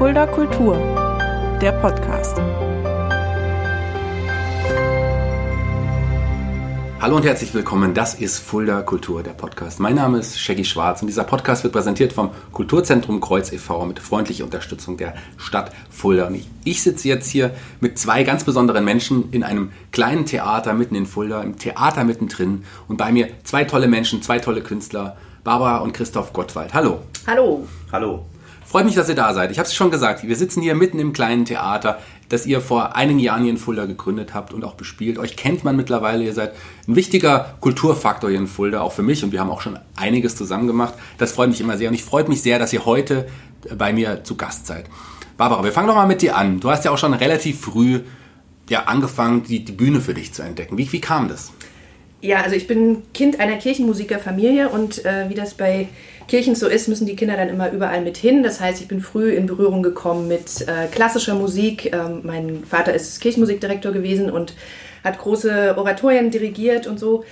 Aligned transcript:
Fulda 0.00 0.26
Kultur, 0.26 0.78
der 1.60 1.72
Podcast. 1.72 2.38
Hallo 6.98 7.16
und 7.16 7.26
herzlich 7.26 7.52
willkommen. 7.52 7.92
Das 7.92 8.14
ist 8.14 8.38
Fulda 8.38 8.80
Kultur, 8.80 9.22
der 9.22 9.32
Podcast. 9.32 9.78
Mein 9.78 9.96
Name 9.96 10.16
ist 10.16 10.40
Shaggy 10.40 10.64
Schwarz 10.64 11.02
und 11.02 11.08
dieser 11.08 11.24
Podcast 11.24 11.64
wird 11.64 11.74
präsentiert 11.74 12.14
vom 12.14 12.30
Kulturzentrum 12.50 13.20
Kreuz 13.20 13.52
e.V. 13.52 13.84
mit 13.84 13.98
freundlicher 13.98 14.44
Unterstützung 14.44 14.96
der 14.96 15.12
Stadt 15.36 15.70
Fulda. 15.90 16.28
Und 16.28 16.36
ich, 16.36 16.48
ich 16.64 16.82
sitze 16.82 17.06
jetzt 17.06 17.28
hier 17.28 17.50
mit 17.80 17.98
zwei 17.98 18.22
ganz 18.22 18.44
besonderen 18.44 18.86
Menschen 18.86 19.30
in 19.32 19.42
einem 19.42 19.70
kleinen 19.92 20.24
Theater 20.24 20.72
mitten 20.72 20.94
in 20.94 21.04
Fulda, 21.04 21.42
im 21.42 21.58
Theater 21.58 22.04
mittendrin. 22.04 22.64
Und 22.88 22.96
bei 22.96 23.12
mir 23.12 23.28
zwei 23.44 23.64
tolle 23.64 23.86
Menschen, 23.86 24.22
zwei 24.22 24.38
tolle 24.38 24.62
Künstler, 24.62 25.18
Barbara 25.44 25.80
und 25.80 25.92
Christoph 25.92 26.32
Gottwald. 26.32 26.72
Hallo. 26.72 27.00
Hallo. 27.26 27.68
Hallo. 27.92 28.24
Freut 28.70 28.84
mich, 28.84 28.94
dass 28.94 29.08
ihr 29.08 29.16
da 29.16 29.34
seid. 29.34 29.50
Ich 29.50 29.58
habe 29.58 29.66
es 29.66 29.74
schon 29.74 29.90
gesagt, 29.90 30.22
wir 30.22 30.36
sitzen 30.36 30.62
hier 30.62 30.76
mitten 30.76 31.00
im 31.00 31.12
kleinen 31.12 31.44
Theater, 31.44 31.98
das 32.28 32.46
ihr 32.46 32.60
vor 32.60 32.94
einigen 32.94 33.18
Jahren 33.18 33.42
hier 33.42 33.50
in 33.50 33.58
Fulda 33.58 33.84
gegründet 33.84 34.32
habt 34.32 34.52
und 34.52 34.62
auch 34.62 34.74
bespielt. 34.74 35.18
Euch 35.18 35.34
kennt 35.34 35.64
man 35.64 35.74
mittlerweile, 35.74 36.22
ihr 36.22 36.32
seid 36.32 36.52
ein 36.86 36.94
wichtiger 36.94 37.56
Kulturfaktor 37.60 38.30
hier 38.30 38.38
in 38.38 38.46
Fulda, 38.46 38.80
auch 38.82 38.92
für 38.92 39.02
mich 39.02 39.24
und 39.24 39.32
wir 39.32 39.40
haben 39.40 39.50
auch 39.50 39.60
schon 39.60 39.76
einiges 39.96 40.36
zusammen 40.36 40.68
gemacht. 40.68 40.94
Das 41.18 41.32
freut 41.32 41.48
mich 41.48 41.60
immer 41.60 41.78
sehr 41.78 41.88
und 41.88 41.96
ich 41.96 42.04
freue 42.04 42.28
mich 42.28 42.42
sehr, 42.42 42.60
dass 42.60 42.72
ihr 42.72 42.86
heute 42.86 43.26
bei 43.76 43.92
mir 43.92 44.22
zu 44.22 44.36
Gast 44.36 44.68
seid. 44.68 44.84
Barbara, 45.36 45.64
wir 45.64 45.72
fangen 45.72 45.88
doch 45.88 45.96
mal 45.96 46.06
mit 46.06 46.22
dir 46.22 46.36
an. 46.36 46.60
Du 46.60 46.70
hast 46.70 46.84
ja 46.84 46.92
auch 46.92 46.98
schon 46.98 47.12
relativ 47.12 47.60
früh 47.60 48.02
ja, 48.68 48.84
angefangen, 48.84 49.42
die, 49.42 49.64
die 49.64 49.72
Bühne 49.72 50.00
für 50.00 50.14
dich 50.14 50.32
zu 50.32 50.42
entdecken. 50.42 50.78
Wie, 50.78 50.92
wie 50.92 51.00
kam 51.00 51.26
das? 51.26 51.50
Ja, 52.20 52.42
also 52.42 52.54
ich 52.54 52.68
bin 52.68 53.02
Kind 53.14 53.40
einer 53.40 53.56
Kirchenmusikerfamilie 53.56 54.68
und 54.68 55.04
äh, 55.04 55.28
wie 55.28 55.34
das 55.34 55.54
bei 55.54 55.88
Kirchen 56.30 56.54
so 56.54 56.68
ist, 56.68 56.86
müssen 56.86 57.08
die 57.08 57.16
Kinder 57.16 57.36
dann 57.36 57.48
immer 57.48 57.72
überall 57.72 58.02
mit 58.02 58.16
hin. 58.16 58.44
Das 58.44 58.60
heißt, 58.60 58.80
ich 58.80 58.86
bin 58.86 59.00
früh 59.00 59.32
in 59.32 59.46
Berührung 59.46 59.82
gekommen 59.82 60.28
mit 60.28 60.60
äh, 60.68 60.86
klassischer 60.86 61.34
Musik. 61.34 61.92
Ähm, 61.92 62.20
mein 62.22 62.62
Vater 62.62 62.94
ist 62.94 63.20
Kirchenmusikdirektor 63.20 63.90
gewesen 63.90 64.30
und 64.30 64.54
hat 65.02 65.18
große 65.18 65.74
Oratorien 65.76 66.30
dirigiert 66.30 66.86
und 66.86 67.00
so. 67.00 67.24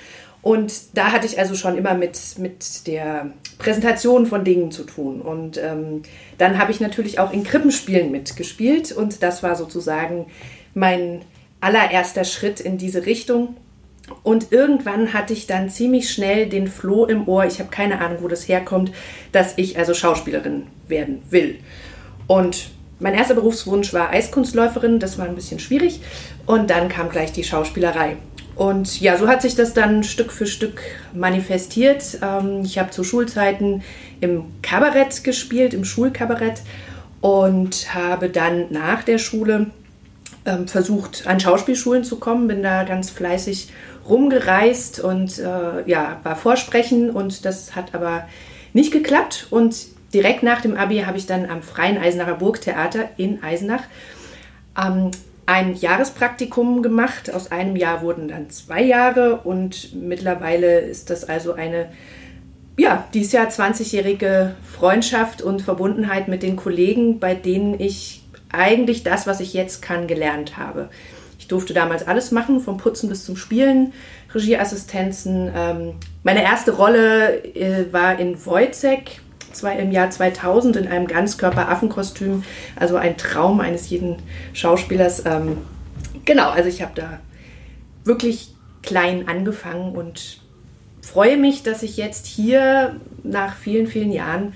Und 0.43 0.97
da 0.97 1.13
hatte 1.13 1.27
ich 1.29 1.39
also 1.39 1.55
schon 1.55 1.79
immer 1.79 1.95
mit, 1.95 2.19
mit 2.39 2.89
der 2.89 3.31
Präsentation 3.59 4.27
von 4.27 4.43
Dingen 4.43 4.73
zu 4.73 4.83
tun. 4.83 5.21
Und 5.21 5.59
ähm, 5.59 6.03
dann 6.37 6.59
habe 6.59 6.73
ich 6.73 6.81
natürlich 6.81 7.21
auch 7.21 7.33
in 7.33 7.45
Krippenspielen 7.45 8.11
mitgespielt 8.11 8.91
und 8.91 9.23
das 9.23 9.45
war 9.45 9.55
sozusagen 9.55 10.27
mein 10.75 11.21
allererster 11.61 12.25
Schritt 12.25 12.59
in 12.59 12.79
diese 12.79 13.07
Richtung. 13.07 13.55
Und 14.23 14.53
irgendwann 14.53 15.13
hatte 15.13 15.33
ich 15.33 15.47
dann 15.47 15.71
ziemlich 15.71 16.11
schnell 16.11 16.49
den 16.49 16.67
Floh 16.69 17.07
im 17.07 17.29
Ohr, 17.29 17.45
ich 17.45 17.59
habe 17.59 17.71
keine 17.71 18.01
Ahnung, 18.01 18.19
wo 18.21 18.29
das 18.29 18.49
herkommt, 18.49 18.93
dass 19.33 19.55
ich 19.57 19.79
also 19.79 19.95
Schauspielerin 19.95 20.67
werden 20.87 21.23
will. 21.31 21.59
Und 22.27 22.71
mein 23.01 23.15
erster 23.15 23.35
Berufswunsch 23.35 23.93
war 23.93 24.11
Eiskunstläuferin, 24.11 24.99
das 24.99 25.19
war 25.19 25.27
ein 25.27 25.35
bisschen 25.35 25.61
schwierig. 25.61 26.01
Und 26.47 26.71
dann 26.71 26.89
kam 26.89 27.09
gleich 27.09 27.33
die 27.33 27.45
Schauspielerei. 27.45 28.17
Und 28.57 29.01
ja, 29.01 29.17
so 29.17 29.29
hat 29.29 29.41
sich 29.41 29.55
das 29.55 29.73
dann 29.73 30.03
Stück 30.03 30.33
für 30.33 30.47
Stück 30.47 30.81
manifestiert. 31.15 32.19
Ähm, 32.23 32.63
ich 32.65 32.79
habe 32.79 32.91
zu 32.91 33.05
Schulzeiten 33.05 33.83
im 34.21 34.47
Kabarett 34.63 35.23
gespielt, 35.23 35.75
im 35.75 35.85
Schulkabarett 35.85 36.63
und 37.21 37.95
habe 37.95 38.29
dann 38.29 38.67
nach 38.71 39.05
der 39.05 39.19
Schule 39.19 39.67
ähm, 40.45 40.67
versucht, 40.67 41.27
an 41.27 41.39
Schauspielschulen 41.39 42.03
zu 42.03 42.19
kommen, 42.19 42.49
bin 42.49 42.65
da 42.65 42.83
ganz 42.83 43.11
fleißig 43.11 43.69
rumgereist 44.09 45.01
und 45.01 45.39
äh, 45.39 45.89
ja, 45.89 46.21
war 46.23 46.37
vorsprechen 46.37 47.11
und 47.11 47.45
das 47.45 47.75
hat 47.75 47.95
aber 47.95 48.27
nicht 48.73 48.93
geklappt. 48.93 49.47
Und 49.51 49.77
direkt 50.15 50.43
nach 50.43 50.61
dem 50.61 50.77
Abi 50.77 51.01
habe 51.01 51.19
ich 51.19 51.27
dann 51.27 51.49
am 51.49 51.63
Freien 51.63 51.99
Eisenacher 51.99 52.35
Burgtheater 52.35 53.11
in 53.17 53.43
Eisenach 53.43 53.83
ähm, 54.79 55.11
ein 55.47 55.75
Jahrespraktikum 55.75 56.83
gemacht. 56.83 57.33
Aus 57.33 57.51
einem 57.51 57.77
Jahr 57.77 58.03
wurden 58.03 58.29
dann 58.29 58.51
zwei 58.51 58.83
Jahre 58.83 59.37
und 59.37 59.95
mittlerweile 59.95 60.81
ist 60.81 61.11
das 61.11 61.25
also 61.25 61.55
eine, 61.55 61.91
ja, 62.77 63.09
dieses 63.15 63.33
Jahr 63.33 63.49
20-jährige 63.49 64.55
Freundschaft 64.63 65.43
und 65.43 65.63
Verbundenheit 65.63 66.29
mit 66.29 66.43
den 66.43 66.57
Kollegen, 66.57 67.19
bei 67.19 67.35
denen 67.35 67.81
ich 67.81 68.23
eigentlich 68.51 69.03
das, 69.03 69.27
was 69.27 69.41
ich 69.41 69.53
jetzt 69.53 69.83
kann, 69.83 70.07
gelernt 70.07 70.57
habe. 70.57 70.89
Ich 71.49 71.51
durfte 71.51 71.73
damals 71.73 72.07
alles 72.07 72.31
machen, 72.31 72.61
vom 72.61 72.77
Putzen 72.77 73.09
bis 73.09 73.25
zum 73.25 73.35
Spielen, 73.35 73.95
Regieassistenzen. 74.35 75.51
Ähm, 75.57 75.95
meine 76.23 76.43
erste 76.43 76.73
Rolle 76.73 77.43
äh, 77.43 77.91
war 77.91 78.19
in 78.19 78.45
Wojcek 78.45 79.23
im 79.81 79.91
Jahr 79.91 80.11
2000 80.11 80.77
in 80.77 80.89
einem 80.89 81.07
Ganzkörper-Affenkostüm, 81.07 82.45
also 82.77 82.97
ein 82.97 83.17
Traum 83.17 83.61
eines 83.61 83.89
jeden 83.89 84.17
Schauspielers. 84.53 85.25
Ähm, 85.25 85.57
genau, 86.27 86.51
also 86.51 86.69
ich 86.69 86.83
habe 86.83 86.93
da 86.95 87.19
wirklich 88.05 88.55
klein 88.83 89.27
angefangen 89.27 89.93
und 89.93 90.43
freue 91.01 91.39
mich, 91.39 91.63
dass 91.63 91.83
ich 91.83 91.97
jetzt 91.97 92.27
hier 92.27 92.97
nach 93.23 93.57
vielen, 93.57 93.87
vielen 93.87 94.13
Jahren, 94.13 94.53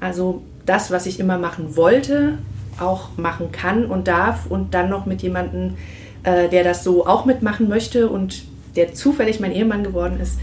also 0.00 0.40
das, 0.64 0.90
was 0.90 1.04
ich 1.04 1.20
immer 1.20 1.36
machen 1.36 1.76
wollte, 1.76 2.38
auch 2.78 3.10
machen 3.18 3.52
kann 3.52 3.84
und 3.84 4.08
darf 4.08 4.46
und 4.46 4.72
dann 4.72 4.88
noch 4.88 5.04
mit 5.04 5.20
jemandem 5.20 5.76
äh, 6.22 6.48
der 6.48 6.64
das 6.64 6.84
so 6.84 7.06
auch 7.06 7.24
mitmachen 7.24 7.68
möchte 7.68 8.08
und 8.08 8.44
der 8.76 8.94
zufällig 8.94 9.40
mein 9.40 9.52
Ehemann 9.52 9.84
geworden 9.84 10.20
ist. 10.20 10.38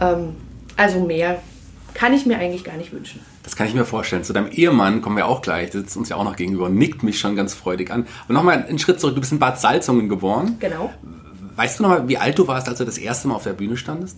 Ähm, 0.00 0.34
also 0.76 1.00
mehr 1.00 1.40
kann 1.94 2.14
ich 2.14 2.26
mir 2.26 2.38
eigentlich 2.38 2.64
gar 2.64 2.76
nicht 2.76 2.92
wünschen. 2.92 3.20
Das 3.42 3.56
kann 3.56 3.66
ich 3.66 3.74
mir 3.74 3.84
vorstellen. 3.84 4.24
Zu 4.24 4.32
deinem 4.32 4.50
Ehemann 4.50 5.02
kommen 5.02 5.16
wir 5.16 5.26
auch 5.26 5.42
gleich. 5.42 5.70
Der 5.70 5.80
sitzt 5.80 5.96
uns 5.96 6.08
ja 6.08 6.16
auch 6.16 6.24
noch 6.24 6.36
gegenüber 6.36 6.66
und 6.66 6.76
nickt 6.76 7.02
mich 7.02 7.18
schon 7.18 7.36
ganz 7.36 7.54
freudig 7.54 7.90
an. 7.90 8.06
Aber 8.24 8.34
nochmal 8.34 8.64
einen 8.64 8.78
Schritt 8.78 9.00
zurück. 9.00 9.14
Du 9.14 9.20
bist 9.20 9.32
in 9.32 9.38
Bad 9.38 9.60
Salzungen 9.60 10.08
geboren. 10.08 10.56
Genau. 10.60 10.92
Weißt 11.56 11.78
du 11.78 11.82
noch 11.82 12.08
wie 12.08 12.18
alt 12.18 12.38
du 12.38 12.46
warst, 12.46 12.68
als 12.68 12.78
du 12.78 12.84
das 12.84 12.98
erste 12.98 13.28
Mal 13.28 13.34
auf 13.34 13.44
der 13.44 13.52
Bühne 13.52 13.76
standest? 13.76 14.16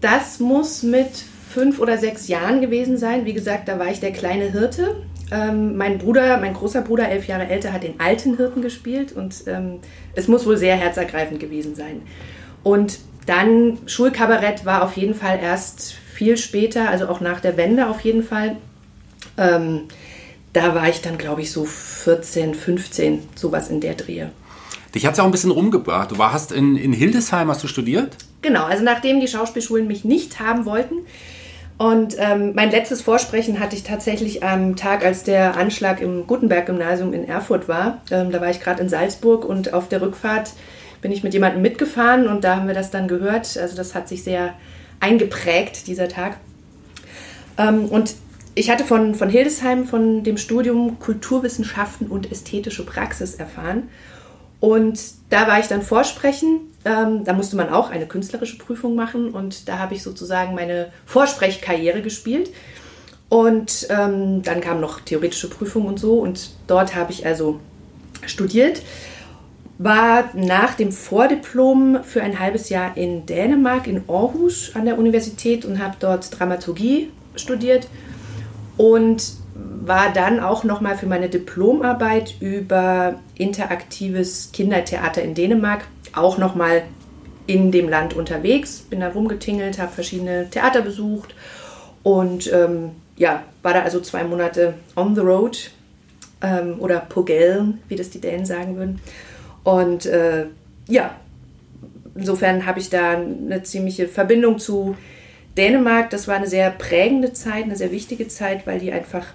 Das 0.00 0.40
muss 0.40 0.82
mit 0.82 1.10
fünf 1.52 1.78
oder 1.78 1.98
sechs 1.98 2.26
Jahren 2.28 2.60
gewesen 2.60 2.96
sein. 2.96 3.26
Wie 3.26 3.34
gesagt, 3.34 3.68
da 3.68 3.78
war 3.78 3.88
ich 3.88 4.00
der 4.00 4.12
kleine 4.12 4.50
Hirte. 4.50 4.96
Ähm, 5.32 5.78
mein 5.78 5.96
Bruder, 5.96 6.36
mein 6.36 6.52
großer 6.52 6.82
Bruder, 6.82 7.08
elf 7.08 7.26
Jahre 7.26 7.48
älter, 7.48 7.72
hat 7.72 7.82
den 7.82 7.98
alten 7.98 8.36
Hirten 8.36 8.60
gespielt 8.60 9.12
und 9.12 9.34
ähm, 9.46 9.78
es 10.14 10.28
muss 10.28 10.44
wohl 10.44 10.58
sehr 10.58 10.76
herzergreifend 10.76 11.40
gewesen 11.40 11.74
sein. 11.74 12.02
Und 12.62 12.98
dann 13.24 13.78
Schulkabarett 13.86 14.66
war 14.66 14.82
auf 14.82 14.96
jeden 14.96 15.14
Fall 15.14 15.38
erst 15.42 15.94
viel 15.94 16.36
später, 16.36 16.90
also 16.90 17.08
auch 17.08 17.20
nach 17.20 17.40
der 17.40 17.56
Wende 17.56 17.88
auf 17.88 18.00
jeden 18.00 18.22
Fall. 18.22 18.56
Ähm, 19.38 19.82
da 20.52 20.74
war 20.74 20.90
ich 20.90 21.00
dann, 21.00 21.16
glaube 21.16 21.40
ich, 21.40 21.50
so 21.50 21.64
14, 21.64 22.54
15, 22.54 23.20
sowas 23.34 23.70
in 23.70 23.80
der 23.80 23.94
Drehe. 23.94 24.30
Dich 24.94 25.06
hat 25.06 25.12
es 25.12 25.18
ja 25.18 25.24
auch 25.24 25.28
ein 25.28 25.32
bisschen 25.32 25.50
rumgebracht. 25.50 26.10
Du 26.10 26.18
warst 26.18 26.52
in, 26.52 26.76
in 26.76 26.92
Hildesheim, 26.92 27.48
hast 27.48 27.62
du 27.62 27.68
studiert? 27.68 28.18
Genau, 28.42 28.64
also 28.64 28.84
nachdem 28.84 29.20
die 29.20 29.28
Schauspielschulen 29.28 29.86
mich 29.86 30.04
nicht 30.04 30.40
haben 30.40 30.66
wollten, 30.66 30.96
und 31.82 32.14
ähm, 32.16 32.52
mein 32.54 32.70
letztes 32.70 33.02
Vorsprechen 33.02 33.58
hatte 33.58 33.74
ich 33.74 33.82
tatsächlich 33.82 34.44
am 34.44 34.76
Tag, 34.76 35.04
als 35.04 35.24
der 35.24 35.56
Anschlag 35.56 36.00
im 36.00 36.28
Gutenberg-Gymnasium 36.28 37.12
in 37.12 37.26
Erfurt 37.26 37.66
war. 37.66 38.02
Ähm, 38.12 38.30
da 38.30 38.40
war 38.40 38.50
ich 38.50 38.60
gerade 38.60 38.80
in 38.80 38.88
Salzburg 38.88 39.44
und 39.44 39.72
auf 39.72 39.88
der 39.88 40.00
Rückfahrt 40.00 40.52
bin 41.00 41.10
ich 41.10 41.24
mit 41.24 41.34
jemandem 41.34 41.60
mitgefahren 41.60 42.28
und 42.28 42.44
da 42.44 42.54
haben 42.54 42.68
wir 42.68 42.74
das 42.74 42.92
dann 42.92 43.08
gehört. 43.08 43.56
Also 43.56 43.74
das 43.74 43.96
hat 43.96 44.08
sich 44.08 44.22
sehr 44.22 44.54
eingeprägt, 45.00 45.88
dieser 45.88 46.06
Tag. 46.06 46.36
Ähm, 47.58 47.86
und 47.86 48.14
ich 48.54 48.70
hatte 48.70 48.84
von, 48.84 49.16
von 49.16 49.28
Hildesheim, 49.28 49.84
von 49.84 50.22
dem 50.22 50.36
Studium 50.36 51.00
Kulturwissenschaften 51.00 52.06
und 52.06 52.30
ästhetische 52.30 52.86
Praxis 52.86 53.34
erfahren. 53.34 53.88
Und 54.60 55.00
da 55.30 55.48
war 55.48 55.58
ich 55.58 55.66
dann 55.66 55.82
vorsprechen. 55.82 56.60
Ähm, 56.84 57.24
da 57.24 57.32
musste 57.32 57.56
man 57.56 57.68
auch 57.68 57.90
eine 57.90 58.06
künstlerische 58.06 58.58
Prüfung 58.58 58.94
machen 58.94 59.30
und 59.30 59.68
da 59.68 59.78
habe 59.78 59.94
ich 59.94 60.02
sozusagen 60.02 60.54
meine 60.54 60.92
Vorsprechkarriere 61.06 62.02
gespielt. 62.02 62.50
Und 63.28 63.86
ähm, 63.88 64.42
dann 64.42 64.60
kam 64.60 64.80
noch 64.80 65.00
theoretische 65.00 65.48
Prüfung 65.48 65.86
und 65.86 65.98
so 65.98 66.18
und 66.18 66.50
dort 66.66 66.94
habe 66.94 67.12
ich 67.12 67.24
also 67.24 67.60
studiert. 68.26 68.82
War 69.78 70.30
nach 70.34 70.74
dem 70.74 70.92
Vordiplom 70.92 72.04
für 72.04 72.22
ein 72.22 72.38
halbes 72.38 72.68
Jahr 72.68 72.96
in 72.96 73.24
Dänemark, 73.24 73.86
in 73.86 74.02
Aarhus 74.08 74.72
an 74.74 74.84
der 74.84 74.98
Universität 74.98 75.64
und 75.64 75.82
habe 75.82 75.96
dort 75.98 76.38
Dramaturgie 76.38 77.10
studiert. 77.36 77.88
Und 78.76 79.32
war 79.54 80.12
dann 80.12 80.40
auch 80.40 80.64
nochmal 80.64 80.96
für 80.96 81.06
meine 81.06 81.28
Diplomarbeit 81.28 82.36
über 82.40 83.14
interaktives 83.36 84.50
Kindertheater 84.52 85.22
in 85.22 85.34
Dänemark 85.34 85.84
auch 86.14 86.38
nochmal 86.38 86.82
in 87.46 87.72
dem 87.72 87.88
Land 87.88 88.14
unterwegs. 88.14 88.80
Bin 88.88 89.00
dann 89.00 89.12
rumgetingelt, 89.12 89.78
habe 89.78 89.92
verschiedene 89.92 90.48
Theater 90.50 90.82
besucht 90.82 91.34
und 92.02 92.52
ähm, 92.52 92.92
ja, 93.16 93.42
war 93.62 93.74
da 93.74 93.82
also 93.82 94.00
zwei 94.00 94.24
Monate 94.24 94.74
on 94.96 95.14
the 95.14 95.20
road 95.20 95.70
ähm, 96.40 96.76
oder 96.78 97.00
Pogellen, 97.00 97.80
wie 97.88 97.96
das 97.96 98.10
die 98.10 98.20
Dänen 98.20 98.46
sagen 98.46 98.76
würden. 98.76 99.00
Und 99.64 100.06
äh, 100.06 100.46
ja, 100.88 101.14
insofern 102.14 102.66
habe 102.66 102.80
ich 102.80 102.90
da 102.90 103.12
eine 103.12 103.62
ziemliche 103.62 104.08
Verbindung 104.08 104.58
zu 104.58 104.96
Dänemark. 105.56 106.10
Das 106.10 106.26
war 106.28 106.36
eine 106.36 106.46
sehr 106.48 106.70
prägende 106.70 107.32
Zeit, 107.32 107.64
eine 107.64 107.76
sehr 107.76 107.92
wichtige 107.92 108.28
Zeit, 108.28 108.66
weil 108.66 108.80
die 108.80 108.92
einfach 108.92 109.26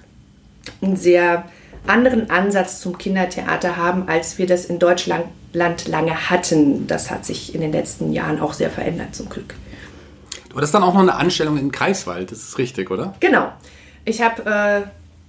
einen 0.82 0.98
sehr 0.98 1.46
anderen 1.86 2.30
Ansatz 2.30 2.82
zum 2.82 2.98
Kindertheater 2.98 3.78
haben, 3.78 4.10
als 4.10 4.38
wir 4.38 4.48
das 4.48 4.66
in 4.66 4.80
Deutschland 4.80 5.26
lange 5.58 6.30
hatten. 6.30 6.88
Das 6.88 7.12
hat 7.12 7.26
sich 7.26 7.54
in 7.56 7.62
den 7.62 7.72
letzten 7.72 8.14
Jahren 8.14 8.40
auch 8.40 8.54
sehr 8.54 8.70
verändert, 8.70 9.16
zum 9.16 9.30
Glück. 9.30 9.56
Du 10.50 10.58
hattest 10.58 10.74
dann 10.74 10.84
auch 10.84 10.94
noch 10.94 11.02
eine 11.02 11.16
Anstellung 11.16 11.58
in 11.58 11.72
Greifswald, 11.72 12.32
das 12.32 12.40
ist 12.40 12.58
richtig, 12.58 12.90
oder? 12.90 13.14
Genau. 13.20 13.52
Ich 14.06 14.22
habe 14.22 14.46
äh, 14.46 14.88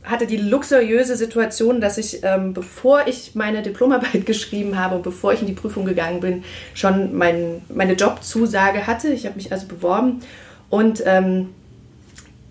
hatte 0.09 0.27
die 0.27 0.37
luxuriöse 0.37 1.17
Situation, 1.17 1.81
dass 1.81 1.99
ich, 1.99 2.25
ähm, 2.25 2.55
bevor 2.55 3.07
ich 3.07 3.35
meine 3.35 3.63
Diplomarbeit 3.63 4.25
geschrieben 4.27 4.79
habe 4.79 4.97
und 4.97 5.03
bevor 5.03 5.33
ich 5.33 5.41
in 5.41 5.47
die 5.47 5.53
Prüfung 5.53 5.85
gegangen 5.85 6.21
bin, 6.21 6.45
schon 6.75 7.17
mein, 7.17 7.63
meine 7.69 7.93
Jobzusage 7.93 8.87
hatte. 8.87 9.09
Ich 9.09 9.27
habe 9.27 9.37
mich 9.37 9.53
also 9.53 9.67
beworben 9.67 10.21
und 10.71 11.03
ähm, 11.05 11.51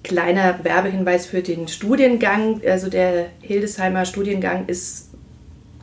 kleiner 0.04 0.64
Werbehinweis 0.64 1.26
für 1.26 1.42
den 1.42 1.68
Studiengang. 1.68 2.62
Also 2.66 2.90
der 2.90 3.28
Hildesheimer 3.42 4.06
Studiengang 4.06 4.68
ist 4.68 5.07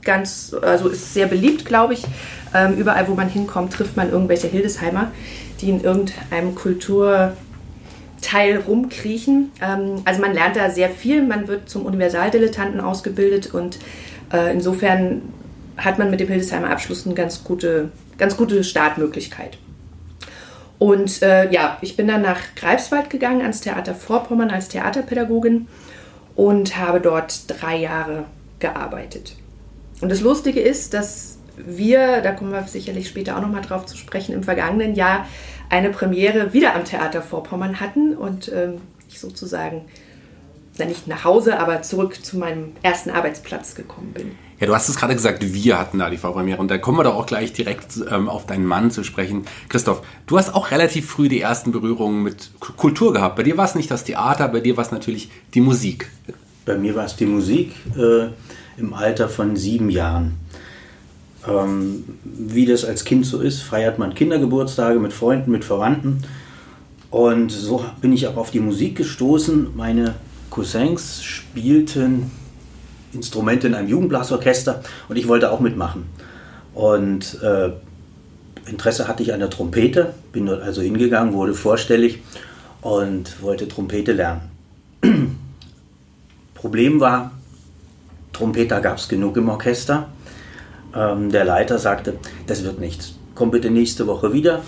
ganz, 0.05 0.55
also 0.62 0.89
ist 0.89 1.15
sehr 1.15 1.27
beliebt, 1.27 1.65
glaube 1.65 1.95
ich. 1.95 2.05
Ähm, 2.55 2.77
überall, 2.77 3.09
wo 3.09 3.15
man 3.15 3.29
hinkommt, 3.29 3.73
trifft 3.73 3.97
man 3.97 4.11
irgendwelche 4.11 4.47
Hildesheimer, 4.47 5.11
die 5.61 5.71
in 5.71 5.83
irgendeinem 5.83 6.55
Kultur 6.55 7.33
Teil 8.25 8.59
rumkriechen. 8.67 9.53
Ähm, 9.61 10.03
also 10.05 10.21
man 10.21 10.33
lernt 10.33 10.56
da 10.56 10.71
sehr 10.71 10.89
viel, 10.89 11.23
man 11.23 11.47
wird 11.49 11.69
zum 11.69 11.85
Universaldilettanten 11.87 12.81
ausgebildet 12.81 13.53
und 13.53 13.79
äh, 14.33 14.53
insofern 14.53 15.23
hat 15.77 15.99
man 15.99 16.11
mit 16.11 16.21
dem 16.21 16.29
Hildesheimer 16.29 16.71
Abschluss 16.71 17.05
eine 17.05 17.15
ganz 17.15 17.45
gute, 17.45 17.91
ganz 18.17 18.37
gute 18.37 18.65
Startmöglichkeit. 18.65 19.59
Und 20.79 21.23
äh, 21.23 21.51
ja, 21.51 21.79
ich 21.81 21.97
bin 21.97 22.09
dann 22.09 22.23
nach 22.23 22.41
Greifswald 22.56 23.11
gegangen, 23.11 23.43
ans 23.43 23.61
Theater 23.61 23.95
Vorpommern 23.95 24.51
als 24.51 24.69
Theaterpädagogin 24.69 25.69
und 26.35 26.77
habe 26.77 27.01
dort 27.01 27.45
drei 27.49 27.77
Jahre 27.77 28.25
gearbeitet. 28.59 29.37
Und 30.00 30.11
das 30.11 30.20
Lustige 30.20 30.61
ist, 30.61 30.94
dass 30.94 31.38
wir, 31.56 32.20
da 32.20 32.32
kommen 32.32 32.52
wir 32.52 32.62
sicherlich 32.67 33.08
später 33.08 33.37
auch 33.37 33.41
nochmal 33.41 33.62
drauf 33.62 33.87
zu 33.87 33.96
sprechen, 33.96 34.35
im 34.35 34.43
vergangenen 34.43 34.94
Jahr 34.94 35.26
eine 35.70 35.91
Premiere 35.91 36.52
wieder 36.52 36.75
am 36.75 36.85
Theater 36.85 37.23
Vorpommern 37.23 37.81
hatten 37.81 38.14
und 38.17 38.50
ähm, 38.52 38.81
ich 39.08 39.20
sozusagen, 39.20 39.82
na 40.79 40.85
nicht 40.85 41.06
nach 41.06 41.25
Hause, 41.25 41.58
aber 41.58 41.82
zurück 41.82 42.25
zu 42.25 42.38
meinem 42.38 42.73
ersten 42.82 43.11
Arbeitsplatz 43.11 43.75
gekommen 43.75 44.12
bin. 44.12 44.32
Ja, 44.61 44.67
du 44.67 44.75
hast 44.75 44.88
es 44.88 44.96
gerade 44.96 45.14
gesagt, 45.14 45.52
wir 45.52 45.79
hatten 45.79 45.99
da 45.99 46.11
die 46.11 46.17
Vorpremiere 46.17 46.58
und 46.58 46.70
da 46.70 46.79
kommen 46.79 46.99
wir 46.99 47.05
doch 47.05 47.17
auch 47.17 47.26
gleich 47.26 47.52
direkt 47.52 47.99
ähm, 48.11 48.29
auf 48.29 48.46
deinen 48.46 48.67
Mann 48.67 48.91
zu 48.91 49.02
sprechen. 49.05 49.44
Christoph, 49.69 50.02
du 50.26 50.38
hast 50.38 50.55
auch 50.55 50.70
relativ 50.70 51.08
früh 51.08 51.29
die 51.29 51.41
ersten 51.41 51.73
Berührungen 51.73 52.23
mit 52.23 52.50
Kultur 52.61 53.12
gehabt. 53.12 53.37
Bei 53.37 53.43
dir 53.43 53.56
war 53.56 53.64
es 53.64 53.75
nicht 53.75 53.91
das 53.91 54.05
Theater, 54.05 54.49
bei 54.49 54.61
dir 54.61 54.76
war 54.76 54.85
es 54.85 54.93
natürlich 54.93 55.31
die 55.55 55.61
Musik. 55.61 56.11
Bei 56.64 56.76
mir 56.76 56.94
war 56.94 57.05
es 57.05 57.17
die 57.17 57.26
Musik 57.26 57.73
äh, 57.96 58.29
im 58.76 58.94
Alter 58.94 59.29
von 59.29 59.56
sieben 59.56 59.91
Jahren. 59.91 60.35
Ähm, 61.47 62.05
wie 62.25 62.67
das 62.67 62.85
als 62.85 63.05
Kind 63.05 63.26
so 63.26 63.41
ist, 63.41 63.62
feiert 63.62 63.99
man 63.99 64.15
Kindergeburtstage 64.15 64.99
mit 64.99 65.12
Freunden, 65.12 65.50
mit 65.50 65.65
Verwandten. 65.65 66.23
Und 67.11 67.53
so 67.53 67.85
bin 68.00 68.12
ich 68.12 68.26
auch 68.26 68.37
auf 68.37 68.50
die 68.50 68.61
Musik 68.61 68.97
gestoßen. 68.97 69.76
Meine 69.76 70.15
Cousins 70.50 71.23
spielten 71.23 72.31
Instrumente 73.12 73.67
in 73.67 73.75
einem 73.75 73.88
Jugendblasorchester 73.88 74.82
und 75.09 75.17
ich 75.17 75.29
wollte 75.29 75.53
auch 75.53 75.61
mitmachen. 75.61 76.06
Und 76.75 77.41
äh, 77.43 77.70
Interesse 78.67 79.06
hatte 79.06 79.23
ich 79.23 79.32
an 79.32 79.41
der 79.41 79.50
Trompete, 79.50 80.15
bin 80.32 80.47
dort 80.47 80.62
also 80.62 80.82
hingegangen, 80.82 81.35
wurde 81.35 81.55
vorstellig 81.55 82.20
und 82.81 83.43
wollte 83.43 83.69
Trompete 83.69 84.12
lernen. 84.12 84.50
Problem 86.55 86.99
war, 86.99 87.32
Trompeter 88.34 88.81
gab 88.81 88.98
es 88.98 89.08
genug 89.08 89.36
im 89.38 89.48
Orchester 89.48 90.08
ähm, 90.94 91.31
der 91.31 91.44
Leiter 91.44 91.78
sagte, 91.78 92.19
das 92.46 92.64
wird 92.64 92.78
nichts. 92.78 93.14
Komm 93.34 93.50
bitte 93.50 93.70
nächste 93.70 94.06
Woche 94.06 94.32
wieder. 94.32 94.62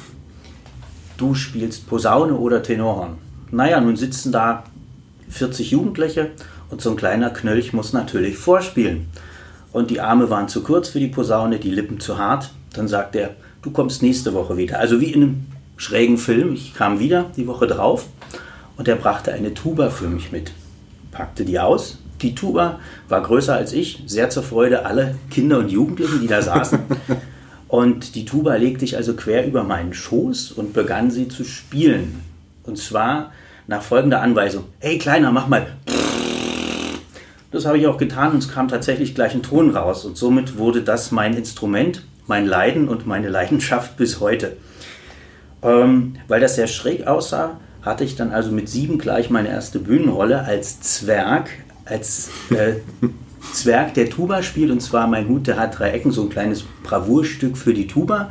Du 1.16 1.34
spielst 1.34 1.88
Posaune 1.88 2.34
oder 2.34 2.62
Tenorhorn. 2.62 3.18
Naja, 3.50 3.80
nun 3.80 3.96
sitzen 3.96 4.32
da 4.32 4.64
40 5.28 5.70
Jugendliche 5.70 6.30
und 6.68 6.80
so 6.80 6.90
ein 6.90 6.96
kleiner 6.96 7.30
Knölch 7.30 7.72
muss 7.72 7.92
natürlich 7.92 8.36
vorspielen. 8.36 9.06
Und 9.72 9.90
die 9.90 10.00
Arme 10.00 10.30
waren 10.30 10.48
zu 10.48 10.62
kurz 10.62 10.88
für 10.88 11.00
die 11.00 11.08
Posaune, 11.08 11.58
die 11.58 11.70
Lippen 11.70 12.00
zu 12.00 12.18
hart. 12.18 12.50
Dann 12.72 12.88
sagt 12.88 13.14
er, 13.14 13.36
du 13.62 13.70
kommst 13.70 14.02
nächste 14.02 14.34
Woche 14.34 14.56
wieder. 14.56 14.78
Also 14.78 15.00
wie 15.00 15.12
in 15.12 15.22
einem 15.22 15.46
schrägen 15.76 16.18
Film. 16.18 16.54
Ich 16.54 16.74
kam 16.74 16.98
wieder 16.98 17.26
die 17.36 17.46
Woche 17.46 17.66
drauf 17.66 18.06
und 18.76 18.88
er 18.88 18.96
brachte 18.96 19.32
eine 19.32 19.54
Tuba 19.54 19.90
für 19.90 20.08
mich 20.08 20.32
mit. 20.32 20.52
Packte 21.12 21.44
die 21.44 21.58
aus, 21.58 21.98
die 22.22 22.34
Tuba 22.34 22.80
war 23.08 23.22
größer 23.22 23.54
als 23.54 23.72
ich, 23.72 24.02
sehr 24.06 24.30
zur 24.30 24.42
Freude 24.42 24.86
aller 24.86 25.14
Kinder 25.30 25.58
und 25.58 25.70
Jugendlichen, 25.70 26.20
die 26.20 26.26
da 26.26 26.42
saßen. 26.42 26.78
Und 27.68 28.14
die 28.14 28.24
Tuba 28.24 28.54
legte 28.54 28.84
ich 28.84 28.96
also 28.96 29.14
quer 29.14 29.44
über 29.44 29.64
meinen 29.64 29.92
Schoß 29.92 30.52
und 30.52 30.72
begann 30.72 31.10
sie 31.10 31.26
zu 31.26 31.42
spielen. 31.42 32.20
Und 32.62 32.78
zwar 32.78 33.32
nach 33.66 33.82
folgender 33.82 34.22
Anweisung: 34.22 34.66
Hey 34.78 34.98
Kleiner, 34.98 35.32
mach 35.32 35.48
mal. 35.48 35.66
Das 37.50 37.64
habe 37.64 37.78
ich 37.78 37.86
auch 37.86 37.96
getan 37.96 38.32
und 38.32 38.38
es 38.38 38.48
kam 38.48 38.68
tatsächlich 38.68 39.14
gleich 39.14 39.34
ein 39.34 39.42
Ton 39.42 39.74
raus. 39.74 40.04
Und 40.04 40.16
somit 40.16 40.58
wurde 40.58 40.82
das 40.82 41.10
mein 41.10 41.34
Instrument, 41.34 42.02
mein 42.26 42.46
Leiden 42.46 42.88
und 42.88 43.06
meine 43.06 43.28
Leidenschaft 43.28 43.96
bis 43.96 44.20
heute. 44.20 44.56
Ähm, 45.62 46.16
weil 46.28 46.40
das 46.40 46.54
sehr 46.54 46.66
schräg 46.66 47.06
aussah, 47.06 47.58
hatte 47.82 48.04
ich 48.04 48.16
dann 48.16 48.32
also 48.32 48.50
mit 48.50 48.68
sieben 48.68 48.98
gleich 48.98 49.30
meine 49.30 49.48
erste 49.48 49.78
Bühnenrolle 49.78 50.44
als 50.44 50.80
Zwerg 50.80 51.50
als 51.86 52.30
äh, 52.50 52.74
Zwerg, 53.52 53.94
der 53.94 54.10
Tuba 54.10 54.42
spielt. 54.42 54.70
Und 54.70 54.80
zwar 54.80 55.06
mein 55.06 55.28
Hut, 55.28 55.46
der 55.46 55.58
hat 55.58 55.78
drei 55.78 55.90
Ecken, 55.90 56.12
so 56.12 56.22
ein 56.22 56.28
kleines 56.28 56.64
Bravourstück 56.82 57.56
für 57.56 57.74
die 57.74 57.86
Tuba. 57.86 58.30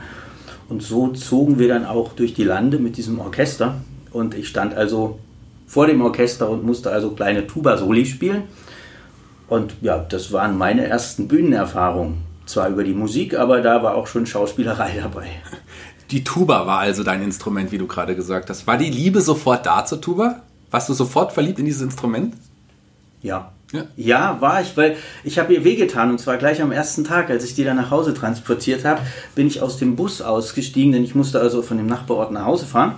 Und 0.69 0.81
so 0.81 1.09
zogen 1.09 1.59
wir 1.59 1.67
dann 1.67 1.85
auch 1.85 2.13
durch 2.13 2.33
die 2.33 2.43
Lande 2.43 2.79
mit 2.79 2.97
diesem 2.97 3.19
Orchester. 3.19 3.75
Und 4.11 4.35
ich 4.35 4.47
stand 4.47 4.73
also 4.75 5.19
vor 5.67 5.87
dem 5.87 6.01
Orchester 6.01 6.49
und 6.49 6.63
musste 6.63 6.91
also 6.91 7.11
kleine 7.11 7.47
Tuba-Soli 7.47 8.05
spielen. 8.05 8.43
Und 9.47 9.75
ja, 9.81 9.97
das 9.97 10.31
waren 10.31 10.57
meine 10.57 10.85
ersten 10.85 11.27
Bühnenerfahrungen. 11.27 12.17
Zwar 12.45 12.69
über 12.69 12.83
die 12.83 12.93
Musik, 12.93 13.37
aber 13.37 13.61
da 13.61 13.81
war 13.81 13.95
auch 13.95 14.07
schon 14.07 14.25
Schauspielerei 14.25 14.99
dabei. 15.01 15.27
Die 16.11 16.23
Tuba 16.23 16.67
war 16.67 16.79
also 16.79 17.03
dein 17.03 17.23
Instrument, 17.23 17.71
wie 17.71 17.79
du 17.79 17.87
gerade 17.87 18.15
gesagt 18.15 18.49
hast. 18.49 18.67
War 18.67 18.77
die 18.77 18.89
Liebe 18.89 19.21
sofort 19.21 19.65
da 19.65 19.85
zur 19.85 20.01
Tuba? 20.01 20.43
Warst 20.69 20.89
du 20.89 20.93
sofort 20.93 21.31
verliebt 21.31 21.57
in 21.57 21.65
dieses 21.65 21.81
Instrument? 21.81 22.35
Ja. 23.25 23.51
ja. 23.73 23.85
Ja, 23.95 24.37
war 24.39 24.61
ich, 24.61 24.77
weil 24.77 24.97
ich 25.23 25.39
habe 25.39 25.53
ihr 25.53 25.63
wehgetan 25.63 26.11
und 26.11 26.19
zwar 26.19 26.37
gleich 26.37 26.61
am 26.61 26.71
ersten 26.71 27.03
Tag, 27.03 27.31
als 27.31 27.43
ich 27.43 27.55
die 27.55 27.63
dann 27.63 27.77
nach 27.77 27.89
Hause 27.89 28.13
transportiert 28.13 28.85
habe, 28.85 29.01
bin 29.33 29.47
ich 29.47 29.63
aus 29.63 29.77
dem 29.77 29.95
Bus 29.95 30.21
ausgestiegen, 30.21 30.91
denn 30.91 31.03
ich 31.03 31.15
musste 31.15 31.39
also 31.39 31.63
von 31.63 31.77
dem 31.77 31.87
Nachbarort 31.87 32.31
nach 32.31 32.45
Hause 32.45 32.67
fahren 32.67 32.95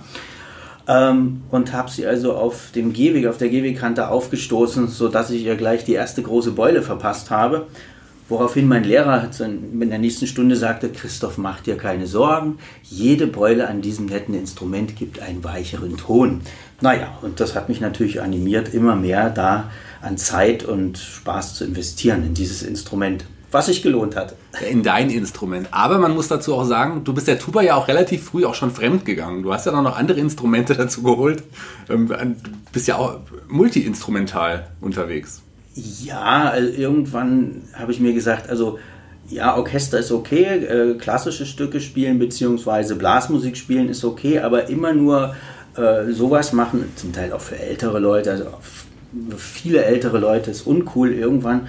ähm, 0.86 1.42
und 1.50 1.72
habe 1.72 1.90
sie 1.90 2.06
also 2.06 2.34
auf 2.34 2.72
dem 2.74 2.92
Gehweg, 2.92 3.26
auf 3.26 3.38
der 3.38 3.48
Gehwegkante 3.48 4.08
aufgestoßen, 4.08 4.88
sodass 4.88 5.30
ich 5.30 5.46
ihr 5.46 5.56
gleich 5.56 5.86
die 5.86 5.94
erste 5.94 6.22
große 6.22 6.50
Beule 6.50 6.82
verpasst 6.82 7.30
habe. 7.30 7.66
Woraufhin 8.28 8.68
mein 8.68 8.84
Lehrer 8.84 9.30
in 9.40 9.88
der 9.88 9.98
nächsten 9.98 10.26
Stunde 10.26 10.54
sagte, 10.56 10.90
Christoph, 10.90 11.38
mach 11.38 11.60
dir 11.60 11.78
keine 11.78 12.06
Sorgen, 12.06 12.58
jede 12.82 13.26
Beule 13.26 13.66
an 13.66 13.80
diesem 13.80 14.04
netten 14.04 14.34
Instrument 14.34 14.96
gibt 14.96 15.22
einen 15.22 15.42
weicheren 15.42 15.96
Ton. 15.96 16.42
Naja, 16.82 17.16
und 17.22 17.40
das 17.40 17.54
hat 17.54 17.70
mich 17.70 17.80
natürlich 17.80 18.20
animiert, 18.20 18.74
immer 18.74 18.96
mehr 18.96 19.30
da 19.30 19.70
an 20.00 20.16
Zeit 20.16 20.64
und 20.64 20.98
Spaß 20.98 21.54
zu 21.54 21.64
investieren 21.64 22.24
in 22.24 22.34
dieses 22.34 22.62
Instrument. 22.62 23.24
Was 23.50 23.66
sich 23.66 23.82
gelohnt 23.82 24.14
hat. 24.14 24.34
In 24.68 24.82
dein 24.82 25.08
Instrument. 25.08 25.68
Aber 25.70 25.96
man 25.98 26.14
muss 26.14 26.28
dazu 26.28 26.54
auch 26.54 26.64
sagen, 26.64 27.04
du 27.04 27.14
bist 27.14 27.28
der 27.28 27.38
Tuba 27.38 27.62
ja 27.62 27.76
auch 27.76 27.88
relativ 27.88 28.24
früh 28.24 28.44
auch 28.44 28.54
schon 28.54 28.70
fremd 28.70 29.06
gegangen. 29.06 29.42
Du 29.42 29.54
hast 29.54 29.64
ja 29.64 29.72
noch 29.72 29.96
andere 29.96 30.20
Instrumente 30.20 30.74
dazu 30.76 31.02
geholt. 31.02 31.42
Ähm, 31.88 32.08
du 32.08 32.50
bist 32.72 32.86
ja 32.88 32.96
auch 32.96 33.20
multi-instrumental 33.48 34.68
unterwegs. 34.82 35.40
Ja, 35.74 36.50
also 36.50 36.68
irgendwann 36.68 37.62
habe 37.72 37.92
ich 37.92 38.00
mir 38.00 38.12
gesagt, 38.12 38.50
also 38.50 38.78
ja, 39.30 39.56
Orchester 39.56 39.98
ist 39.98 40.10
okay, 40.10 40.44
äh, 40.44 40.94
klassische 40.94 41.46
Stücke 41.46 41.80
spielen 41.80 42.18
bzw. 42.18 42.94
Blasmusik 42.94 43.56
spielen 43.56 43.88
ist 43.88 44.04
okay, 44.04 44.40
aber 44.40 44.68
immer 44.68 44.92
nur 44.92 45.34
äh, 45.76 46.10
sowas 46.12 46.52
machen, 46.52 46.84
zum 46.96 47.12
Teil 47.12 47.32
auch 47.32 47.40
für 47.40 47.58
ältere 47.58 47.98
Leute, 47.98 48.32
also 48.32 48.46
viele 49.36 49.84
ältere 49.84 50.18
Leute 50.18 50.50
ist 50.50 50.66
uncool. 50.66 51.12
Irgendwann 51.12 51.68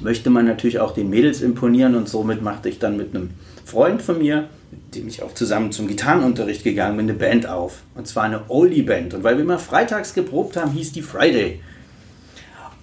möchte 0.00 0.30
man 0.30 0.46
natürlich 0.46 0.78
auch 0.80 0.92
den 0.92 1.10
Mädels 1.10 1.40
imponieren 1.40 1.94
und 1.94 2.08
somit 2.08 2.42
machte 2.42 2.68
ich 2.68 2.78
dann 2.78 2.96
mit 2.96 3.14
einem 3.14 3.30
Freund 3.64 4.02
von 4.02 4.18
mir, 4.18 4.48
mit 4.70 4.94
dem 4.94 5.08
ich 5.08 5.22
auch 5.22 5.34
zusammen 5.34 5.72
zum 5.72 5.88
Gitarrenunterricht 5.88 6.64
gegangen 6.64 6.96
bin, 6.96 7.08
eine 7.08 7.18
Band 7.18 7.46
auf. 7.48 7.82
Und 7.94 8.06
zwar 8.06 8.24
eine 8.24 8.42
Oldie-Band. 8.48 9.14
Und 9.14 9.24
weil 9.24 9.36
wir 9.36 9.44
immer 9.44 9.58
freitags 9.58 10.14
geprobt 10.14 10.56
haben, 10.56 10.72
hieß 10.72 10.92
die 10.92 11.02
Friday. 11.02 11.60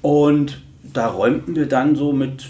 Und 0.01 0.62
da 0.94 1.08
räumten 1.08 1.56
wir 1.56 1.68
dann 1.68 1.96
so 1.96 2.13
mit 2.13 2.46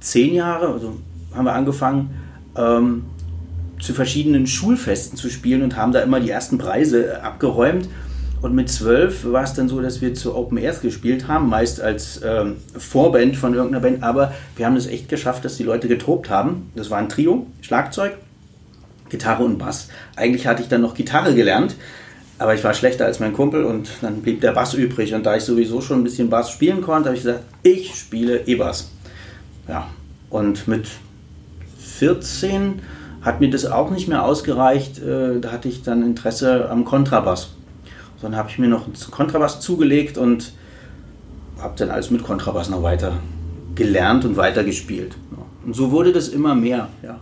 zehn 0.00 0.34
Jahre, 0.34 0.68
also 0.68 0.96
haben 1.34 1.44
wir 1.44 1.54
angefangen, 1.54 2.10
ähm, 2.56 3.04
zu 3.80 3.94
verschiedenen 3.94 4.46
Schulfesten 4.46 5.16
zu 5.16 5.28
spielen 5.28 5.62
und 5.62 5.76
haben 5.76 5.92
da 5.92 6.00
immer 6.00 6.20
die 6.20 6.30
ersten 6.30 6.58
Preise 6.58 7.22
abgeräumt 7.22 7.88
Und 8.42 8.56
mit 8.56 8.68
zwölf 8.68 9.24
war 9.24 9.44
es 9.44 9.54
dann 9.54 9.68
so, 9.68 9.80
dass 9.80 10.00
wir 10.00 10.14
zu 10.14 10.34
Open 10.34 10.58
Airs 10.58 10.80
gespielt 10.80 11.28
haben, 11.28 11.48
meist 11.48 11.80
als 11.80 12.20
ähm, 12.24 12.56
Vorband 12.76 13.36
von 13.36 13.54
irgendeiner 13.54 13.80
Band. 13.80 14.02
Aber 14.02 14.34
wir 14.56 14.66
haben 14.66 14.74
es 14.74 14.88
echt 14.88 15.08
geschafft, 15.08 15.44
dass 15.44 15.56
die 15.56 15.62
Leute 15.62 15.86
getobt 15.86 16.28
haben. 16.28 16.72
Das 16.74 16.90
war 16.90 16.98
ein 16.98 17.08
Trio, 17.08 17.46
Schlagzeug, 17.60 18.14
Gitarre 19.08 19.44
und 19.44 19.58
Bass. 19.58 19.88
Eigentlich 20.16 20.48
hatte 20.48 20.60
ich 20.60 20.68
dann 20.68 20.80
noch 20.80 20.94
Gitarre 20.94 21.36
gelernt, 21.36 21.76
aber 22.40 22.52
ich 22.54 22.64
war 22.64 22.74
schlechter 22.74 23.04
als 23.04 23.20
mein 23.20 23.32
Kumpel 23.32 23.64
und 23.64 23.88
dann 24.00 24.22
blieb 24.22 24.40
der 24.40 24.52
Bass 24.52 24.74
übrig. 24.74 25.14
Und 25.14 25.24
da 25.24 25.36
ich 25.36 25.44
sowieso 25.44 25.80
schon 25.80 26.00
ein 26.00 26.04
bisschen 26.04 26.28
Bass 26.28 26.50
spielen 26.50 26.82
konnte, 26.82 27.10
habe 27.10 27.16
ich 27.16 27.22
gesagt, 27.22 27.44
ich 27.62 27.94
spiele 27.94 28.40
E-Bass. 28.44 28.90
Ja, 29.68 29.86
und 30.30 30.66
mit 30.66 30.88
14 31.78 32.82
hat 33.20 33.38
mir 33.38 33.50
das 33.50 33.66
auch 33.66 33.90
nicht 33.90 34.08
mehr 34.08 34.24
ausgereicht. 34.24 34.98
Äh, 34.98 35.38
da 35.38 35.52
hatte 35.52 35.68
ich 35.68 35.84
dann 35.84 36.02
Interesse 36.02 36.68
am 36.68 36.84
Kontrabass. 36.84 37.50
Dann 38.22 38.36
habe 38.36 38.48
ich 38.48 38.58
mir 38.58 38.68
noch 38.68 38.86
einen 38.86 38.96
Kontrabass 39.10 39.60
zugelegt 39.60 40.16
und 40.16 40.52
habe 41.60 41.74
dann 41.76 41.90
alles 41.90 42.10
mit 42.10 42.22
Kontrabass 42.22 42.70
noch 42.70 42.82
weiter 42.82 43.14
gelernt 43.74 44.24
und 44.24 44.36
weiter 44.36 44.64
gespielt. 44.64 45.16
Und 45.64 45.74
so 45.74 45.90
wurde 45.90 46.12
das 46.12 46.28
immer 46.28 46.54
mehr. 46.54 46.88
Ja. 47.02 47.20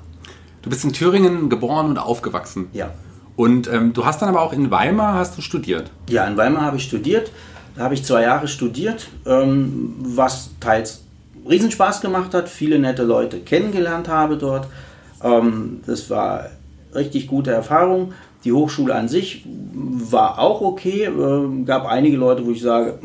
Du 0.63 0.71
bist 0.71 0.85
in 0.85 0.93
Thüringen 0.93 1.49
geboren 1.49 1.89
und 1.89 1.99
aufgewachsen. 1.99 2.69
Ja. 2.73 2.93
Und 3.37 3.73
ähm, 3.73 3.93
du 3.93 4.05
hast 4.05 4.21
dann 4.21 4.29
aber 4.29 4.43
auch 4.43 4.53
in 4.53 4.71
Weimar 4.71 5.15
hast 5.15 5.37
du 5.39 5.43
studiert. 5.43 5.91
Ja, 6.09 6.27
in 6.27 6.37
Weimar 6.37 6.63
habe 6.63 6.77
ich 6.77 6.85
studiert. 6.85 7.31
Da 7.77 7.85
habe 7.85 7.95
ich 7.95 8.05
zwei 8.05 8.23
Jahre 8.23 8.49
studiert, 8.49 9.09
ähm, 9.25 9.95
was 10.01 10.51
teils 10.61 11.05
Riesenspaß 11.49 12.01
gemacht 12.01 12.35
hat, 12.35 12.49
viele 12.49 12.79
nette 12.79 13.05
Leute 13.05 13.41
kennengelernt 13.41 14.09
habe 14.09 14.37
dort. 14.37 14.67
Ähm, 15.23 15.81
das 15.87 16.11
war 16.11 16.47
richtig 16.95 17.27
gute 17.27 17.53
Erfahrung. 17.53 18.13
Die 18.45 18.53
Hochschule 18.53 18.95
an 18.95 19.09
sich 19.09 19.45
war 19.75 20.39
auch 20.39 20.61
okay. 20.61 21.05
Äh, 21.05 21.65
gab 21.65 21.87
einige 21.87 22.17
Leute, 22.17 22.47
wo 22.47 22.51
ich 22.51 22.63
sage, 22.63 22.99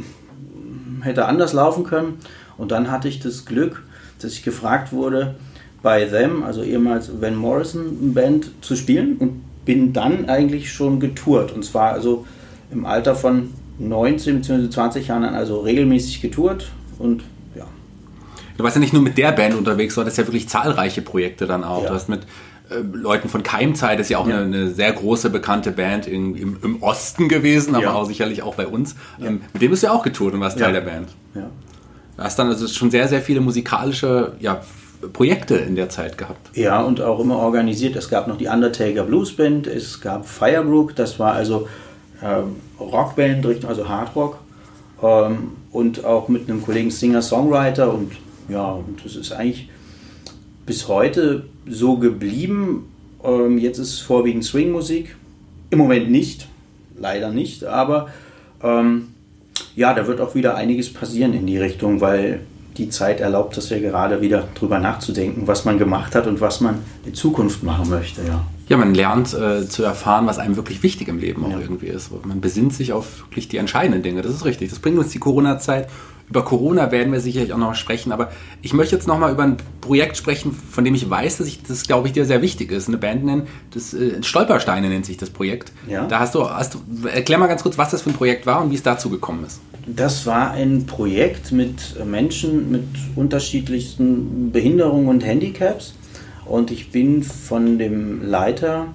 hätte 1.01 1.25
anders 1.25 1.53
laufen 1.53 1.83
können. 1.83 2.19
Und 2.57 2.71
dann 2.71 2.89
hatte 2.91 3.07
ich 3.07 3.19
das 3.19 3.45
Glück, 3.45 3.83
dass 4.19 4.33
ich 4.33 4.43
gefragt 4.43 4.93
wurde, 4.93 5.35
bei 5.81 6.05
Them, 6.05 6.43
also 6.43 6.63
ehemals 6.63 7.21
Van 7.21 7.35
Morrison 7.35 8.13
Band, 8.13 8.49
zu 8.61 8.75
spielen 8.75 9.17
und 9.17 9.41
bin 9.65 9.93
dann 9.93 10.29
eigentlich 10.29 10.71
schon 10.71 10.99
getourt. 10.99 11.51
Und 11.51 11.63
zwar 11.63 11.91
also 11.91 12.25
im 12.71 12.85
Alter 12.85 13.15
von 13.15 13.51
19 13.79 14.41
bzw. 14.41 14.69
20 14.69 15.07
Jahren 15.07 15.23
also 15.23 15.59
regelmäßig 15.59 16.21
getourt 16.21 16.71
und 16.97 17.23
ja. 17.55 17.65
Du 18.57 18.63
warst 18.63 18.77
ja 18.77 18.79
nicht 18.79 18.93
nur 18.93 19.01
mit 19.01 19.17
der 19.17 19.31
Band 19.33 19.55
unterwegs, 19.55 19.95
du 19.95 20.01
hattest 20.01 20.17
ja 20.17 20.25
wirklich 20.25 20.47
zahlreiche 20.47 21.01
Projekte 21.01 21.45
dann 21.45 21.63
auch. 21.63 21.83
Ja. 21.83 21.89
Du 21.89 21.95
hast 21.95 22.07
mit 22.07 22.21
äh, 22.69 22.75
Leuten 22.93 23.29
von 23.29 23.43
Keimzeit, 23.43 23.99
das 23.99 24.07
ist 24.07 24.11
ja 24.11 24.17
auch 24.19 24.27
Ja. 24.27 24.37
Eine, 24.37 24.45
eine 24.45 24.69
sehr 24.69 24.91
große, 24.93 25.29
bekannte 25.29 25.71
Band 25.71 26.07
in, 26.07 26.35
im, 26.35 26.57
im 26.63 26.83
Osten 26.83 27.29
gewesen, 27.29 27.75
aber 27.75 27.95
auch 27.95 28.05
sicherlich 28.05 28.41
auch 28.43 28.55
bei 28.55 28.67
uns. 28.67 28.95
Ähm, 29.21 29.41
mit 29.53 29.61
dem 29.61 29.71
bist 29.71 29.83
du 29.83 29.87
ja 29.87 29.93
auch 29.93 30.03
getourt 30.03 30.33
und 30.33 30.39
warst. 30.39 30.59
Teil 30.59 30.73
der 30.73 30.81
Band. 30.81 31.09
ja. 31.35 31.49
Du 32.17 32.23
hast 32.23 32.39
dann 32.39 32.47
also 32.47 32.65
schon 32.67 32.89
sehr, 32.91 33.09
sehr 33.09 33.21
viele 33.21 33.41
musikalische 33.41 34.33
ja, 34.39 34.61
Projekte 35.11 35.55
in 35.55 35.75
der 35.75 35.89
Zeit 35.89 36.17
gehabt. 36.17 36.57
Ja, 36.57 36.81
und 36.81 37.01
auch 37.01 37.19
immer 37.19 37.35
organisiert. 37.37 37.97
Es 37.97 38.07
gab 38.09 38.27
noch 38.29 38.37
die 38.37 38.47
Undertaker 38.47 39.03
Blues 39.03 39.35
Band, 39.35 39.67
es 39.67 39.99
gab 39.99 40.25
Firebrook, 40.25 40.95
das 40.95 41.19
war 41.19 41.33
also 41.33 41.67
ähm, 42.23 42.55
Rockband, 42.79 43.45
Richtung- 43.45 43.69
also 43.69 43.89
Hardrock. 43.89 44.37
Ähm, 45.03 45.51
und 45.71 46.05
auch 46.05 46.29
mit 46.29 46.49
einem 46.49 46.63
Kollegen 46.63 46.89
Singer-Songwriter. 46.89 47.93
Und 47.93 48.13
ja, 48.47 48.63
und 48.71 49.03
das 49.03 49.17
ist 49.17 49.33
eigentlich 49.33 49.69
bis 50.65 50.87
heute 50.87 51.43
so 51.67 51.97
geblieben. 51.97 52.85
Ähm, 53.23 53.57
jetzt 53.57 53.79
ist 53.79 53.93
es 53.93 53.99
vorwiegend 53.99 54.43
Swing-Musik. 54.43 55.15
Im 55.69 55.79
Moment 55.79 56.11
nicht, 56.11 56.47
leider 56.97 57.31
nicht, 57.31 57.63
aber 57.63 58.09
ähm, 58.61 59.09
ja, 59.75 59.93
da 59.93 60.07
wird 60.07 60.21
auch 60.21 60.35
wieder 60.35 60.55
einiges 60.55 60.93
passieren 60.93 61.33
in 61.33 61.45
die 61.47 61.57
Richtung, 61.57 62.01
weil 62.01 62.41
die 62.77 62.89
Zeit 62.89 63.19
erlaubt 63.19 63.57
es 63.57 63.69
ja 63.69 63.79
gerade 63.79 64.21
wieder 64.21 64.47
drüber 64.53 64.79
nachzudenken, 64.79 65.47
was 65.47 65.65
man 65.65 65.77
gemacht 65.77 66.15
hat 66.15 66.27
und 66.27 66.41
was 66.41 66.61
man 66.61 66.79
in 67.05 67.13
Zukunft 67.13 67.63
machen 67.63 67.89
möchte. 67.89 68.21
Ja. 68.25 68.45
Ja, 68.67 68.77
man 68.77 68.95
lernt 68.95 69.33
äh, 69.33 69.67
zu 69.67 69.83
erfahren, 69.83 70.25
was 70.25 70.39
einem 70.39 70.55
wirklich 70.55 70.81
wichtig 70.81 71.07
im 71.07 71.19
Leben 71.19 71.45
auch 71.45 71.51
Ja. 71.51 71.59
irgendwie 71.59 71.87
ist. 71.87 72.11
Man 72.25 72.41
besinnt 72.41 72.73
sich 72.73 72.93
auf 72.93 73.21
wirklich 73.21 73.47
die 73.47 73.57
entscheidenden 73.57 74.01
Dinge. 74.01 74.21
Das 74.21 74.33
ist 74.33 74.45
richtig. 74.45 74.69
Das 74.69 74.79
bringt 74.79 74.97
uns 74.97 75.09
die 75.11 75.19
Corona-Zeit. 75.19 75.87
Über 76.27 76.43
Corona 76.43 76.91
werden 76.91 77.13
wir 77.13 77.19
sicherlich 77.19 77.53
auch 77.53 77.59
noch 77.59 77.75
sprechen, 77.75 78.11
aber 78.11 78.31
ich 78.63 78.73
möchte 78.73 78.95
jetzt 78.95 79.07
noch 79.07 79.19
mal 79.19 79.31
über 79.31 79.43
ein 79.43 79.57
Projekt 79.79 80.17
sprechen, 80.17 80.51
von 80.51 80.83
dem 80.83 80.95
ich 80.95 81.07
weiß, 81.07 81.37
dass 81.37 81.45
ich 81.45 81.61
das, 81.61 81.83
glaube 81.83 82.07
ich, 82.07 82.13
dir 82.13 82.25
sehr 82.25 82.41
wichtig 82.41 82.71
ist. 82.71 82.87
Eine 82.87 82.97
Band 82.97 83.23
nennen, 83.25 83.43
das 83.75 83.93
äh, 83.93 84.23
Stolpersteine 84.23 84.89
nennt 84.89 85.05
sich 85.05 85.17
das 85.17 85.29
Projekt. 85.29 85.71
Ja. 85.87 86.07
Da 86.07 86.19
hast 86.19 86.33
du, 86.33 86.49
hast 86.49 86.73
du, 86.73 87.07
erklär 87.07 87.37
mal 87.37 87.45
ganz 87.45 87.61
kurz, 87.61 87.77
was 87.77 87.91
das 87.91 88.01
für 88.01 88.09
ein 88.09 88.15
Projekt 88.15 88.47
war 88.47 88.63
und 88.63 88.71
wie 88.71 88.75
es 88.75 88.81
dazu 88.81 89.11
gekommen 89.11 89.45
ist. 89.45 89.61
Das 89.85 90.25
war 90.25 90.49
ein 90.49 90.87
Projekt 90.87 91.51
mit 91.51 92.03
Menschen 92.03 92.71
mit 92.71 92.87
unterschiedlichsten 93.15 94.51
Behinderungen 94.51 95.07
und 95.07 95.23
Handicaps. 95.23 95.93
Und 96.45 96.71
ich 96.71 96.91
bin 96.91 97.23
von 97.23 97.77
dem 97.77 98.23
Leiter 98.23 98.87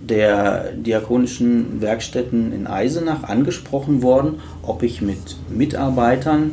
der 0.00 0.72
diakonischen 0.72 1.80
Werkstätten 1.80 2.52
in 2.52 2.66
Eisenach 2.66 3.24
angesprochen 3.24 4.02
worden, 4.02 4.36
ob 4.62 4.82
ich 4.82 5.02
mit 5.02 5.36
Mitarbeitern 5.50 6.52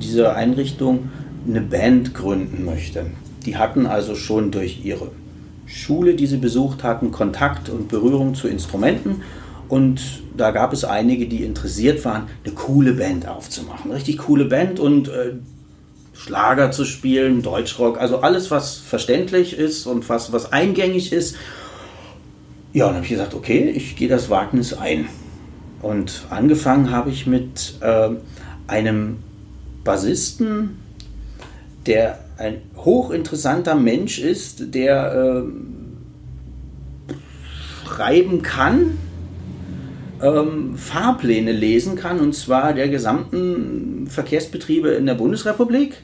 dieser 0.00 0.36
Einrichtung 0.36 1.08
eine 1.48 1.60
Band 1.60 2.14
gründen 2.14 2.64
möchte. 2.64 3.06
Die 3.44 3.56
hatten 3.56 3.86
also 3.86 4.14
schon 4.14 4.50
durch 4.50 4.84
ihre 4.84 5.10
Schule, 5.66 6.14
die 6.14 6.26
sie 6.26 6.36
besucht 6.36 6.82
hatten, 6.82 7.10
Kontakt 7.10 7.68
und 7.68 7.88
Berührung 7.88 8.34
zu 8.34 8.48
Instrumenten. 8.48 9.22
Und 9.68 10.22
da 10.36 10.52
gab 10.52 10.72
es 10.72 10.84
einige, 10.84 11.26
die 11.26 11.42
interessiert 11.42 12.04
waren, 12.04 12.24
eine 12.44 12.54
coole 12.54 12.92
Band 12.92 13.26
aufzumachen. 13.26 13.90
Richtig 13.90 14.18
coole 14.18 14.44
Band 14.44 14.78
und 14.78 15.08
äh, 15.08 15.32
Schlager 16.16 16.70
zu 16.70 16.84
spielen, 16.84 17.42
Deutschrock, 17.42 18.00
also 18.00 18.18
alles, 18.20 18.50
was 18.50 18.76
verständlich 18.76 19.56
ist 19.56 19.86
und 19.86 20.08
was, 20.08 20.32
was 20.32 20.52
eingängig 20.52 21.12
ist. 21.12 21.36
Ja, 22.72 22.84
und 22.84 22.90
dann 22.90 22.96
habe 22.96 23.04
ich 23.04 23.12
gesagt, 23.12 23.34
okay, 23.34 23.70
ich 23.70 23.96
gehe 23.96 24.08
das 24.08 24.30
Wagnis 24.30 24.72
ein. 24.74 25.08
Und 25.82 26.24
angefangen 26.30 26.90
habe 26.90 27.10
ich 27.10 27.26
mit 27.26 27.74
ähm, 27.82 28.18
einem 28.66 29.18
Bassisten, 29.84 30.78
der 31.86 32.18
ein 32.38 32.62
hochinteressanter 32.76 33.74
Mensch 33.74 34.18
ist, 34.18 34.74
der 34.74 35.44
ähm, 35.46 35.76
schreiben 37.84 38.42
kann, 38.42 38.98
ähm, 40.22 40.76
Fahrpläne 40.76 41.52
lesen 41.52 41.96
kann, 41.96 42.20
und 42.20 42.34
zwar 42.34 42.72
der 42.72 42.88
gesamten 42.88 44.06
Verkehrsbetriebe 44.08 44.90
in 44.90 45.06
der 45.06 45.14
Bundesrepublik, 45.14 45.94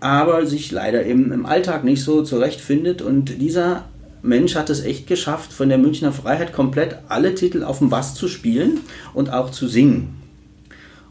aber 0.00 0.46
sich 0.46 0.70
leider 0.70 1.04
eben 1.06 1.32
im 1.32 1.46
Alltag 1.46 1.84
nicht 1.84 2.02
so 2.02 2.22
zurechtfindet. 2.22 3.02
Und 3.02 3.40
dieser 3.40 3.84
Mensch 4.22 4.54
hat 4.54 4.70
es 4.70 4.84
echt 4.84 5.06
geschafft, 5.06 5.52
von 5.52 5.68
der 5.68 5.78
Münchner 5.78 6.12
Freiheit 6.12 6.52
komplett 6.52 6.98
alle 7.08 7.34
Titel 7.34 7.62
auf 7.62 7.78
dem 7.78 7.90
Bass 7.90 8.14
zu 8.14 8.28
spielen 8.28 8.80
und 9.14 9.32
auch 9.32 9.50
zu 9.50 9.68
singen. 9.68 10.20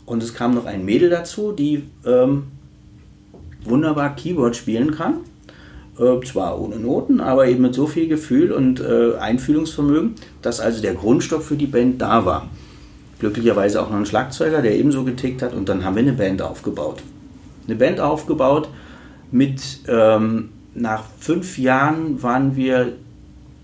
Und 0.06 0.22
es 0.22 0.34
kam 0.34 0.54
noch 0.54 0.66
ein 0.66 0.86
Mädel 0.86 1.10
dazu, 1.10 1.52
die 1.52 1.84
ähm, 2.06 2.44
wunderbar 3.64 4.16
Keyboard 4.16 4.56
spielen 4.56 4.92
kann. 4.92 5.16
Äh, 5.98 6.26
zwar 6.26 6.60
ohne 6.60 6.76
Noten, 6.76 7.22
aber 7.22 7.48
eben 7.48 7.62
mit 7.62 7.74
so 7.74 7.88
viel 7.88 8.08
Gefühl 8.08 8.52
und 8.52 8.82
äh, 8.82 9.16
Einfühlungsvermögen, 9.18 10.16
dass 10.42 10.60
also 10.60 10.82
der 10.82 10.94
Grundstock 10.94 11.42
für 11.42 11.56
die 11.56 11.68
Band 11.68 12.02
da 12.02 12.26
war. 12.26 12.50
Glücklicherweise 13.20 13.82
auch 13.82 13.90
noch 13.90 13.98
ein 13.98 14.06
Schlagzeuger, 14.06 14.62
der 14.62 14.76
ebenso 14.76 15.06
getickt 15.06 15.42
hat 15.42 15.54
und 15.54 15.70
dann 15.70 15.86
haben 15.86 15.96
wir 15.96 16.04
eine 16.04 16.12
Band 16.12 16.42
aufgebaut. 16.42 17.02
Eine 17.66 17.78
Band 17.78 18.02
aufgebaut 18.02 18.68
mit, 19.32 19.62
ähm, 19.88 20.50
nach 20.74 21.06
fünf 21.18 21.58
Jahren 21.58 22.22
waren 22.22 22.58
wir 22.58 22.92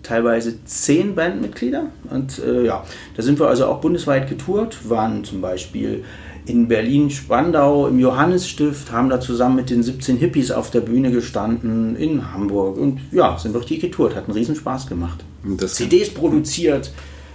teilweise 0.01 0.63
zehn 0.63 1.15
Bandmitglieder 1.15 1.87
und 2.09 2.39
äh, 2.39 2.65
ja, 2.65 2.85
da 3.15 3.21
sind 3.21 3.39
wir 3.39 3.47
also 3.47 3.65
auch 3.65 3.81
bundesweit 3.81 4.29
getourt, 4.29 4.89
waren 4.89 5.25
zum 5.25 5.41
Beispiel 5.41 6.05
in 6.45 6.67
Berlin-Spandau 6.67 7.87
im 7.87 7.99
Johannesstift, 7.99 8.91
haben 8.91 9.09
da 9.09 9.19
zusammen 9.19 9.55
mit 9.55 9.69
den 9.69 9.83
17 9.83 10.17
Hippies 10.17 10.51
auf 10.51 10.71
der 10.71 10.81
Bühne 10.81 11.11
gestanden, 11.11 11.95
in 11.95 12.33
Hamburg 12.33 12.77
und 12.77 12.99
ja, 13.11 13.37
sind 13.37 13.55
richtig 13.55 13.81
getourt, 13.81 14.15
hat 14.15 14.25
einen 14.25 14.33
riesen 14.33 14.55
Spaß 14.55 14.87
gemacht. 14.87 15.23
Das 15.43 15.75
CDs 15.75 16.13
produziert, 16.13 16.91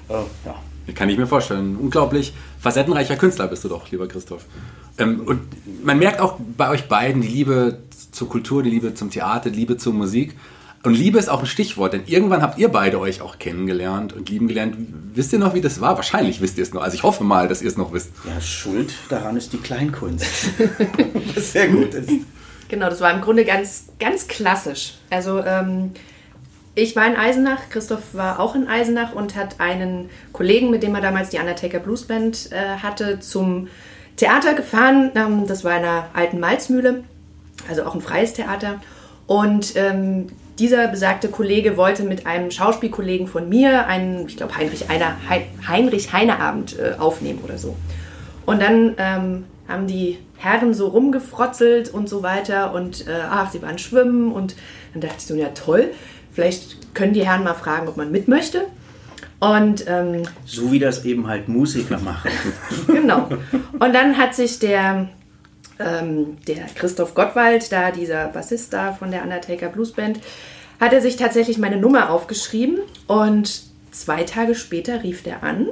äh, 0.09 0.15
ja. 0.45 0.55
Kann 0.95 1.09
ich 1.09 1.19
mir 1.19 1.27
vorstellen. 1.27 1.77
Unglaublich 1.77 2.33
facettenreicher 2.61 3.17
Künstler 3.17 3.49
bist 3.49 3.65
du 3.65 3.69
doch, 3.69 3.91
lieber 3.91 4.07
Christoph. 4.07 4.45
Ähm, 4.99 5.21
und 5.27 5.41
man 5.85 5.99
merkt 5.99 6.21
auch 6.21 6.39
bei 6.57 6.71
euch 6.71 6.87
beiden 6.89 7.23
die 7.23 7.29
Liebe 7.29 7.79
zur 8.13 8.29
Kultur, 8.29 8.63
die 8.63 8.71
Liebe 8.71 8.95
zum 8.95 9.11
Theater, 9.11 9.51
die 9.51 9.59
Liebe 9.59 9.77
zur 9.77 9.93
Musik. 9.93 10.37
Und 10.87 10.95
Liebe 10.95 11.19
ist 11.19 11.29
auch 11.29 11.41
ein 11.41 11.47
Stichwort, 11.47 11.95
denn 11.95 12.03
irgendwann 12.07 12.43
habt 12.43 12.59
ihr 12.59 12.69
beide 12.69 13.01
euch 13.01 13.21
auch 13.21 13.41
kennengelernt 13.41 14.13
und 14.13 14.29
lieben 14.29 14.47
gelernt. 14.47 14.77
Wisst 15.15 15.33
ihr 15.33 15.41
noch, 15.41 15.53
wie 15.53 15.61
das 15.61 15.81
war? 15.81 15.97
Wahrscheinlich 15.97 16.41
wisst 16.41 16.59
ihr 16.59 16.63
es 16.63 16.73
noch. 16.73 16.81
Also 16.81 16.95
ich 16.95 17.03
hoffe 17.03 17.25
mal, 17.25 17.49
dass 17.49 17.61
ihr 17.61 17.67
es 17.67 17.77
noch 17.77 17.93
wisst. 17.93 18.13
ja, 18.25 18.41
Schuld 18.41 18.95
daran 19.09 19.37
ist 19.37 19.53
die 19.53 19.57
Kleinkunst. 19.57 20.25
Was 21.35 21.51
sehr 21.51 21.67
gut 21.67 21.93
ist. 21.93 22.09
Genau, 22.69 22.89
das 22.89 23.01
war 23.01 23.13
im 23.13 23.21
Grunde 23.21 23.45
ganz, 23.45 23.87
ganz 23.99 24.29
klassisch. 24.29 24.95
Also 25.11 25.43
ähm, 25.45 25.91
Ich 26.77 26.95
war 26.95 27.05
in 27.09 27.17
Eisenach, 27.17 27.69
Christoph 27.69 28.15
war 28.15 28.39
auch 28.39 28.55
in 28.55 28.69
Eisenach 28.69 29.13
und 29.13 29.35
hat 29.35 29.59
einen 29.59 30.09
Kollegen, 30.33 30.71
mit 30.71 30.85
dem 30.85 30.95
er 30.95 31.01
damals 31.01 31.31
die 31.31 31.39
Undertaker 31.39 31.81
Blues 31.81 32.05
Band 32.05 32.53
äh, 32.53 32.77
hatte, 32.81 33.19
zum 33.19 33.67
Theater 34.15 34.55
gefahren. 34.55 35.11
Ähm, 35.17 35.49
das 35.49 35.65
war 35.65 35.73
in 35.73 35.85
einer 35.85 36.11
alten 36.13 36.39
Malzmühle, 36.39 37.03
also 37.69 37.83
auch 37.83 37.97
ein 37.97 38.01
freies 38.01 38.35
Theater. 38.35 38.81
Und 39.27 39.75
ähm, 39.75 40.29
dieser 40.59 40.89
besagte 40.89 41.29
Kollege 41.29 41.77
wollte 41.77 42.03
mit 42.03 42.27
einem 42.27 42.51
Schauspielkollegen 42.51 43.27
von 43.27 43.49
mir 43.49 43.87
einen, 43.87 44.27
ich 44.27 44.37
glaube, 44.37 44.57
Heinrich, 44.57 44.89
Heine, 44.89 45.17
Heinrich 45.69 46.13
Heine 46.13 46.41
Abend 46.41 46.79
äh, 46.79 46.95
aufnehmen 46.99 47.41
oder 47.45 47.59
so. 47.59 47.77
Und 48.47 48.63
dann 48.63 48.95
ähm, 48.99 49.45
haben 49.69 49.87
die 49.87 50.19
Herren 50.37 50.75
so 50.75 50.89
rumgefrotzelt 50.89 51.93
und 51.93 52.09
so 52.09 52.23
weiter 52.23 52.73
und 52.73 53.07
äh, 53.07 53.13
ach, 53.29 53.51
sie 53.51 53.63
waren 53.63 53.79
schwimmen 53.79 54.33
und 54.33 54.55
dann 54.93 55.01
dachte 55.03 55.17
ich 55.19 55.25
so, 55.25 55.35
ja 55.35 55.49
toll, 55.49 55.91
vielleicht 56.33 56.95
können 56.95 57.13
die 57.13 57.27
Herren 57.27 57.45
mal 57.45 57.55
fragen, 57.55 57.89
ob 57.89 57.97
man 57.97 58.11
mit 58.11 58.29
möchte. 58.29 58.67
Und 59.39 59.85
ähm, 59.87 60.23
so 60.47 60.73
wie 60.73 60.79
das 60.79 61.05
eben 61.05 61.27
halt 61.27 61.49
Musiker 61.49 61.99
machen. 61.99 62.31
genau. 62.87 63.29
Und 63.79 63.95
dann 63.95 64.17
hat 64.17 64.35
sich 64.35 64.59
der, 64.59 65.09
ähm, 65.79 66.39
der 66.47 66.67
Christoph 66.75 67.15
Gottwald, 67.15 67.71
da 67.73 67.91
dieser 67.91 68.29
Bassist 68.29 68.73
da 68.73 68.93
von 68.93 69.11
der 69.11 69.23
Undertaker 69.23 69.69
Blues 69.69 69.93
Band, 69.93 70.21
hat 70.81 70.93
er 70.93 71.01
sich 71.01 71.17
tatsächlich 71.17 71.59
meine 71.59 71.77
Nummer 71.77 72.11
aufgeschrieben 72.11 72.79
und 73.07 73.63
zwei 73.91 74.25
Tage 74.25 74.55
später 74.55 75.03
rief 75.03 75.23
der 75.23 75.43
an 75.43 75.69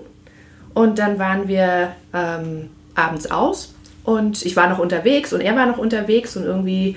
und 0.73 0.99
dann 0.99 1.19
waren 1.19 1.49
wir 1.49 1.95
ähm, 2.13 2.71
abends 2.95 3.31
aus 3.31 3.75
und 4.03 4.45
ich 4.45 4.57
war 4.57 4.69
noch 4.69 4.79
unterwegs 4.79 5.33
und 5.33 5.41
er 5.41 5.57
war 5.57 5.67
noch 5.67 5.79
unterwegs 5.79 6.37
und 6.37 6.45
irgendwie, 6.45 6.97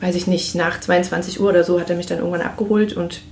weiß 0.00 0.14
ich 0.14 0.26
nicht, 0.26 0.54
nach 0.54 0.80
22 0.80 1.40
Uhr 1.40 1.50
oder 1.50 1.64
so 1.64 1.80
hat 1.80 1.90
er 1.90 1.96
mich 1.96 2.06
dann 2.06 2.18
irgendwann 2.18 2.42
abgeholt 2.42 2.94
und 2.94 3.22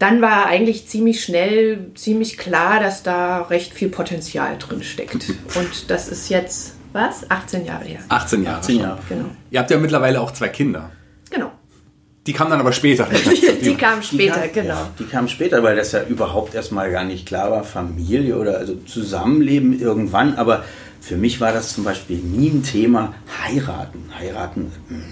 dann 0.00 0.22
war 0.22 0.46
eigentlich 0.46 0.86
ziemlich 0.86 1.22
schnell, 1.22 1.90
ziemlich 1.94 2.38
klar, 2.38 2.80
dass 2.80 3.02
da 3.02 3.42
recht 3.42 3.74
viel 3.74 3.90
Potenzial 3.90 4.56
drin 4.58 4.82
steckt. 4.82 5.28
Und 5.56 5.90
das 5.90 6.08
ist 6.08 6.30
jetzt, 6.30 6.72
was? 6.92 7.30
18 7.30 7.64
Jahre 7.64 7.84
her. 7.84 8.00
18 8.08 8.42
Jahre. 8.42 8.58
18 8.58 8.80
Jahre. 8.80 8.98
Genau. 9.08 9.24
Ihr 9.50 9.60
habt 9.60 9.70
ja 9.70 9.78
mittlerweile 9.78 10.20
auch 10.20 10.32
zwei 10.32 10.48
Kinder. 10.48 10.90
Genau. 11.30 11.52
Die 12.26 12.32
kamen 12.32 12.50
dann 12.50 12.60
aber 12.60 12.72
später. 12.72 13.06
Die, 13.60 13.64
die 13.64 13.74
kamen 13.74 14.02
später, 14.02 14.40
die 14.40 14.48
kam, 14.48 14.52
genau. 14.52 14.74
Ja, 14.74 14.90
die 14.98 15.04
kamen 15.04 15.28
später, 15.28 15.62
weil 15.62 15.76
das 15.76 15.92
ja 15.92 16.02
überhaupt 16.04 16.54
erstmal 16.54 16.90
gar 16.90 17.04
nicht 17.04 17.26
klar 17.26 17.50
war, 17.50 17.62
Familie 17.64 18.38
oder 18.38 18.56
also 18.56 18.74
Zusammenleben 18.86 19.78
irgendwann. 19.78 20.34
Aber 20.34 20.64
für 21.00 21.16
mich 21.16 21.40
war 21.40 21.52
das 21.52 21.74
zum 21.74 21.84
Beispiel 21.84 22.18
nie 22.18 22.48
ein 22.48 22.62
Thema, 22.62 23.14
heiraten. 23.44 24.04
Heiraten 24.18 24.72
hm, 24.88 25.02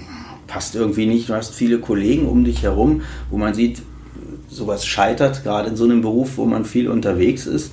passt 0.47 0.77
irgendwie 0.77 1.07
nicht. 1.07 1.29
Du 1.29 1.35
hast 1.35 1.55
viele 1.55 1.79
Kollegen 1.79 2.27
um 2.27 2.45
dich 2.45 2.63
herum, 2.63 3.03
wo 3.31 3.37
man 3.37 3.53
sieht, 3.53 3.83
sowas 4.49 4.87
scheitert, 4.87 5.45
gerade 5.45 5.69
in 5.69 5.77
so 5.77 5.85
einem 5.85 6.01
Beruf, 6.01 6.37
wo 6.37 6.47
man 6.47 6.65
viel 6.65 6.89
unterwegs 6.89 7.47
ist. 7.47 7.73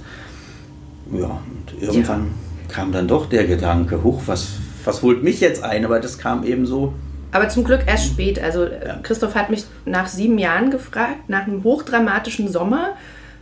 Ja, 1.11 1.41
und 1.49 1.81
irgendwann 1.81 2.25
ja. 2.25 2.44
Kam 2.75 2.91
dann 2.91 3.07
doch 3.07 3.27
der 3.27 3.45
Gedanke, 3.45 4.03
huch, 4.03 4.23
was, 4.25 4.57
was 4.83 5.01
holt 5.01 5.23
mich 5.23 5.39
jetzt 5.39 5.63
ein? 5.63 5.85
Aber 5.85 6.01
das 6.01 6.17
kam 6.17 6.43
eben 6.43 6.65
so. 6.65 6.93
Aber 7.31 7.47
zum 7.47 7.63
Glück 7.63 7.81
erst 7.87 8.05
spät. 8.05 8.37
Also 8.37 8.65
ja. 8.65 8.99
Christoph 9.01 9.33
hat 9.33 9.49
mich 9.49 9.63
nach 9.85 10.07
sieben 10.07 10.37
Jahren 10.37 10.71
gefragt, 10.71 11.29
nach 11.29 11.47
einem 11.47 11.63
hochdramatischen 11.63 12.51
Sommer, 12.51 12.97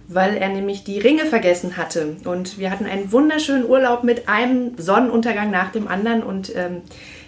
weil 0.07 0.37
er 0.37 0.49
nämlich 0.49 0.83
die 0.83 0.99
Ringe 0.99 1.25
vergessen 1.25 1.77
hatte. 1.77 2.15
Und 2.25 2.59
wir 2.59 2.69
hatten 2.69 2.85
einen 2.85 3.11
wunderschönen 3.11 3.67
Urlaub 3.67 4.03
mit 4.03 4.29
einem 4.29 4.77
Sonnenuntergang 4.77 5.49
nach 5.49 5.71
dem 5.71 5.87
anderen 5.87 6.21
und 6.21 6.55
ähm, 6.55 6.81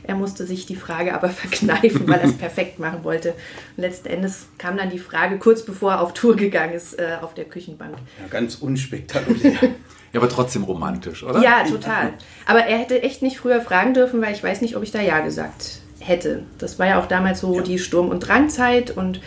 er 0.04 0.14
musste 0.14 0.46
sich 0.46 0.68
die 0.68 0.76
Frage 0.76 1.16
aber 1.16 1.30
verkneifen, 1.30 2.08
weil 2.08 2.20
er 2.20 2.26
es 2.26 2.34
perfekt 2.38 2.78
machen 2.78 3.04
wollte. 3.04 3.30
Und 3.78 3.82
letzten 3.82 4.10
Endes 4.10 4.46
kam 4.60 4.78
dann 4.78 4.92
die 4.92 5.00
Frage, 5.00 5.40
kurz 5.40 5.66
bevor 5.66 5.94
er 5.94 6.02
auf 6.02 6.14
Tour 6.14 6.36
gegangen 6.36 6.74
ist, 6.74 7.00
äh, 7.00 7.18
auf 7.22 7.34
der 7.34 7.46
Küchenbank. 7.46 7.96
Ja, 8.22 8.28
ganz 8.30 8.56
unspektakulär. 8.56 9.58
ja, 10.16 10.22
aber 10.22 10.30
trotzdem 10.30 10.64
romantisch, 10.64 11.24
oder? 11.24 11.42
Ja, 11.42 11.66
total. 11.66 12.14
Aber 12.46 12.60
er 12.60 12.78
hätte 12.78 13.04
echt 13.04 13.22
nicht 13.22 13.38
früher 13.38 13.60
fragen 13.60 13.94
dürfen, 13.94 14.22
weil 14.22 14.34
ich 14.34 14.42
weiß 14.42 14.62
nicht, 14.62 14.78
ob 14.78 14.84
ich 14.84 14.92
da 14.92 15.02
Ja 15.02 15.20
gesagt 15.20 15.82
hätte. 16.00 16.44
Das 16.58 16.80
war 16.80 16.88
ja 16.88 17.02
auch 17.02 17.08
damals 17.08 17.42
so 17.42 17.58
ja. 17.58 17.62
die 17.62 17.78
Sturm- 17.78 18.08
und 18.08 18.22
Drangzeit 18.22 18.96
und 18.96 19.20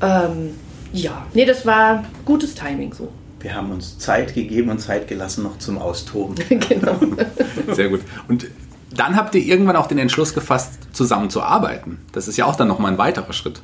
ähm, 0.00 0.54
ja, 0.92 1.26
nee, 1.34 1.44
das 1.44 1.66
war 1.66 2.04
gutes 2.24 2.54
Timing 2.54 2.92
so. 2.92 3.10
Wir 3.40 3.56
haben 3.56 3.72
uns 3.72 3.98
Zeit 3.98 4.32
gegeben 4.32 4.70
und 4.70 4.78
Zeit 4.78 5.08
gelassen 5.08 5.42
noch 5.42 5.58
zum 5.58 5.78
Austoben. 5.78 6.36
genau. 6.48 7.00
Sehr 7.72 7.88
gut. 7.88 8.02
Und 8.28 8.46
dann 8.94 9.16
habt 9.16 9.34
ihr 9.34 9.44
irgendwann 9.44 9.74
auch 9.74 9.88
den 9.88 9.98
Entschluss 9.98 10.34
gefasst, 10.34 10.74
zusammen 10.92 11.30
zu 11.30 11.42
arbeiten. 11.42 11.98
Das 12.12 12.28
ist 12.28 12.36
ja 12.36 12.44
auch 12.44 12.54
dann 12.54 12.68
nochmal 12.68 12.92
ein 12.92 12.98
weiterer 12.98 13.32
Schritt. 13.32 13.60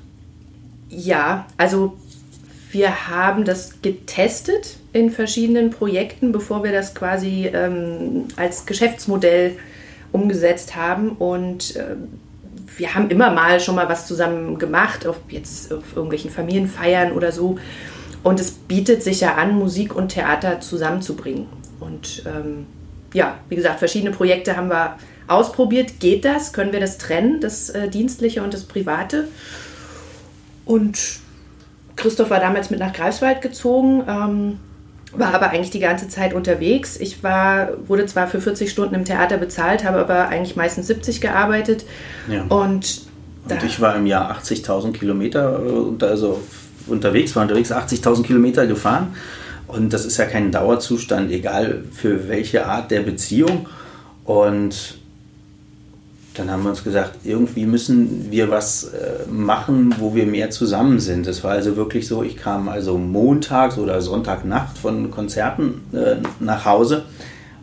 Ja, 0.88 1.46
also 1.56 1.96
wir 2.70 3.08
haben 3.08 3.44
das 3.44 3.80
getestet 3.82 4.76
in 4.92 5.10
verschiedenen 5.10 5.70
Projekten, 5.70 6.32
bevor 6.32 6.64
wir 6.64 6.72
das 6.72 6.94
quasi 6.94 7.46
ähm, 7.46 8.24
als 8.36 8.66
Geschäftsmodell 8.66 9.56
umgesetzt 10.12 10.76
haben. 10.76 11.10
Und 11.10 11.76
äh, 11.76 11.96
wir 12.76 12.94
haben 12.94 13.10
immer 13.10 13.30
mal 13.30 13.60
schon 13.60 13.74
mal 13.74 13.88
was 13.88 14.06
zusammen 14.06 14.58
gemacht, 14.58 15.06
ob 15.06 15.16
jetzt 15.30 15.72
auf 15.72 15.94
irgendwelchen 15.94 16.30
Familienfeiern 16.30 17.12
oder 17.12 17.32
so. 17.32 17.58
Und 18.22 18.40
es 18.40 18.50
bietet 18.50 19.02
sich 19.02 19.20
ja 19.20 19.34
an, 19.36 19.56
Musik 19.58 19.94
und 19.94 20.08
Theater 20.08 20.60
zusammenzubringen. 20.60 21.46
Und 21.80 22.24
ähm, 22.26 22.66
ja, 23.14 23.38
wie 23.48 23.56
gesagt, 23.56 23.78
verschiedene 23.78 24.10
Projekte 24.10 24.56
haben 24.56 24.68
wir 24.68 24.96
ausprobiert, 25.26 26.00
geht 26.00 26.24
das? 26.24 26.52
Können 26.52 26.72
wir 26.72 26.80
das 26.80 26.98
trennen, 26.98 27.40
das 27.40 27.70
äh, 27.70 27.88
Dienstliche 27.88 28.42
und 28.42 28.52
das 28.52 28.64
Private? 28.64 29.28
Und 30.64 30.98
Christoph 31.98 32.30
war 32.30 32.40
damals 32.40 32.70
mit 32.70 32.80
nach 32.80 32.92
Greifswald 32.92 33.42
gezogen, 33.42 34.04
ähm, 34.08 34.58
war 35.12 35.34
aber 35.34 35.50
eigentlich 35.50 35.70
die 35.70 35.80
ganze 35.80 36.08
Zeit 36.08 36.32
unterwegs. 36.32 36.96
Ich 36.98 37.22
war, 37.22 37.70
wurde 37.86 38.06
zwar 38.06 38.28
für 38.28 38.40
40 38.40 38.70
Stunden 38.70 38.94
im 38.94 39.04
Theater 39.04 39.36
bezahlt, 39.36 39.84
habe 39.84 39.98
aber 39.98 40.28
eigentlich 40.28 40.56
meistens 40.56 40.86
70 40.86 41.20
gearbeitet. 41.20 41.84
Ja. 42.28 42.42
Und, 42.48 43.02
und 43.48 43.62
ich 43.64 43.80
war 43.80 43.96
im 43.96 44.06
Jahr 44.06 44.30
80.000 44.38 44.92
Kilometer 44.92 45.60
äh, 46.00 46.04
also 46.04 46.40
unterwegs, 46.86 47.34
war 47.36 47.42
unterwegs 47.42 47.72
80.000 47.72 48.22
Kilometer 48.22 48.66
gefahren. 48.66 49.14
Und 49.66 49.92
das 49.92 50.06
ist 50.06 50.16
ja 50.16 50.24
kein 50.24 50.50
Dauerzustand, 50.50 51.30
egal 51.30 51.84
für 51.92 52.28
welche 52.28 52.66
Art 52.66 52.90
der 52.90 53.00
Beziehung. 53.00 53.68
Und 54.24 54.98
dann 56.38 56.50
haben 56.50 56.62
wir 56.62 56.70
uns 56.70 56.84
gesagt, 56.84 57.16
irgendwie 57.24 57.66
müssen 57.66 58.30
wir 58.30 58.50
was 58.50 58.84
äh, 58.84 59.28
machen, 59.30 59.94
wo 59.98 60.14
wir 60.14 60.26
mehr 60.26 60.50
zusammen 60.50 61.00
sind. 61.00 61.26
Es 61.26 61.42
war 61.42 61.52
also 61.52 61.76
wirklich 61.76 62.06
so, 62.06 62.22
ich 62.22 62.36
kam 62.36 62.68
also 62.68 62.96
montags 62.96 63.78
oder 63.78 64.00
Sonntagnacht 64.00 64.78
von 64.78 65.10
Konzerten 65.10 65.82
äh, 65.92 66.16
nach 66.40 66.64
Hause 66.64 67.04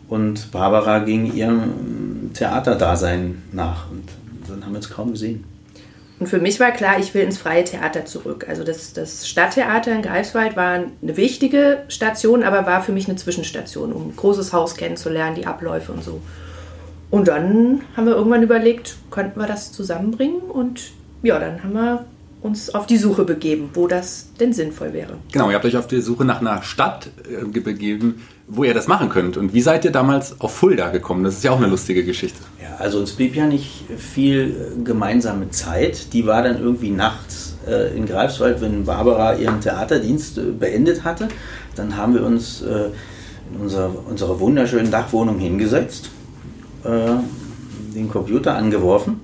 und 0.08 0.50
Barbara 0.52 1.00
ging 1.00 1.32
ihrem 1.32 2.30
Theaterdasein 2.34 3.42
nach 3.52 3.90
und 3.90 4.04
dann 4.48 4.64
haben 4.64 4.72
wir 4.72 4.78
uns 4.78 4.90
kaum 4.90 5.12
gesehen. 5.12 5.44
Und 6.18 6.28
für 6.28 6.38
mich 6.38 6.60
war 6.60 6.70
klar, 6.70 6.98
ich 6.98 7.12
will 7.12 7.22
ins 7.22 7.36
freie 7.36 7.64
Theater 7.64 8.06
zurück. 8.06 8.46
Also 8.48 8.64
das, 8.64 8.94
das 8.94 9.28
Stadttheater 9.28 9.92
in 9.92 10.00
Greifswald 10.00 10.56
war 10.56 10.72
eine 10.74 11.16
wichtige 11.16 11.82
Station, 11.88 12.42
aber 12.42 12.64
war 12.66 12.82
für 12.82 12.92
mich 12.92 13.06
eine 13.06 13.16
Zwischenstation, 13.16 13.92
um 13.92 14.08
ein 14.08 14.16
großes 14.16 14.52
Haus 14.52 14.76
kennenzulernen, 14.76 15.36
die 15.36 15.46
Abläufe 15.46 15.92
und 15.92 16.02
so. 16.02 16.22
Und 17.16 17.28
dann 17.28 17.80
haben 17.96 18.04
wir 18.04 18.14
irgendwann 18.14 18.42
überlegt, 18.42 18.96
könnten 19.10 19.40
wir 19.40 19.46
das 19.46 19.72
zusammenbringen? 19.72 20.42
Und 20.42 20.90
ja, 21.22 21.38
dann 21.38 21.62
haben 21.62 21.72
wir 21.72 22.04
uns 22.42 22.74
auf 22.74 22.86
die 22.86 22.98
Suche 22.98 23.24
begeben, 23.24 23.70
wo 23.72 23.86
das 23.86 24.28
denn 24.38 24.52
sinnvoll 24.52 24.92
wäre. 24.92 25.14
Genau, 25.32 25.48
ihr 25.48 25.54
habt 25.54 25.64
euch 25.64 25.78
auf 25.78 25.86
die 25.86 26.02
Suche 26.02 26.26
nach 26.26 26.42
einer 26.42 26.62
Stadt 26.62 27.08
äh, 27.26 27.58
begeben, 27.58 28.20
wo 28.46 28.64
ihr 28.64 28.74
das 28.74 28.86
machen 28.86 29.08
könnt. 29.08 29.38
Und 29.38 29.54
wie 29.54 29.62
seid 29.62 29.86
ihr 29.86 29.92
damals 29.92 30.42
auf 30.42 30.54
Fulda 30.54 30.90
gekommen? 30.90 31.24
Das 31.24 31.38
ist 31.38 31.44
ja 31.44 31.52
auch 31.52 31.56
eine 31.56 31.68
lustige 31.68 32.04
Geschichte. 32.04 32.38
Ja, 32.62 32.76
also 32.76 32.98
uns 32.98 33.12
blieb 33.12 33.34
ja 33.34 33.46
nicht 33.46 33.86
viel 33.96 34.74
äh, 34.78 34.84
gemeinsame 34.84 35.48
Zeit. 35.48 36.12
Die 36.12 36.26
war 36.26 36.42
dann 36.42 36.60
irgendwie 36.60 36.90
nachts 36.90 37.56
äh, 37.66 37.96
in 37.96 38.04
Greifswald, 38.04 38.60
wenn 38.60 38.84
Barbara 38.84 39.36
ihren 39.36 39.62
Theaterdienst 39.62 40.36
äh, 40.36 40.42
beendet 40.42 41.02
hatte. 41.02 41.28
Dann 41.76 41.96
haben 41.96 42.12
wir 42.12 42.26
uns 42.26 42.60
äh, 42.60 42.90
in 43.50 43.58
unserer, 43.58 43.90
unserer 44.06 44.38
wunderschönen 44.38 44.90
Dachwohnung 44.90 45.38
hingesetzt 45.38 46.10
äh, 46.86 47.94
den 47.94 48.08
Computer 48.08 48.54
angeworfen 48.54 49.20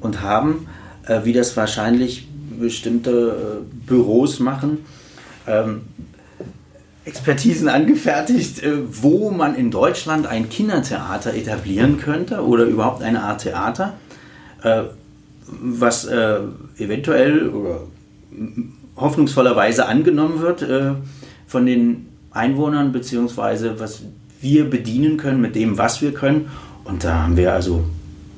und 0.00 0.22
haben, 0.22 0.66
äh, 1.06 1.20
wie 1.24 1.32
das 1.32 1.56
wahrscheinlich 1.56 2.28
bestimmte 2.58 3.62
äh, 3.62 3.86
Büros 3.86 4.40
machen, 4.40 4.84
ähm, 5.46 5.82
Expertisen 7.04 7.68
angefertigt, 7.68 8.62
äh, 8.62 8.72
wo 9.02 9.30
man 9.30 9.54
in 9.54 9.70
Deutschland 9.70 10.26
ein 10.26 10.50
Kindertheater 10.50 11.34
etablieren 11.34 11.98
könnte 11.98 12.44
oder 12.44 12.64
überhaupt 12.64 13.02
eine 13.02 13.22
Art 13.22 13.42
Theater, 13.42 13.94
äh, 14.62 14.82
was 15.50 16.06
eventuell 16.76 17.48
oder 17.48 17.80
hoffnungsvollerweise 18.96 19.86
angenommen 19.86 20.42
wird 20.42 20.62
von 21.46 21.64
den 21.64 22.08
Einwohnern, 22.32 22.92
beziehungsweise 22.92 23.80
was 23.80 24.02
wir 24.42 24.68
bedienen 24.68 25.16
können 25.16 25.40
mit 25.40 25.56
dem, 25.56 25.78
was 25.78 26.02
wir 26.02 26.12
können 26.12 26.50
und 26.88 27.04
da 27.04 27.22
haben 27.22 27.36
wir 27.36 27.52
also 27.52 27.84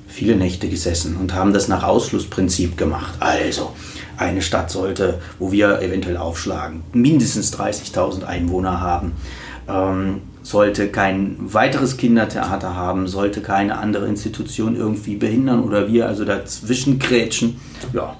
viele 0.08 0.36
Nächte 0.36 0.68
gesessen 0.68 1.16
und 1.16 1.34
haben 1.34 1.52
das 1.52 1.68
nach 1.68 1.84
Ausschlussprinzip 1.84 2.76
gemacht. 2.76 3.14
Also, 3.20 3.72
eine 4.16 4.42
Stadt 4.42 4.70
sollte, 4.70 5.20
wo 5.38 5.52
wir 5.52 5.80
eventuell 5.80 6.16
aufschlagen, 6.16 6.82
mindestens 6.92 7.54
30.000 7.54 8.24
Einwohner 8.24 8.80
haben, 8.80 9.12
ähm, 9.68 10.22
sollte 10.42 10.88
kein 10.88 11.36
weiteres 11.38 11.96
Kindertheater 11.96 12.74
haben, 12.74 13.06
sollte 13.06 13.40
keine 13.40 13.78
andere 13.78 14.06
Institution 14.06 14.74
irgendwie 14.76 15.16
behindern 15.16 15.62
oder 15.62 15.88
wir 15.88 16.06
also 16.06 16.24
dazwischen 16.24 16.98
krätschen. 16.98 17.60
Ja. 17.92 18.16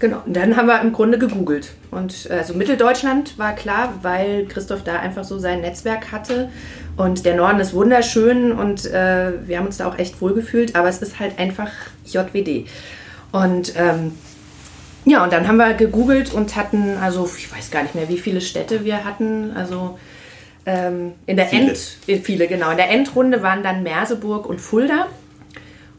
Genau, 0.00 0.22
und 0.24 0.36
dann 0.36 0.56
haben 0.56 0.66
wir 0.66 0.80
im 0.80 0.92
Grunde 0.92 1.18
gegoogelt. 1.18 1.72
Und 1.90 2.30
also 2.30 2.54
Mitteldeutschland 2.54 3.36
war 3.38 3.54
klar, 3.54 3.94
weil 4.02 4.46
Christoph 4.46 4.84
da 4.84 5.00
einfach 5.00 5.24
so 5.24 5.38
sein 5.38 5.60
Netzwerk 5.60 6.12
hatte. 6.12 6.50
Und 6.98 7.24
der 7.24 7.36
Norden 7.36 7.60
ist 7.60 7.74
wunderschön 7.74 8.50
und 8.50 8.84
äh, 8.86 9.30
wir 9.46 9.58
haben 9.58 9.66
uns 9.66 9.76
da 9.76 9.86
auch 9.88 9.96
echt 9.98 10.20
wohl 10.20 10.34
gefühlt, 10.34 10.74
aber 10.74 10.88
es 10.88 11.00
ist 11.00 11.20
halt 11.20 11.38
einfach 11.38 11.70
JWD. 12.04 12.66
Und 13.30 13.72
ähm, 13.76 14.12
ja, 15.04 15.22
und 15.22 15.32
dann 15.32 15.46
haben 15.46 15.58
wir 15.58 15.74
gegoogelt 15.74 16.34
und 16.34 16.56
hatten, 16.56 16.96
also 17.00 17.30
ich 17.38 17.54
weiß 17.54 17.70
gar 17.70 17.84
nicht 17.84 17.94
mehr, 17.94 18.08
wie 18.08 18.18
viele 18.18 18.40
Städte 18.40 18.84
wir 18.84 19.04
hatten. 19.04 19.52
Also 19.54 19.96
ähm, 20.66 21.12
in 21.26 21.36
der 21.36 21.46
viele. 21.46 21.68
End, 21.68 21.98
äh, 22.08 22.18
viele, 22.18 22.48
genau. 22.48 22.72
In 22.72 22.76
der 22.76 22.90
Endrunde 22.90 23.44
waren 23.44 23.62
dann 23.62 23.84
Merseburg 23.84 24.46
und 24.46 24.60
Fulda. 24.60 25.06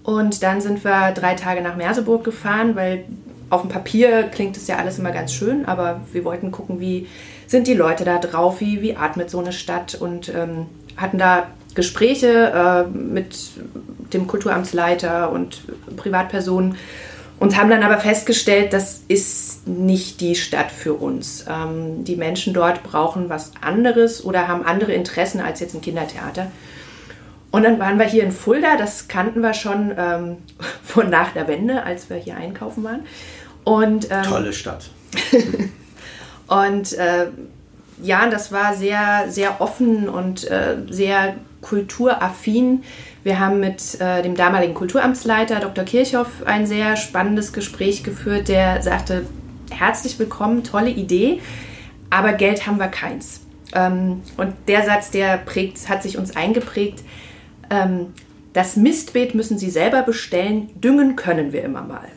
Und 0.04 0.44
dann 0.44 0.60
sind 0.60 0.84
wir 0.84 1.14
drei 1.14 1.36
Tage 1.36 1.62
nach 1.62 1.78
Merseburg 1.78 2.26
gefahren, 2.26 2.76
weil 2.76 3.06
auf 3.50 3.62
dem 3.62 3.70
Papier 3.70 4.24
klingt 4.24 4.58
es 4.58 4.68
ja 4.68 4.76
alles 4.76 5.00
immer 5.00 5.12
ganz 5.12 5.34
schön, 5.34 5.66
aber 5.66 6.02
wir 6.12 6.26
wollten 6.26 6.52
gucken, 6.52 6.82
wie 6.82 7.08
sind 7.48 7.68
die 7.68 7.74
Leute 7.74 8.04
da 8.04 8.20
drauf, 8.20 8.60
wie, 8.60 8.82
wie 8.82 8.96
atmet 8.96 9.30
so 9.30 9.40
eine 9.40 9.54
Stadt 9.54 9.96
und 9.96 10.30
ähm, 10.30 10.68
hatten 11.00 11.18
da 11.18 11.48
Gespräche 11.76 12.88
äh, 12.88 12.98
mit 12.98 13.52
dem 14.14 14.28
Kulturamtsleiter 14.28 15.32
und 15.32 15.62
Privatpersonen 15.96 16.76
und 17.40 17.58
haben 17.58 17.70
dann 17.70 17.84
aber 17.84 18.00
festgestellt, 18.00 18.74
das 18.74 19.04
ist 19.08 19.68
nicht 19.68 20.20
die 20.20 20.36
Stadt 20.36 20.72
für 20.72 20.94
uns. 20.94 21.46
Ähm, 21.50 22.04
die 22.04 22.18
Menschen 22.18 22.54
dort 22.54 22.84
brauchen 22.84 23.30
was 23.30 23.54
anderes 23.62 24.24
oder 24.24 24.48
haben 24.48 24.66
andere 24.66 24.92
Interessen 24.94 25.40
als 25.40 25.62
jetzt 25.62 25.74
ein 25.74 25.82
Kindertheater. 25.82 26.52
Und 27.52 27.64
dann 27.64 27.80
waren 27.80 27.98
wir 27.98 28.06
hier 28.06 28.24
in 28.24 28.32
Fulda, 28.32 28.78
das 28.78 29.08
kannten 29.08 29.42
wir 29.42 29.54
schon 29.54 29.94
ähm, 29.98 30.38
von 30.84 31.10
nach 31.10 31.32
der 31.32 31.48
Wende, 31.48 31.84
als 31.84 32.10
wir 32.10 32.18
hier 32.18 32.36
einkaufen 32.36 32.84
waren. 32.84 33.06
Und, 33.64 34.10
ähm, 34.12 34.24
Tolle 34.24 34.54
Stadt. 34.54 34.90
und 36.48 36.94
äh, 36.94 37.28
ja, 38.02 38.30
das 38.30 38.52
war 38.52 38.74
sehr, 38.74 39.26
sehr 39.30 39.62
offen 39.62 40.10
und 40.10 40.50
äh, 40.50 40.78
sehr 40.90 41.36
kulturaffin. 41.62 42.84
Wir 43.24 43.40
haben 43.40 43.60
mit 43.60 44.00
äh, 44.00 44.22
dem 44.22 44.36
damaligen 44.36 44.74
Kulturamtsleiter 44.74 45.60
Dr. 45.60 45.84
Kirchhoff 45.84 46.44
ein 46.46 46.66
sehr 46.66 46.96
spannendes 46.96 47.52
Gespräch 47.54 48.04
geführt, 48.04 48.48
der 48.48 48.82
sagte, 48.82 49.26
herzlich 49.70 50.18
willkommen, 50.20 50.64
tolle 50.64 50.90
Idee, 50.90 51.42
aber 52.10 52.34
Geld 52.34 52.66
haben 52.66 52.78
wir 52.78 52.88
keins. 52.88 53.42
Ähm, 53.74 54.22
und 54.38 54.54
der 54.68 54.86
Satz, 54.86 55.12
der 55.12 55.38
prägt, 55.38 55.90
hat 55.90 56.02
sich 56.02 56.18
uns 56.18 56.36
eingeprägt, 56.36 57.04
ähm, 57.70 58.14
das 58.54 58.76
Mistbeet 58.76 59.36
müssen 59.36 59.58
Sie 59.60 59.70
selber 59.70 60.02
bestellen, 60.02 60.70
düngen 60.76 61.16
können 61.16 61.54
wir 61.54 61.64
immer 61.64 61.84
mal. 61.84 62.08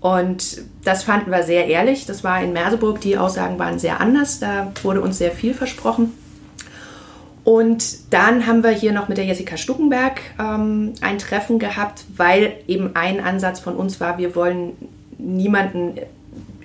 Und 0.00 0.62
das 0.84 1.02
fanden 1.02 1.30
wir 1.30 1.42
sehr 1.42 1.66
ehrlich. 1.66 2.06
Das 2.06 2.24
war 2.24 2.42
in 2.42 2.52
Merseburg, 2.52 3.00
die 3.00 3.18
Aussagen 3.18 3.58
waren 3.58 3.78
sehr 3.78 4.00
anders. 4.00 4.40
Da 4.40 4.72
wurde 4.82 5.02
uns 5.02 5.18
sehr 5.18 5.30
viel 5.30 5.52
versprochen. 5.52 6.12
Und 7.44 8.12
dann 8.12 8.46
haben 8.46 8.62
wir 8.62 8.70
hier 8.70 8.92
noch 8.92 9.08
mit 9.08 9.18
der 9.18 9.24
Jessica 9.24 9.56
Stuckenberg 9.56 10.20
ähm, 10.38 10.92
ein 11.00 11.18
Treffen 11.18 11.58
gehabt, 11.58 12.04
weil 12.16 12.54
eben 12.66 12.94
ein 12.94 13.20
Ansatz 13.20 13.60
von 13.60 13.76
uns 13.76 14.00
war, 14.00 14.18
wir 14.18 14.34
wollen 14.34 14.72
niemanden 15.18 15.94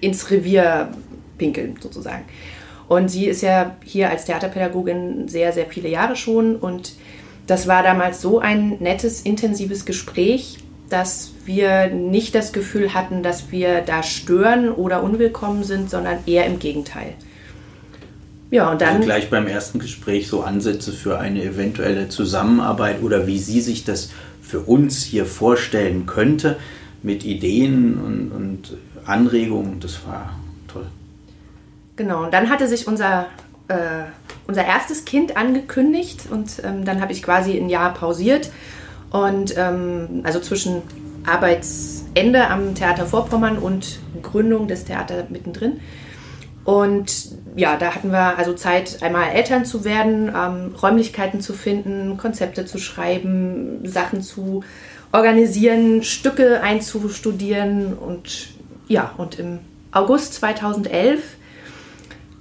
ins 0.01 0.29
Revier 0.31 0.89
pinkeln 1.37 1.75
sozusagen. 1.81 2.23
Und 2.87 3.09
sie 3.09 3.25
ist 3.25 3.41
ja 3.41 3.75
hier 3.83 4.09
als 4.09 4.25
Theaterpädagogin 4.25 5.27
sehr, 5.27 5.51
sehr 5.53 5.65
viele 5.65 5.89
Jahre 5.89 6.15
schon. 6.15 6.55
Und 6.55 6.93
das 7.47 7.67
war 7.67 7.83
damals 7.83 8.21
so 8.21 8.39
ein 8.39 8.77
nettes, 8.79 9.21
intensives 9.21 9.85
Gespräch, 9.85 10.59
dass 10.89 11.31
wir 11.45 11.87
nicht 11.87 12.35
das 12.35 12.53
Gefühl 12.53 12.93
hatten, 12.93 13.23
dass 13.23 13.51
wir 13.51 13.81
da 13.81 14.03
stören 14.03 14.71
oder 14.71 15.03
unwillkommen 15.03 15.63
sind, 15.63 15.89
sondern 15.89 16.19
eher 16.25 16.45
im 16.45 16.59
Gegenteil. 16.59 17.13
Ja, 18.51 18.71
und 18.71 18.81
dann. 18.81 18.97
Also 18.97 19.05
gleich 19.05 19.29
beim 19.29 19.47
ersten 19.47 19.79
Gespräch 19.79 20.27
so 20.27 20.41
Ansätze 20.41 20.91
für 20.91 21.19
eine 21.19 21.43
eventuelle 21.43 22.09
Zusammenarbeit 22.09 23.01
oder 23.01 23.27
wie 23.27 23.39
sie 23.39 23.61
sich 23.61 23.83
das 23.83 24.11
für 24.41 24.59
uns 24.59 25.03
hier 25.03 25.25
vorstellen 25.25 26.05
könnte 26.05 26.57
mit 27.01 27.25
Ideen 27.25 27.97
und, 27.97 28.31
und 28.31 28.77
Anregungen. 29.05 29.79
Das 29.79 30.05
war 30.05 30.35
toll. 30.71 30.85
Genau, 31.95 32.23
und 32.25 32.33
dann 32.33 32.49
hatte 32.49 32.67
sich 32.67 32.87
unser, 32.87 33.27
äh, 33.67 34.03
unser 34.47 34.65
erstes 34.65 35.05
Kind 35.05 35.37
angekündigt 35.37 36.27
und 36.29 36.61
ähm, 36.63 36.85
dann 36.85 37.01
habe 37.01 37.11
ich 37.11 37.23
quasi 37.23 37.57
ein 37.57 37.69
Jahr 37.69 37.93
pausiert 37.93 38.51
und 39.15 39.55
ähm, 39.57 40.21
also 40.23 40.41
zwischen 40.41 40.81
Arbeitsende 41.25 42.49
am 42.49 42.75
Theater 42.75 43.05
Vorpommern 43.05 43.57
und 43.57 43.99
Gründung 44.21 44.67
des 44.67 44.83
Theaters 44.83 45.29
mittendrin. 45.29 45.79
Und 46.65 47.29
ja, 47.55 47.77
da 47.77 47.95
hatten 47.95 48.11
wir 48.11 48.37
also 48.37 48.53
Zeit, 48.53 49.01
einmal 49.01 49.29
Eltern 49.29 49.63
zu 49.63 49.85
werden, 49.85 50.27
ähm, 50.35 50.75
Räumlichkeiten 50.75 51.39
zu 51.39 51.53
finden, 51.53 52.17
Konzepte 52.17 52.65
zu 52.65 52.77
schreiben, 52.77 53.87
Sachen 53.87 54.21
zu 54.21 54.63
organisieren, 55.13 56.03
Stücke 56.03 56.61
einzustudieren. 56.61 57.93
Und 57.93 58.49
ja, 58.89 59.13
und 59.15 59.39
im 59.39 59.59
August 59.91 60.33
2011 60.33 61.21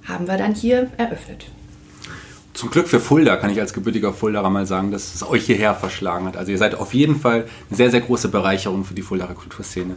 haben 0.03 0.27
wir 0.27 0.37
dann 0.37 0.53
hier 0.53 0.89
eröffnet 0.97 1.45
zum 2.55 2.69
Glück 2.71 2.87
für 2.87 2.99
Fulda 2.99 3.35
kann 3.35 3.49
ich 3.49 3.59
als 3.59 3.73
gebürtiger 3.73 4.13
Fuldaer 4.13 4.49
mal 4.49 4.65
sagen, 4.65 4.89
dass 4.89 5.13
es 5.13 5.27
euch 5.27 5.45
hierher 5.45 5.75
verschlagen 5.75 6.25
hat. 6.25 6.37
Also 6.37 6.51
ihr 6.51 6.57
seid 6.57 6.75
auf 6.75 6.93
jeden 6.93 7.17
Fall 7.17 7.45
eine 7.69 7.77
sehr, 7.77 7.91
sehr 7.91 8.01
große 8.01 8.29
Bereicherung 8.29 8.85
für 8.85 8.93
die 8.93 9.01
Fuldaer 9.01 9.27
Kulturszene. 9.33 9.95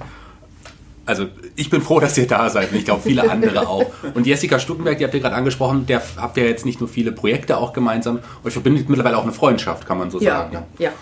Also 1.06 1.26
ich 1.56 1.70
bin 1.70 1.80
froh, 1.80 2.00
dass 2.00 2.18
ihr 2.18 2.26
da 2.26 2.50
seid 2.50 2.72
und 2.72 2.76
ich 2.76 2.84
glaube 2.84 3.02
viele 3.02 3.30
andere 3.30 3.66
auch. 3.66 3.86
Und 4.14 4.26
Jessica 4.26 4.58
Stuckenberg, 4.58 4.98
die 4.98 5.04
habt 5.04 5.14
ihr 5.14 5.20
gerade 5.20 5.36
angesprochen, 5.36 5.86
der 5.86 6.02
habt 6.16 6.36
ihr 6.36 6.46
jetzt 6.46 6.66
nicht 6.66 6.80
nur 6.80 6.88
viele 6.88 7.12
Projekte 7.12 7.56
auch 7.56 7.72
gemeinsam, 7.72 8.18
euch 8.44 8.52
verbindet 8.52 8.88
mittlerweile 8.88 9.16
auch 9.16 9.22
eine 9.22 9.32
Freundschaft, 9.32 9.86
kann 9.86 9.96
man 9.96 10.10
so 10.10 10.20
ja, 10.20 10.38
sagen. 10.38 10.52
Ja, 10.78 10.86
ja. 10.86 10.92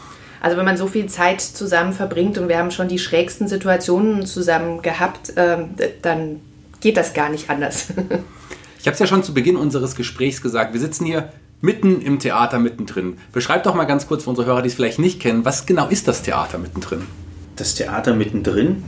Also 0.41 0.59
wenn 0.59 0.67
man 0.67 0.77
so 0.77 0.87
viel 0.87 1.07
Zeit 1.07 1.41
zusammen 1.41 1.93
verbringt 1.93 2.39
und 2.39 2.49
wir 2.49 2.59
haben 2.59 2.71
schon 2.71 2.87
die 2.87 2.99
schrägsten 2.99 3.49
Situationen 3.49 4.27
zusammen 4.27 4.83
gehabt, 4.83 5.33
ähm, 5.37 5.71
dann 6.03 6.41
geht 6.81 6.99
das 6.99 7.15
gar 7.15 7.31
nicht 7.31 7.51
anders. 7.51 7.89
ich 8.79 8.87
habe 8.87 8.93
es 8.93 8.99
ja 8.99 9.07
schon 9.07 9.25
zu 9.25 9.35
Beginn 9.35 9.57
unseres 9.57 9.97
Gesprächs 9.97 10.43
gesagt, 10.43 10.75
wir 10.75 10.81
sitzen 10.81 11.07
hier 11.07 11.31
mitten 11.61 12.01
im 12.01 12.19
Theater 12.19 12.59
mittendrin. 12.59 13.19
Beschreib 13.33 13.65
doch 13.65 13.75
mal 13.75 13.85
ganz 13.85 14.07
kurz 14.07 14.25
für 14.25 14.31
unsere 14.31 14.47
Hörer, 14.47 14.63
die 14.63 14.69
es 14.69 14.75
vielleicht 14.75 14.99
nicht 14.99 15.21
kennen, 15.21 15.45
was 15.45 15.67
genau 15.67 15.89
ist 15.89 16.09
das 16.09 16.23
Theater 16.23 16.59
mittendrin? 16.59 17.03
Das 17.57 17.75
Theater 17.75 18.15
mittendrin 18.15 18.85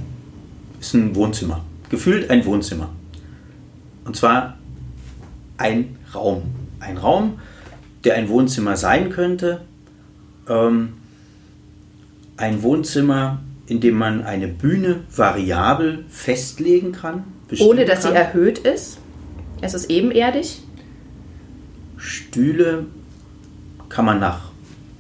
ist 0.81 0.94
ein 0.94 1.14
Wohnzimmer. 1.14 1.64
Gefühlt 1.88 2.31
ein 2.31 2.44
Wohnzimmer. 2.44 2.90
Und 4.04 4.16
zwar 4.16 4.59
ein 5.57 5.96
Raum. 6.14 6.42
Ein 6.81 6.98
Raum, 6.98 7.40
der 8.04 8.14
ein 8.14 8.28
Wohnzimmer 8.28 8.76
sein 8.76 9.11
könnte. 9.11 9.62
Ähm, 10.48 10.94
ein 12.37 12.62
Wohnzimmer, 12.62 13.40
in 13.66 13.81
dem 13.81 13.96
man 13.96 14.22
eine 14.22 14.48
Bühne 14.48 15.00
variabel 15.14 16.04
festlegen 16.09 16.92
kann. 16.92 17.24
Ohne 17.59 17.85
dass 17.85 18.02
kann. 18.02 18.12
sie 18.12 18.18
erhöht 18.18 18.59
ist. 18.59 18.98
Es 19.61 19.74
ist 19.74 19.90
ebenerdig. 19.90 20.62
Stühle 21.99 22.87
kann 23.89 24.05
man 24.05 24.21
nach 24.21 24.49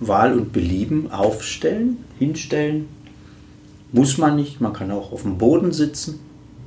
Wahl 0.00 0.32
und 0.32 0.52
Belieben 0.52 1.10
aufstellen, 1.10 2.04
hinstellen. 2.18 2.88
Muss 3.92 4.18
man 4.18 4.36
nicht, 4.36 4.60
man 4.60 4.72
kann 4.72 4.90
auch 4.90 5.12
auf 5.12 5.22
dem 5.22 5.38
Boden 5.38 5.72
sitzen. 5.72 6.20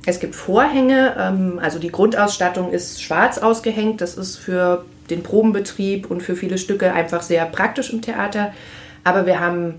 Es 0.04 0.18
gibt 0.18 0.34
Vorhänge, 0.34 1.14
ähm, 1.18 1.60
also 1.62 1.78
die 1.78 1.92
Grundausstattung 1.92 2.72
ist 2.72 3.00
schwarz 3.00 3.38
ausgehängt. 3.38 4.00
Das 4.00 4.14
ist 4.14 4.36
für 4.36 4.84
den 5.10 5.22
Probenbetrieb 5.22 6.10
und 6.10 6.22
für 6.22 6.34
viele 6.34 6.58
Stücke 6.58 6.92
einfach 6.92 7.22
sehr 7.22 7.46
praktisch 7.46 7.92
im 7.92 8.02
Theater. 8.02 8.52
Aber 9.04 9.26
wir 9.26 9.38
haben 9.38 9.74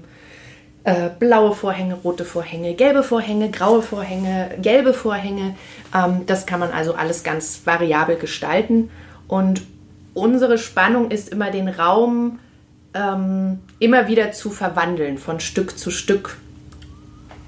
äh, 0.86 1.10
blaue 1.20 1.54
Vorhänge, 1.54 1.96
rote 1.96 2.24
Vorhänge, 2.24 2.74
gelbe 2.74 3.04
Vorhänge, 3.04 3.52
graue 3.52 3.82
Vorhänge, 3.82 4.52
gelbe 4.62 4.94
Vorhänge. 4.94 5.56
Ähm, 5.94 6.22
das 6.26 6.46
kann 6.46 6.60
man 6.60 6.72
also 6.72 6.94
alles 6.94 7.24
ganz 7.24 7.62
variabel 7.66 8.16
gestalten. 8.16 8.90
Und 9.28 9.64
unsere 10.14 10.58
Spannung 10.58 11.12
ist 11.12 11.30
immer 11.30 11.52
den 11.52 11.68
Raum 11.68 12.40
ähm, 12.94 13.60
immer 13.80 14.08
wieder 14.08 14.32
zu 14.32 14.50
verwandeln, 14.50 15.18
von 15.18 15.40
Stück 15.40 15.78
zu 15.78 15.92
Stück. 15.92 16.38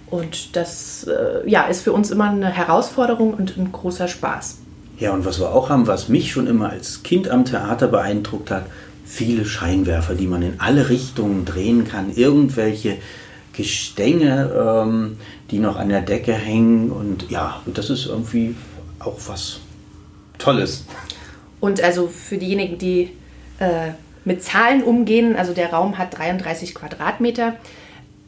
Und 0.07 0.55
das 0.55 1.05
äh, 1.05 1.49
ja, 1.49 1.63
ist 1.63 1.81
für 1.81 1.91
uns 1.91 2.11
immer 2.11 2.29
eine 2.29 2.49
Herausforderung 2.49 3.33
und 3.33 3.57
ein 3.57 3.71
großer 3.71 4.07
Spaß. 4.07 4.59
Ja, 4.99 5.11
und 5.11 5.25
was 5.25 5.39
wir 5.39 5.53
auch 5.53 5.69
haben, 5.69 5.87
was 5.87 6.09
mich 6.09 6.31
schon 6.31 6.47
immer 6.47 6.69
als 6.69 7.03
Kind 7.03 7.29
am 7.29 7.43
Theater 7.43 7.87
beeindruckt 7.87 8.49
hat, 8.49 8.65
viele 9.03 9.45
Scheinwerfer, 9.45 10.15
die 10.15 10.27
man 10.27 10.41
in 10.41 10.59
alle 10.59 10.89
Richtungen 10.89 11.45
drehen 11.45 11.87
kann, 11.87 12.11
irgendwelche 12.15 12.97
Gestänge, 13.53 14.51
ähm, 14.55 15.17
die 15.51 15.59
noch 15.59 15.75
an 15.77 15.89
der 15.89 16.01
Decke 16.01 16.33
hängen. 16.33 16.91
Und 16.91 17.29
ja, 17.29 17.61
das 17.65 17.89
ist 17.89 18.05
irgendwie 18.05 18.55
auch 18.99 19.17
was 19.27 19.59
Tolles. 20.37 20.85
Und 21.65 21.81
also 21.81 22.07
für 22.07 22.37
diejenigen, 22.37 22.77
die 22.77 23.09
äh, 23.57 23.89
mit 24.23 24.43
Zahlen 24.43 24.83
umgehen, 24.83 25.35
also 25.35 25.51
der 25.51 25.73
Raum 25.73 25.97
hat 25.97 26.15
33 26.15 26.75
Quadratmeter. 26.75 27.55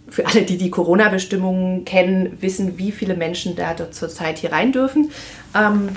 Für 0.09 0.25
alle, 0.25 0.41
die 0.41 0.57
die 0.57 0.71
Corona-Bestimmungen 0.71 1.85
kennen, 1.85 2.35
wissen, 2.41 2.79
wie 2.79 2.91
viele 2.91 3.15
Menschen 3.15 3.55
da 3.55 3.75
zurzeit 3.91 4.39
hier 4.39 4.53
rein 4.53 4.71
dürfen. 4.71 5.11
Ähm, 5.53 5.89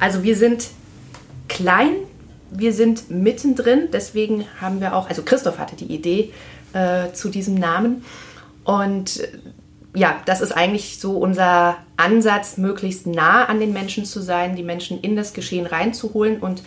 also 0.00 0.22
wir 0.22 0.36
sind 0.36 0.68
klein, 1.48 1.94
wir 2.50 2.74
sind 2.74 3.10
mittendrin, 3.10 3.88
deswegen 3.90 4.44
haben 4.60 4.82
wir 4.82 4.94
auch, 4.94 5.08
also 5.08 5.22
Christoph 5.22 5.56
hatte 5.56 5.76
die 5.76 5.94
Idee 5.94 6.30
äh, 6.74 7.10
zu 7.14 7.30
diesem 7.30 7.54
Namen. 7.54 8.04
Und 8.64 9.26
ja, 9.94 10.20
das 10.24 10.40
ist 10.40 10.52
eigentlich 10.52 10.98
so 11.00 11.18
unser 11.18 11.76
Ansatz, 11.96 12.56
möglichst 12.56 13.06
nah 13.06 13.44
an 13.44 13.60
den 13.60 13.72
Menschen 13.72 14.04
zu 14.04 14.22
sein, 14.22 14.56
die 14.56 14.62
Menschen 14.62 15.00
in 15.00 15.16
das 15.16 15.34
Geschehen 15.34 15.66
reinzuholen 15.66 16.40
und 16.40 16.62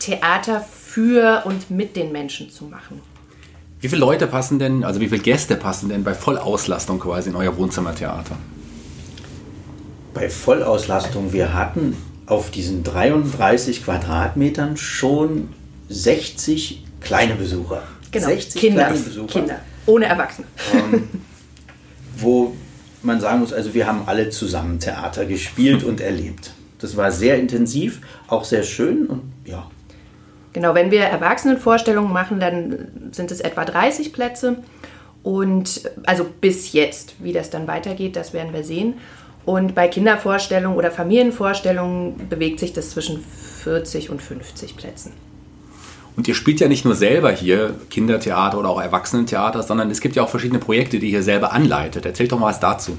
Theater 0.00 0.60
für 0.60 1.42
und 1.44 1.70
mit 1.70 1.96
den 1.96 2.12
Menschen 2.12 2.50
zu 2.50 2.64
machen. 2.64 3.00
Wie 3.80 3.88
viele 3.88 4.00
Leute 4.00 4.26
passen 4.26 4.58
denn, 4.58 4.84
also 4.84 5.00
wie 5.00 5.08
viele 5.08 5.22
Gäste 5.22 5.54
passen 5.54 5.90
denn 5.90 6.02
bei 6.02 6.14
Vollauslastung 6.14 6.98
quasi 6.98 7.30
in 7.30 7.36
euer 7.36 7.56
Wohnzimmertheater? 7.56 8.36
Bei 10.14 10.28
Vollauslastung, 10.28 11.32
wir 11.32 11.54
hatten 11.54 11.96
auf 12.24 12.50
diesen 12.50 12.82
33 12.82 13.84
Quadratmetern 13.84 14.76
schon 14.76 15.50
60 15.88 16.82
kleine 17.00 17.34
Besucher. 17.34 17.82
Genau, 18.10 18.26
60 18.26 18.60
Kinder, 18.60 18.86
kleine 18.86 18.98
Besucher. 18.98 19.32
Kinder, 19.32 19.60
ohne 19.84 20.06
Erwachsene. 20.06 20.48
Ähm, 20.74 21.08
wo 22.16 22.54
man 23.02 23.20
sagen 23.20 23.40
muss, 23.40 23.52
also 23.52 23.74
wir 23.74 23.86
haben 23.86 24.02
alle 24.06 24.30
zusammen 24.30 24.80
Theater 24.80 25.24
gespielt 25.26 25.84
und 25.84 26.00
erlebt. 26.00 26.52
Das 26.78 26.96
war 26.96 27.10
sehr 27.10 27.38
intensiv, 27.38 28.00
auch 28.28 28.44
sehr 28.44 28.62
schön 28.62 29.06
und 29.06 29.22
ja. 29.44 29.70
Genau, 30.52 30.74
wenn 30.74 30.90
wir 30.90 31.00
Erwachsenenvorstellungen 31.02 32.12
machen, 32.12 32.40
dann 32.40 33.10
sind 33.12 33.30
es 33.30 33.40
etwa 33.40 33.64
30 33.64 34.12
Plätze. 34.12 34.56
Und 35.22 35.90
also 36.06 36.24
bis 36.40 36.72
jetzt, 36.72 37.16
wie 37.18 37.32
das 37.32 37.50
dann 37.50 37.66
weitergeht, 37.66 38.16
das 38.16 38.32
werden 38.32 38.54
wir 38.54 38.64
sehen. 38.64 38.94
Und 39.44 39.74
bei 39.74 39.86
Kindervorstellungen 39.88 40.78
oder 40.78 40.90
Familienvorstellungen 40.90 42.28
bewegt 42.28 42.58
sich 42.58 42.72
das 42.72 42.90
zwischen 42.90 43.22
40 43.64 44.10
und 44.10 44.22
50 44.22 44.76
Plätzen. 44.76 45.12
Und 46.16 46.26
ihr 46.26 46.34
spielt 46.34 46.60
ja 46.60 46.68
nicht 46.68 46.84
nur 46.84 46.94
selber 46.94 47.30
hier 47.30 47.74
Kindertheater 47.90 48.58
oder 48.58 48.70
auch 48.70 48.80
Erwachsenentheater, 48.80 49.62
sondern 49.62 49.90
es 49.90 50.00
gibt 50.00 50.16
ja 50.16 50.22
auch 50.22 50.30
verschiedene 50.30 50.58
Projekte, 50.58 50.98
die 50.98 51.10
ihr 51.10 51.22
selber 51.22 51.52
anleitet. 51.52 52.06
Erzählt 52.06 52.32
doch 52.32 52.38
mal 52.38 52.46
was 52.46 52.60
dazu. 52.60 52.96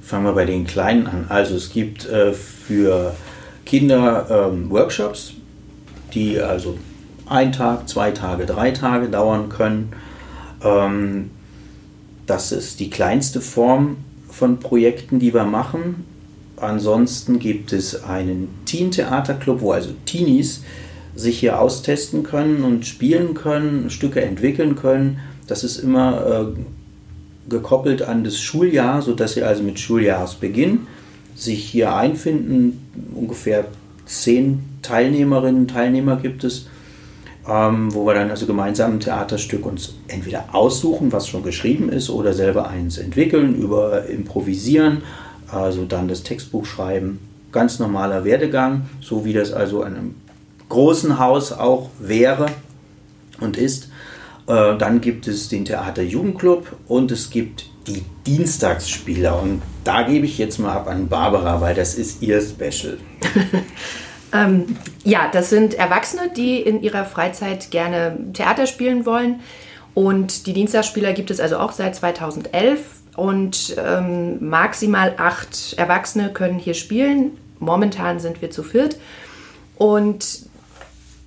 Fangen 0.00 0.24
wir 0.24 0.32
bei 0.32 0.46
den 0.46 0.66
Kleinen 0.66 1.06
an. 1.06 1.26
Also 1.28 1.56
es 1.56 1.70
gibt 1.70 2.06
äh, 2.06 2.32
für 2.32 3.14
Kinder 3.66 4.50
ähm, 4.50 4.70
Workshops, 4.70 5.34
die 6.14 6.40
also 6.40 6.78
ein 7.26 7.52
Tag, 7.52 7.88
zwei 7.88 8.12
Tage, 8.12 8.46
drei 8.46 8.70
Tage 8.70 9.08
dauern 9.08 9.48
können. 9.50 9.92
Ähm, 10.62 11.30
das 12.26 12.52
ist 12.52 12.80
die 12.80 12.88
kleinste 12.88 13.40
Form 13.40 13.98
von 14.30 14.58
Projekten, 14.58 15.18
die 15.18 15.34
wir 15.34 15.44
machen. 15.44 16.04
Ansonsten 16.56 17.38
gibt 17.38 17.72
es 17.72 18.04
einen 18.04 18.48
Teen-Theaterclub, 18.64 19.60
wo 19.60 19.72
also 19.72 19.90
Teenies 20.06 20.62
sich 21.16 21.40
hier 21.40 21.60
austesten 21.60 22.22
können 22.22 22.62
und 22.62 22.86
spielen 22.86 23.34
können, 23.34 23.90
Stücke 23.90 24.20
entwickeln 24.20 24.76
können. 24.76 25.18
Das 25.46 25.64
ist 25.64 25.78
immer 25.78 26.54
äh, 26.54 27.50
gekoppelt 27.50 28.02
an 28.02 28.22
das 28.22 28.38
Schuljahr, 28.38 29.02
sodass 29.02 29.32
sie 29.32 29.42
also 29.42 29.62
mit 29.62 29.80
Schuljahresbeginn 29.80 30.86
sich 31.34 31.64
hier 31.64 31.94
einfinden. 31.96 32.80
Ungefähr 33.14 33.64
zehn 34.04 34.64
Teilnehmerinnen 34.82 35.62
und 35.62 35.70
Teilnehmer 35.70 36.16
gibt 36.16 36.44
es, 36.44 36.68
ähm, 37.48 37.94
wo 37.94 38.06
wir 38.06 38.14
dann 38.14 38.30
also 38.30 38.46
gemeinsam 38.46 38.94
ein 38.94 39.00
Theaterstück 39.00 39.64
uns 39.64 39.94
entweder 40.08 40.54
aussuchen, 40.54 41.12
was 41.12 41.28
schon 41.28 41.42
geschrieben 41.42 41.88
ist, 41.88 42.10
oder 42.10 42.34
selber 42.34 42.68
eins 42.68 42.98
entwickeln, 42.98 43.56
über 43.56 44.06
improvisieren, 44.06 45.02
also 45.48 45.84
dann 45.84 46.08
das 46.08 46.22
Textbuch 46.22 46.66
schreiben. 46.66 47.20
Ganz 47.52 47.78
normaler 47.78 48.24
Werdegang, 48.24 48.82
so 49.00 49.24
wie 49.24 49.32
das 49.32 49.52
also 49.52 49.82
an 49.82 49.96
einem 49.96 50.14
großen 50.68 51.18
Haus 51.18 51.52
auch 51.52 51.90
wäre 51.98 52.46
und 53.40 53.56
ist. 53.56 53.90
Äh, 54.46 54.76
dann 54.76 55.00
gibt 55.00 55.26
es 55.26 55.48
den 55.48 55.64
Theater 55.64 56.02
Jugendclub 56.02 56.76
und 56.88 57.10
es 57.10 57.30
gibt 57.30 57.66
die 57.86 58.04
Dienstagsspieler. 58.26 59.40
Und 59.40 59.62
da 59.84 60.02
gebe 60.02 60.26
ich 60.26 60.38
jetzt 60.38 60.58
mal 60.58 60.72
ab 60.72 60.88
an 60.88 61.08
Barbara, 61.08 61.60
weil 61.60 61.74
das 61.74 61.94
ist 61.94 62.22
ihr 62.22 62.40
Special. 62.40 62.98
ähm, 64.32 64.76
ja, 65.04 65.28
das 65.32 65.50
sind 65.50 65.74
Erwachsene, 65.74 66.30
die 66.36 66.60
in 66.60 66.82
ihrer 66.82 67.04
Freizeit 67.04 67.70
gerne 67.70 68.18
Theater 68.32 68.66
spielen 68.66 69.06
wollen. 69.06 69.40
Und 69.94 70.46
die 70.46 70.52
Dienstagsspieler 70.52 71.12
gibt 71.12 71.30
es 71.30 71.40
also 71.40 71.58
auch 71.58 71.72
seit 71.72 71.96
2011. 71.96 72.80
Und 73.16 73.74
ähm, 73.82 74.46
maximal 74.46 75.14
acht 75.16 75.74
Erwachsene 75.78 76.30
können 76.32 76.58
hier 76.58 76.74
spielen. 76.74 77.32
Momentan 77.58 78.20
sind 78.20 78.42
wir 78.42 78.50
zu 78.50 78.62
viert. 78.62 78.98
Und 79.76 80.46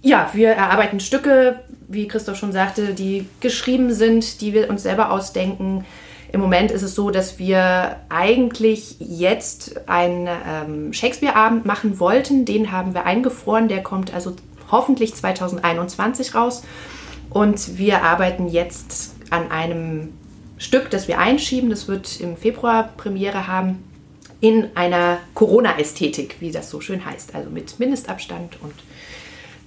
ja, 0.02 0.30
wir 0.34 0.50
erarbeiten 0.50 1.00
Stücke, 1.00 1.60
wie 1.88 2.08
Christoph 2.08 2.38
schon 2.38 2.52
sagte, 2.52 2.94
die 2.94 3.28
geschrieben 3.42 3.94
sind, 3.94 4.42
die 4.42 4.54
wir 4.54 4.70
uns 4.70 4.84
selber 4.84 5.12
ausdenken. 5.12 5.86
Im 6.32 6.42
Moment 6.42 6.72
ist 6.72 6.84
es 6.84 6.94
so, 6.94 7.10
dass 7.10 7.40
wir 7.40 7.98
eigentlich 8.10 8.98
jetzt 9.00 9.90
einen 9.90 10.28
ähm, 10.28 10.94
Shakespeare-Abend 10.94 11.66
machen 11.66 12.00
wollten. 12.00 12.46
Den 12.46 12.72
haben 12.72 12.94
wir 12.94 13.06
eingefroren. 13.06 13.68
Der 13.68 13.82
kommt 13.82 14.14
also 14.14 14.36
hoffentlich 14.72 15.16
2021 15.16 16.36
raus. 16.36 16.64
Und 17.32 17.78
wir 17.78 18.04
arbeiten 18.04 18.48
jetzt 18.48 19.16
an 19.32 19.52
einem 19.52 20.14
Stück, 20.60 20.92
das 20.92 21.08
wir 21.08 21.20
einschieben. 21.20 21.72
Das 21.72 21.88
wird 21.88 22.20
im 22.22 22.38
Februar 22.38 22.90
Premiere 22.96 23.48
haben. 23.48 23.84
In 24.40 24.70
einer 24.76 25.18
Corona-Ästhetik, 25.34 26.38
wie 26.40 26.52
das 26.52 26.70
so 26.70 26.80
schön 26.80 27.06
heißt. 27.06 27.34
Also 27.34 27.50
mit 27.50 27.80
Mindestabstand 27.80 28.58
und 28.62 28.74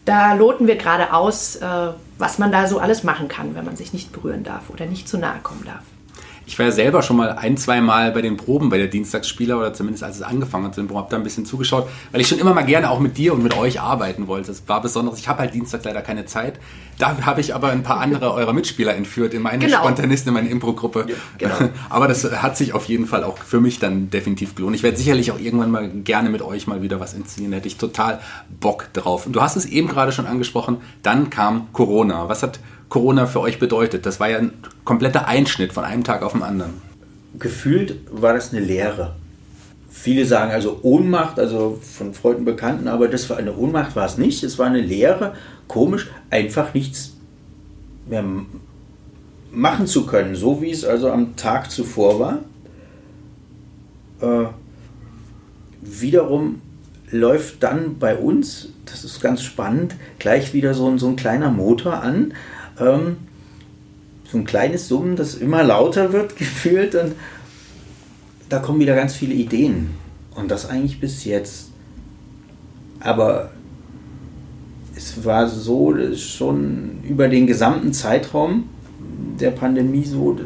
da 0.04 0.34
loten 0.34 0.66
wir 0.66 0.76
gerade 0.76 1.12
aus, 1.12 1.56
äh, 1.56 1.88
was 2.18 2.38
man 2.38 2.52
da 2.52 2.66
so 2.66 2.78
alles 2.78 3.04
machen 3.04 3.28
kann, 3.28 3.54
wenn 3.54 3.64
man 3.64 3.76
sich 3.76 3.92
nicht 3.92 4.12
berühren 4.12 4.44
darf 4.44 4.70
oder 4.70 4.86
nicht 4.86 5.08
zu 5.08 5.18
nahe 5.18 5.40
kommen 5.42 5.64
darf. 5.64 5.82
Ich 6.46 6.58
war 6.58 6.66
ja 6.66 6.72
selber 6.72 7.02
schon 7.02 7.16
mal 7.16 7.30
ein, 7.30 7.56
zwei 7.56 7.80
Mal 7.80 8.12
bei 8.12 8.22
den 8.22 8.36
Proben 8.36 8.68
bei 8.68 8.78
der 8.78 8.88
Dienstagsspieler 8.88 9.58
oder 9.58 9.72
zumindest 9.72 10.04
als 10.04 10.16
es 10.16 10.22
angefangen 10.22 10.66
hat, 10.66 10.76
habe 10.76 11.06
da 11.08 11.16
ein 11.16 11.22
bisschen 11.22 11.46
zugeschaut, 11.46 11.88
weil 12.10 12.20
ich 12.20 12.28
schon 12.28 12.38
immer 12.38 12.54
mal 12.54 12.62
gerne 12.62 12.90
auch 12.90 13.00
mit 13.00 13.16
dir 13.16 13.32
und 13.34 13.42
mit 13.42 13.56
euch 13.56 13.80
arbeiten 13.80 14.26
wollte. 14.26 14.48
Das 14.48 14.68
war 14.68 14.82
besonders. 14.82 15.18
Ich 15.18 15.28
habe 15.28 15.40
halt 15.40 15.54
Dienstags 15.54 15.84
leider 15.84 16.02
keine 16.02 16.26
Zeit. 16.26 16.58
Da 16.98 17.16
habe 17.24 17.40
ich 17.40 17.54
aber 17.54 17.70
ein 17.70 17.82
paar 17.82 18.00
andere 18.00 18.32
eurer 18.34 18.52
Mitspieler 18.52 18.94
entführt 18.94 19.34
in 19.34 19.42
meine 19.42 19.64
genau. 19.64 19.78
Spontanisten, 19.78 20.28
in 20.28 20.34
meine 20.34 20.48
Impro-Gruppe. 20.48 21.06
Ja, 21.08 21.14
genau. 21.38 21.70
Aber 21.90 22.06
das 22.06 22.30
hat 22.42 22.56
sich 22.56 22.74
auf 22.74 22.86
jeden 22.86 23.06
Fall 23.06 23.24
auch 23.24 23.38
für 23.38 23.60
mich 23.60 23.78
dann 23.78 24.10
definitiv 24.10 24.54
gelohnt. 24.54 24.76
Ich 24.76 24.82
werde 24.82 24.96
sicherlich 24.96 25.32
auch 25.32 25.38
irgendwann 25.38 25.70
mal 25.70 25.88
gerne 25.88 26.30
mit 26.30 26.42
euch 26.42 26.66
mal 26.66 26.82
wieder 26.82 27.00
was 27.00 27.14
inszenieren. 27.14 27.52
Da 27.52 27.56
hätte 27.56 27.68
ich 27.68 27.76
total 27.76 28.20
Bock 28.60 28.92
drauf. 28.92 29.26
Und 29.26 29.32
du 29.32 29.42
hast 29.42 29.56
es 29.56 29.66
eben 29.66 29.88
gerade 29.88 30.12
schon 30.12 30.26
angesprochen. 30.26 30.78
Dann 31.02 31.30
kam 31.30 31.72
Corona. 31.72 32.28
Was 32.28 32.42
hat 32.42 32.60
Corona 32.92 33.24
für 33.24 33.40
euch 33.40 33.58
bedeutet. 33.58 34.04
Das 34.04 34.20
war 34.20 34.28
ja 34.28 34.36
ein 34.36 34.52
kompletter 34.84 35.26
Einschnitt 35.26 35.72
von 35.72 35.82
einem 35.82 36.04
Tag 36.04 36.22
auf 36.22 36.32
den 36.32 36.42
anderen. 36.42 36.74
Gefühlt 37.38 37.94
war 38.10 38.34
das 38.34 38.52
eine 38.52 38.62
Lehre. 38.62 39.16
Viele 39.90 40.26
sagen 40.26 40.50
also 40.50 40.78
Ohnmacht, 40.82 41.38
also 41.38 41.80
von 41.80 42.12
Freunden, 42.12 42.44
Bekannten, 42.44 42.88
aber 42.88 43.08
das 43.08 43.30
war 43.30 43.38
eine 43.38 43.56
Ohnmacht 43.56 43.96
war 43.96 44.04
es 44.04 44.18
nicht. 44.18 44.44
Es 44.44 44.58
war 44.58 44.66
eine 44.66 44.82
Lehre, 44.82 45.32
komisch, 45.68 46.10
einfach 46.28 46.74
nichts 46.74 47.14
mehr 48.10 48.22
machen 49.50 49.86
zu 49.86 50.04
können, 50.04 50.34
so 50.34 50.60
wie 50.60 50.70
es 50.70 50.84
also 50.84 51.10
am 51.10 51.34
Tag 51.36 51.70
zuvor 51.70 52.20
war. 52.20 52.38
Äh, 54.20 54.48
wiederum 55.80 56.60
läuft 57.10 57.62
dann 57.62 57.98
bei 57.98 58.16
uns, 58.16 58.68
das 58.84 59.02
ist 59.02 59.22
ganz 59.22 59.42
spannend, 59.42 59.94
gleich 60.18 60.52
wieder 60.52 60.74
so, 60.74 60.98
so 60.98 61.08
ein 61.08 61.16
kleiner 61.16 61.50
Motor 61.50 62.02
an, 62.02 62.34
ähm, 62.78 63.16
so 64.30 64.38
ein 64.38 64.44
kleines 64.44 64.88
Summen, 64.88 65.16
das 65.16 65.34
immer 65.34 65.62
lauter 65.62 66.12
wird 66.12 66.36
gefühlt 66.36 66.94
und 66.94 67.14
da 68.48 68.58
kommen 68.58 68.80
wieder 68.80 68.94
ganz 68.94 69.14
viele 69.14 69.34
Ideen. 69.34 69.90
Und 70.34 70.50
das 70.50 70.68
eigentlich 70.68 71.00
bis 71.00 71.24
jetzt. 71.24 71.70
Aber 73.00 73.50
es 74.96 75.24
war 75.24 75.48
so 75.48 75.94
schon 76.16 77.02
über 77.02 77.28
den 77.28 77.46
gesamten 77.46 77.92
Zeitraum 77.92 78.64
der 79.40 79.50
Pandemie 79.50 80.04
so, 80.04 80.38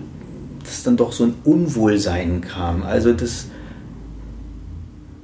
dass 0.65 0.83
dann 0.83 0.97
doch 0.97 1.13
so 1.13 1.25
ein 1.25 1.35
Unwohlsein 1.45 2.41
kam. 2.41 2.83
Also 2.83 3.13
dass 3.13 3.47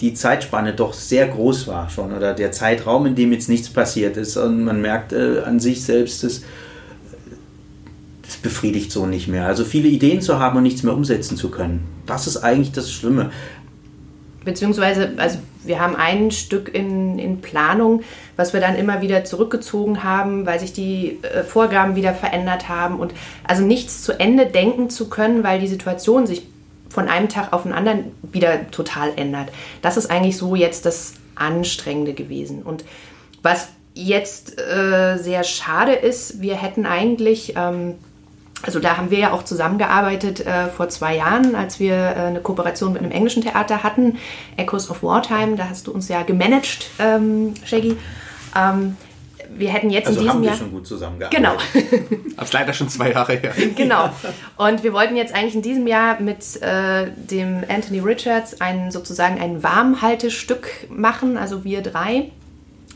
die 0.01 0.15
Zeitspanne 0.15 0.73
doch 0.73 0.93
sehr 0.93 1.29
groß 1.29 1.69
war 1.69 1.89
schon 1.89 2.13
oder 2.13 2.35
der 2.35 2.51
Zeitraum, 2.51 3.07
in 3.07 3.15
dem 3.15 3.33
jetzt 3.33 3.49
nichts 3.49 3.71
passiert 3.71 4.17
ist 4.17 4.37
und 4.37 4.65
man 4.65 4.83
merkt 4.83 5.13
äh, 5.13 5.41
an 5.45 5.61
sich 5.61 5.85
selbst, 5.85 6.25
dass 6.25 6.43
befriedigt 8.43 8.93
so 8.93 9.07
nicht 9.07 9.29
mehr. 9.29 9.47
Also 9.47 9.65
viele 9.65 9.89
Ideen 9.89 10.21
zu 10.21 10.39
haben 10.39 10.57
und 10.57 10.63
nichts 10.63 10.83
mehr 10.83 10.95
umsetzen 10.95 11.37
zu 11.37 11.51
können. 11.51 11.87
Das 12.07 12.27
ist 12.27 12.39
eigentlich 12.39 12.73
das 12.73 12.93
Schlimme. 12.93 13.31
Beziehungsweise, 14.45 15.13
also 15.17 15.39
wir 15.65 15.79
haben 15.79 15.95
ein 15.95 16.33
Stück 16.33 16.75
in, 16.75 17.19
in 17.19 17.41
Planung, 17.41 18.03
was 18.37 18.53
wir 18.53 18.61
dann 18.61 18.77
immer 18.77 19.01
wieder 19.01 19.25
zurückgezogen 19.25 20.03
haben, 20.03 20.47
weil 20.47 20.59
sich 20.59 20.73
die 20.73 21.21
äh, 21.23 21.45
Vorgaben 21.45 21.95
wieder 21.95 22.15
verändert 22.15 22.69
haben 22.69 22.99
und 22.99 23.15
also 23.45 23.63
nichts 23.63 24.03
zu 24.03 24.19
Ende 24.19 24.47
denken 24.47 24.91
zu 24.91 25.09
können, 25.09 25.45
weil 25.45 25.61
die 25.61 25.69
Situation 25.69 26.27
sich 26.27 26.43
von 26.89 27.09
einem 27.09 27.29
Tag 27.29 27.53
auf 27.53 27.63
den 27.63 27.73
anderen 27.73 28.13
wieder 28.23 28.71
total 28.71 29.13
ändert. 29.17 29.49
Das 29.81 29.97
ist 29.97 30.11
eigentlich 30.11 30.37
so 30.37 30.55
jetzt 30.55 30.85
das 30.85 31.15
Anstrengende 31.37 32.13
gewesen. 32.13 32.63
Und 32.63 32.85
was 33.43 33.69
jetzt 33.95 34.61
äh, 34.61 35.17
sehr 35.19 35.45
schade 35.45 35.93
ist, 35.93 36.41
wir 36.41 36.57
hätten 36.57 36.87
eigentlich, 36.87 37.55
ähm, 37.57 37.95
also 38.63 38.79
da 38.79 38.97
haben 38.97 39.11
wir 39.11 39.19
ja 39.19 39.33
auch 39.33 39.43
zusammengearbeitet 39.43 40.47
äh, 40.47 40.69
vor 40.69 40.89
zwei 40.89 41.17
Jahren, 41.17 41.55
als 41.55 41.81
wir 41.81 41.95
äh, 41.95 42.21
eine 42.21 42.41
Kooperation 42.41 42.93
mit 42.93 43.03
einem 43.03 43.11
englischen 43.11 43.43
Theater 43.43 43.83
hatten, 43.83 44.19
Echoes 44.57 44.89
of 44.89 45.03
Wartime, 45.03 45.57
da 45.57 45.69
hast 45.69 45.89
du 45.89 45.93
uns 45.93 46.09
ja 46.09 46.23
gemanagt, 46.23 46.89
ähm, 46.99 47.55
Shaggy. 47.65 47.97
Ähm, 48.57 48.97
wir 49.55 49.71
hätten 49.71 49.91
jetzt 49.91 50.07
also 50.07 50.21
in 50.21 50.25
diesem 50.25 50.35
haben 50.35 50.43
wir 50.43 50.49
Jahr 50.49 50.59
schon 50.59 50.71
gut 50.71 50.87
zusammengearbeitet. 50.87 51.45
Genau. 51.45 52.17
Aber 52.37 52.45
ist 52.45 52.53
leider 52.53 52.73
schon 52.73 52.89
zwei 52.89 53.13
Jahre 53.13 53.35
her. 53.35 53.53
genau. 53.77 54.11
Und 54.57 54.83
wir 54.83 54.93
wollten 54.93 55.17
jetzt 55.17 55.35
eigentlich 55.35 55.55
in 55.55 55.63
diesem 55.63 55.87
Jahr 55.87 56.21
mit 56.21 56.61
äh, 56.63 57.11
dem 57.17 57.65
Anthony 57.69 58.01
Richards 58.01 58.61
ein 58.61 58.91
sozusagen 58.91 59.41
ein 59.41 59.63
Warmhaltestück 59.63 60.69
machen, 60.89 61.37
also 61.37 61.65
wir 61.65 61.83
drei, 61.83 62.31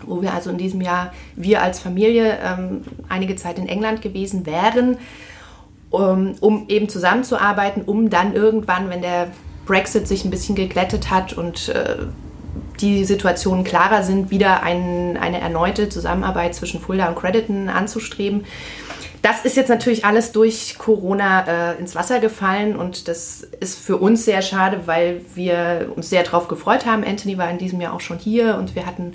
wo 0.04 0.22
wir 0.22 0.32
also 0.32 0.50
in 0.50 0.58
diesem 0.58 0.80
Jahr, 0.80 1.12
wir 1.34 1.62
als 1.62 1.80
Familie, 1.80 2.38
ähm, 2.42 2.82
einige 3.08 3.36
Zeit 3.36 3.58
in 3.58 3.68
England 3.68 4.02
gewesen 4.02 4.46
wären, 4.46 4.98
um, 5.90 6.34
um 6.40 6.68
eben 6.68 6.88
zusammenzuarbeiten, 6.88 7.82
um 7.82 8.10
dann 8.10 8.34
irgendwann, 8.34 8.90
wenn 8.90 9.02
der 9.02 9.28
Brexit 9.66 10.06
sich 10.06 10.24
ein 10.24 10.30
bisschen 10.30 10.54
geglättet 10.54 11.10
hat 11.10 11.32
und 11.32 11.68
äh, 11.68 11.96
die 12.80 13.04
Situationen 13.04 13.64
klarer 13.64 14.02
sind, 14.02 14.30
wieder 14.30 14.62
ein, 14.62 15.16
eine 15.16 15.40
erneute 15.40 15.88
Zusammenarbeit 15.88 16.54
zwischen 16.54 16.80
Fulda 16.80 17.08
und 17.08 17.16
Crediton 17.16 17.68
anzustreben. 17.68 18.44
Das 19.22 19.44
ist 19.44 19.56
jetzt 19.56 19.68
natürlich 19.68 20.04
alles 20.04 20.30
durch 20.32 20.76
Corona 20.78 21.72
äh, 21.72 21.78
ins 21.78 21.94
Wasser 21.94 22.20
gefallen 22.20 22.76
und 22.76 23.08
das 23.08 23.42
ist 23.60 23.78
für 23.78 23.96
uns 23.96 24.24
sehr 24.24 24.40
schade, 24.40 24.82
weil 24.86 25.22
wir 25.34 25.90
uns 25.96 26.10
sehr 26.10 26.22
darauf 26.22 26.48
gefreut 26.48 26.86
haben. 26.86 27.02
Anthony 27.02 27.36
war 27.36 27.50
in 27.50 27.58
diesem 27.58 27.80
Jahr 27.80 27.92
auch 27.92 28.00
schon 28.00 28.18
hier 28.18 28.56
und 28.56 28.76
wir 28.76 28.86
hatten 28.86 29.14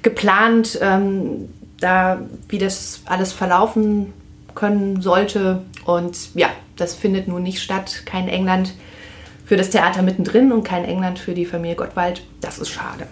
geplant, 0.00 0.78
ähm, 0.80 1.50
da 1.80 2.22
wie 2.48 2.58
das 2.58 3.02
alles 3.06 3.32
verlaufen 3.32 4.14
können 4.54 5.00
sollte. 5.00 5.62
Und 5.84 6.34
ja, 6.34 6.48
das 6.76 6.94
findet 6.94 7.28
nun 7.28 7.42
nicht 7.42 7.60
statt. 7.60 8.02
Kein 8.04 8.28
England 8.28 8.74
für 9.44 9.56
das 9.56 9.70
Theater 9.70 10.02
mittendrin 10.02 10.52
und 10.52 10.64
kein 10.64 10.84
England 10.84 11.18
für 11.18 11.34
die 11.34 11.44
Familie 11.44 11.76
Gottwald. 11.76 12.22
Das 12.40 12.58
ist 12.58 12.70
schade. 12.70 13.06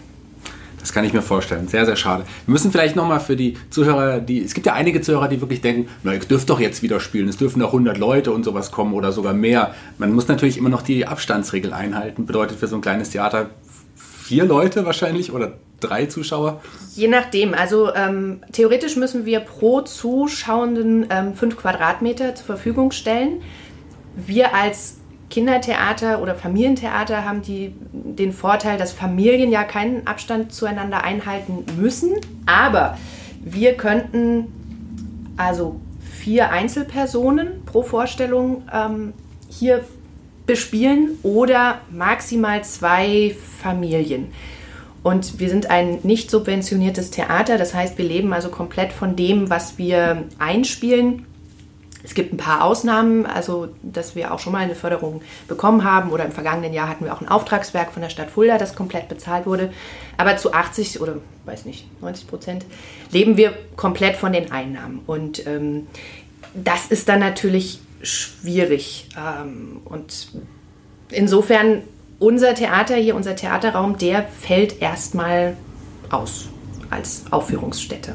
Das 0.78 0.94
kann 0.94 1.04
ich 1.04 1.12
mir 1.12 1.20
vorstellen. 1.20 1.68
Sehr, 1.68 1.84
sehr 1.84 1.96
schade. 1.96 2.24
Wir 2.46 2.52
müssen 2.52 2.72
vielleicht 2.72 2.96
nochmal 2.96 3.20
für 3.20 3.36
die 3.36 3.58
Zuhörer, 3.68 4.20
die, 4.20 4.42
es 4.42 4.54
gibt 4.54 4.66
ja 4.66 4.72
einige 4.72 5.02
Zuhörer, 5.02 5.28
die 5.28 5.40
wirklich 5.40 5.60
denken, 5.60 5.88
na, 6.02 6.14
ihr 6.14 6.20
dürft 6.20 6.48
doch 6.48 6.58
jetzt 6.58 6.82
wieder 6.82 7.00
spielen. 7.00 7.28
Es 7.28 7.36
dürfen 7.36 7.60
doch 7.60 7.68
100 7.68 7.98
Leute 7.98 8.32
und 8.32 8.44
sowas 8.44 8.70
kommen 8.70 8.94
oder 8.94 9.12
sogar 9.12 9.34
mehr. 9.34 9.74
Man 9.98 10.12
muss 10.12 10.28
natürlich 10.28 10.56
immer 10.56 10.70
noch 10.70 10.82
die 10.82 11.06
Abstandsregel 11.06 11.74
einhalten. 11.74 12.24
Bedeutet 12.24 12.58
für 12.58 12.66
so 12.66 12.76
ein 12.76 12.80
kleines 12.80 13.10
Theater 13.10 13.50
vier 13.94 14.44
Leute 14.44 14.86
wahrscheinlich 14.86 15.32
oder 15.32 15.52
drei 15.80 16.06
Zuschauer? 16.06 16.60
Je 16.94 17.08
nachdem. 17.08 17.54
Also 17.54 17.94
ähm, 17.94 18.40
theoretisch 18.52 18.96
müssen 18.96 19.24
wir 19.24 19.40
pro 19.40 19.80
Zuschauenden 19.80 21.06
ähm, 21.10 21.34
fünf 21.34 21.56
Quadratmeter 21.56 22.34
zur 22.34 22.46
Verfügung 22.46 22.92
stellen. 22.92 23.42
Wir 24.16 24.54
als 24.54 24.98
Kindertheater 25.30 26.20
oder 26.20 26.34
Familientheater 26.34 27.24
haben 27.24 27.42
die, 27.42 27.72
den 27.92 28.32
Vorteil, 28.32 28.78
dass 28.78 28.92
Familien 28.92 29.50
ja 29.50 29.64
keinen 29.64 30.06
Abstand 30.06 30.52
zueinander 30.52 31.04
einhalten 31.04 31.64
müssen. 31.78 32.16
Aber 32.46 32.98
wir 33.40 33.74
könnten 33.74 34.48
also 35.36 35.80
vier 36.00 36.50
Einzelpersonen 36.50 37.64
pro 37.64 37.82
Vorstellung 37.82 38.64
ähm, 38.72 39.12
hier 39.48 39.84
bespielen 40.46 41.18
oder 41.22 41.80
maximal 41.90 42.64
zwei 42.64 43.36
Familien. 43.62 44.32
Und 45.02 45.38
wir 45.38 45.48
sind 45.48 45.70
ein 45.70 46.00
nicht 46.02 46.30
subventioniertes 46.30 47.10
Theater, 47.10 47.56
das 47.56 47.74
heißt, 47.74 47.96
wir 47.96 48.04
leben 48.04 48.32
also 48.32 48.50
komplett 48.50 48.92
von 48.92 49.16
dem, 49.16 49.48
was 49.48 49.78
wir 49.78 50.24
einspielen. 50.38 51.26
Es 52.02 52.14
gibt 52.14 52.32
ein 52.32 52.38
paar 52.38 52.64
Ausnahmen, 52.64 53.26
also 53.26 53.68
dass 53.82 54.14
wir 54.14 54.32
auch 54.32 54.38
schon 54.38 54.52
mal 54.52 54.60
eine 54.60 54.74
Förderung 54.74 55.20
bekommen 55.48 55.84
haben 55.84 56.10
oder 56.10 56.24
im 56.24 56.32
vergangenen 56.32 56.72
Jahr 56.72 56.88
hatten 56.88 57.04
wir 57.04 57.12
auch 57.12 57.20
ein 57.20 57.28
Auftragswerk 57.28 57.92
von 57.92 58.02
der 58.02 58.08
Stadt 58.08 58.30
Fulda, 58.30 58.56
das 58.56 58.74
komplett 58.74 59.08
bezahlt 59.08 59.46
wurde. 59.46 59.70
Aber 60.16 60.36
zu 60.36 60.52
80 60.52 61.00
oder 61.00 61.16
weiß 61.44 61.66
nicht, 61.66 61.86
90 62.00 62.26
Prozent 62.26 62.66
leben 63.10 63.36
wir 63.36 63.52
komplett 63.76 64.16
von 64.16 64.32
den 64.32 64.50
Einnahmen. 64.50 65.00
Und 65.06 65.46
ähm, 65.46 65.88
das 66.54 66.86
ist 66.86 67.08
dann 67.08 67.20
natürlich 67.20 67.80
schwierig. 68.02 69.08
Ähm, 69.16 69.82
und 69.84 70.28
insofern 71.10 71.82
unser 72.20 72.54
Theater 72.54 72.94
hier, 72.94 73.16
unser 73.16 73.34
Theaterraum, 73.34 73.98
der 73.98 74.22
fällt 74.28 74.80
erstmal 74.80 75.56
aus 76.10 76.48
als 76.90 77.24
Aufführungsstätte. 77.30 78.14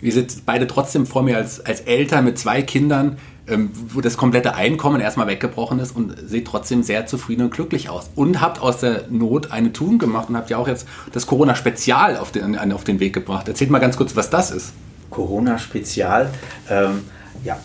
Wir 0.00 0.12
sind 0.12 0.46
beide 0.46 0.66
trotzdem 0.66 1.04
vor 1.04 1.22
mir 1.22 1.36
als, 1.36 1.60
als 1.60 1.82
Eltern 1.82 2.24
mit 2.24 2.38
zwei 2.38 2.62
Kindern, 2.62 3.18
ähm, 3.46 3.70
wo 3.88 4.00
das 4.00 4.16
komplette 4.16 4.54
Einkommen 4.54 5.00
erstmal 5.00 5.26
weggebrochen 5.26 5.78
ist 5.78 5.94
und 5.94 6.14
seht 6.24 6.46
trotzdem 6.46 6.82
sehr 6.82 7.04
zufrieden 7.06 7.42
und 7.42 7.50
glücklich 7.50 7.90
aus. 7.90 8.10
Und 8.14 8.40
habt 8.40 8.62
aus 8.62 8.78
der 8.78 9.08
Not 9.10 9.50
eine 9.50 9.72
Tugend 9.72 9.98
gemacht 9.98 10.30
und 10.30 10.36
habt 10.36 10.48
ja 10.48 10.56
auch 10.56 10.68
jetzt 10.68 10.86
das 11.12 11.26
Corona-Spezial 11.26 12.16
auf 12.16 12.30
den, 12.30 12.56
auf 12.72 12.84
den 12.84 13.00
Weg 13.00 13.12
gebracht. 13.12 13.48
Erzählt 13.48 13.70
mal 13.70 13.78
ganz 13.78 13.96
kurz, 13.96 14.16
was 14.16 14.30
das 14.30 14.50
ist. 14.52 14.72
Corona-Spezial, 15.10 16.30
ähm, 16.70 17.02
ja, 17.44 17.58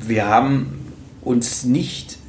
wir 0.00 0.28
haben 0.28 0.92
uns 1.22 1.64
nicht 1.64 2.19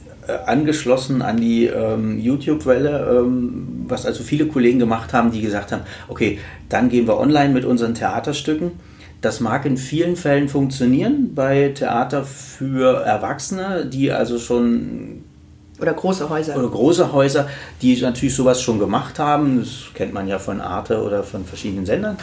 angeschlossen 0.45 1.21
an 1.21 1.37
die 1.37 1.65
ähm, 1.65 2.19
YouTube-Welle, 2.19 3.17
ähm, 3.19 3.85
was 3.87 4.05
also 4.05 4.23
viele 4.23 4.47
Kollegen 4.47 4.79
gemacht 4.79 5.13
haben, 5.13 5.31
die 5.31 5.41
gesagt 5.41 5.71
haben, 5.71 5.83
okay, 6.07 6.39
dann 6.69 6.89
gehen 6.89 7.07
wir 7.07 7.19
online 7.19 7.53
mit 7.53 7.65
unseren 7.65 7.93
Theaterstücken. 7.93 8.71
Das 9.21 9.39
mag 9.39 9.65
in 9.65 9.77
vielen 9.77 10.15
Fällen 10.15 10.49
funktionieren 10.49 11.35
bei 11.35 11.69
Theater 11.69 12.23
für 12.23 13.03
Erwachsene, 13.03 13.85
die 13.85 14.11
also 14.11 14.39
schon 14.39 15.23
oder 15.79 15.93
große 15.93 16.29
Häuser. 16.29 16.57
Oder 16.57 16.69
große 16.69 17.11
Häuser, 17.11 17.47
die 17.81 17.99
natürlich 18.01 18.35
sowas 18.35 18.61
schon 18.61 18.79
gemacht 18.79 19.17
haben. 19.19 19.59
Das 19.59 19.93
kennt 19.95 20.13
man 20.13 20.27
ja 20.27 20.37
von 20.37 20.61
Arte 20.61 21.01
oder 21.01 21.23
von 21.23 21.43
verschiedenen 21.43 21.85
Sendern. 21.85 22.17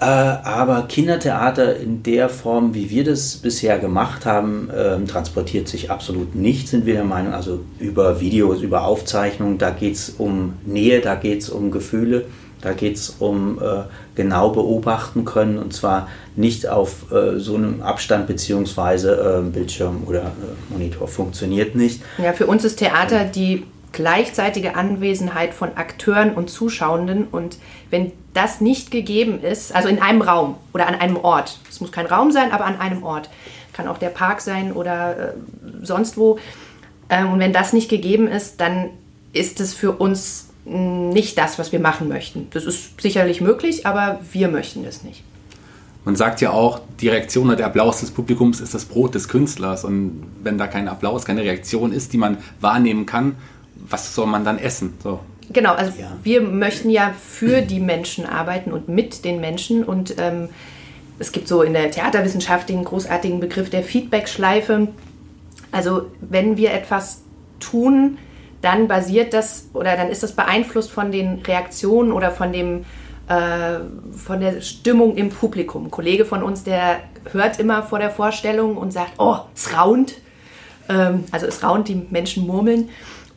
Äh, 0.00 0.04
aber 0.04 0.86
Kindertheater 0.88 1.76
in 1.76 2.02
der 2.02 2.30
Form, 2.30 2.72
wie 2.72 2.88
wir 2.88 3.04
das 3.04 3.36
bisher 3.36 3.78
gemacht 3.78 4.24
haben, 4.24 4.70
ähm, 4.74 5.06
transportiert 5.06 5.68
sich 5.68 5.90
absolut 5.90 6.34
nicht, 6.34 6.68
sind 6.68 6.86
wir 6.86 6.94
der 6.94 7.04
Meinung. 7.04 7.34
Also 7.34 7.60
über 7.78 8.18
Videos, 8.18 8.62
über 8.62 8.84
Aufzeichnungen, 8.86 9.58
da 9.58 9.68
geht 9.68 9.96
es 9.96 10.08
um 10.16 10.54
Nähe, 10.64 11.02
da 11.02 11.16
geht 11.16 11.42
es 11.42 11.50
um 11.50 11.70
Gefühle, 11.70 12.24
da 12.62 12.72
geht 12.72 12.96
es 12.96 13.16
um 13.18 13.58
äh, 13.58 13.82
genau 14.14 14.48
beobachten 14.48 15.26
können 15.26 15.58
und 15.58 15.74
zwar 15.74 16.08
nicht 16.34 16.66
auf 16.66 17.12
äh, 17.12 17.38
so 17.38 17.56
einem 17.56 17.82
Abstand 17.82 18.26
bzw. 18.26 19.42
Bildschirm 19.52 20.04
oder 20.06 20.32
Monitor. 20.70 21.08
Funktioniert 21.08 21.74
nicht. 21.74 22.00
Ja, 22.16 22.32
für 22.32 22.46
uns 22.46 22.64
ist 22.64 22.76
Theater 22.76 23.26
die 23.26 23.64
gleichzeitige 23.92 24.76
Anwesenheit 24.76 25.54
von 25.54 25.76
Akteuren 25.76 26.34
und 26.34 26.50
Zuschauenden. 26.50 27.26
Und 27.30 27.58
wenn 27.90 28.12
das 28.34 28.60
nicht 28.60 28.90
gegeben 28.90 29.42
ist, 29.42 29.74
also 29.74 29.88
in 29.88 30.00
einem 30.00 30.22
Raum 30.22 30.56
oder 30.72 30.86
an 30.86 30.94
einem 30.94 31.16
Ort, 31.16 31.58
es 31.68 31.80
muss 31.80 31.92
kein 31.92 32.06
Raum 32.06 32.30
sein, 32.30 32.52
aber 32.52 32.64
an 32.66 32.80
einem 32.80 33.02
Ort, 33.02 33.28
kann 33.72 33.88
auch 33.88 33.98
der 33.98 34.08
Park 34.08 34.40
sein 34.40 34.72
oder 34.72 35.30
äh, 35.30 35.32
sonst 35.82 36.16
wo. 36.16 36.38
Ähm, 37.08 37.32
und 37.32 37.40
wenn 37.40 37.52
das 37.52 37.72
nicht 37.72 37.88
gegeben 37.88 38.28
ist, 38.28 38.60
dann 38.60 38.90
ist 39.32 39.60
es 39.60 39.74
für 39.74 39.92
uns 39.92 40.48
nicht 40.64 41.38
das, 41.38 41.58
was 41.58 41.72
wir 41.72 41.80
machen 41.80 42.08
möchten. 42.08 42.48
Das 42.50 42.64
ist 42.64 43.00
sicherlich 43.00 43.40
möglich, 43.40 43.86
aber 43.86 44.20
wir 44.32 44.48
möchten 44.48 44.84
das 44.84 45.02
nicht. 45.02 45.24
Man 46.04 46.16
sagt 46.16 46.40
ja 46.40 46.50
auch, 46.50 46.80
die 47.00 47.08
Reaktion 47.08 47.46
oder 47.48 47.56
der 47.56 47.66
Applaus 47.66 48.00
des 48.00 48.10
Publikums 48.10 48.60
ist 48.60 48.74
das 48.74 48.84
Brot 48.84 49.14
des 49.14 49.28
Künstlers. 49.28 49.84
Und 49.84 50.26
wenn 50.42 50.58
da 50.58 50.66
kein 50.66 50.88
Applaus, 50.88 51.24
keine 51.24 51.42
Reaktion 51.42 51.92
ist, 51.92 52.12
die 52.12 52.18
man 52.18 52.38
wahrnehmen 52.60 53.04
kann, 53.04 53.36
was 53.90 54.14
soll 54.14 54.26
man 54.26 54.44
dann 54.44 54.58
essen? 54.58 54.94
So. 55.02 55.20
Genau, 55.52 55.74
also 55.74 55.92
ja. 55.98 56.16
wir 56.22 56.42
möchten 56.42 56.90
ja 56.90 57.12
für 57.12 57.60
die 57.60 57.80
Menschen 57.80 58.24
arbeiten 58.24 58.72
und 58.72 58.88
mit 58.88 59.24
den 59.24 59.40
Menschen 59.40 59.84
und 59.84 60.14
ähm, 60.18 60.48
es 61.18 61.32
gibt 61.32 61.48
so 61.48 61.62
in 61.62 61.72
der 61.72 61.90
Theaterwissenschaft 61.90 62.68
den 62.68 62.84
großartigen 62.84 63.40
Begriff 63.40 63.68
der 63.68 63.82
Feedback-Schleife. 63.82 64.88
Also 65.72 66.06
wenn 66.20 66.56
wir 66.56 66.72
etwas 66.72 67.22
tun, 67.58 68.18
dann 68.62 68.88
basiert 68.88 69.34
das 69.34 69.68
oder 69.72 69.96
dann 69.96 70.08
ist 70.08 70.22
das 70.22 70.32
beeinflusst 70.32 70.90
von 70.90 71.12
den 71.12 71.40
Reaktionen 71.40 72.12
oder 72.12 72.30
von 72.30 72.52
dem 72.52 72.84
äh, 73.28 73.80
von 74.16 74.40
der 74.40 74.60
Stimmung 74.60 75.16
im 75.16 75.30
Publikum. 75.30 75.86
Ein 75.86 75.90
Kollege 75.90 76.24
von 76.24 76.42
uns, 76.42 76.64
der 76.64 77.00
hört 77.32 77.58
immer 77.60 77.82
vor 77.82 77.98
der 77.98 78.10
Vorstellung 78.10 78.76
und 78.76 78.92
sagt, 78.92 79.12
oh, 79.18 79.36
es 79.54 79.76
raunt. 79.76 80.14
Ähm, 80.88 81.24
also 81.30 81.46
es 81.46 81.62
raunt, 81.62 81.88
die 81.88 82.06
Menschen 82.10 82.46
murmeln. 82.46 82.88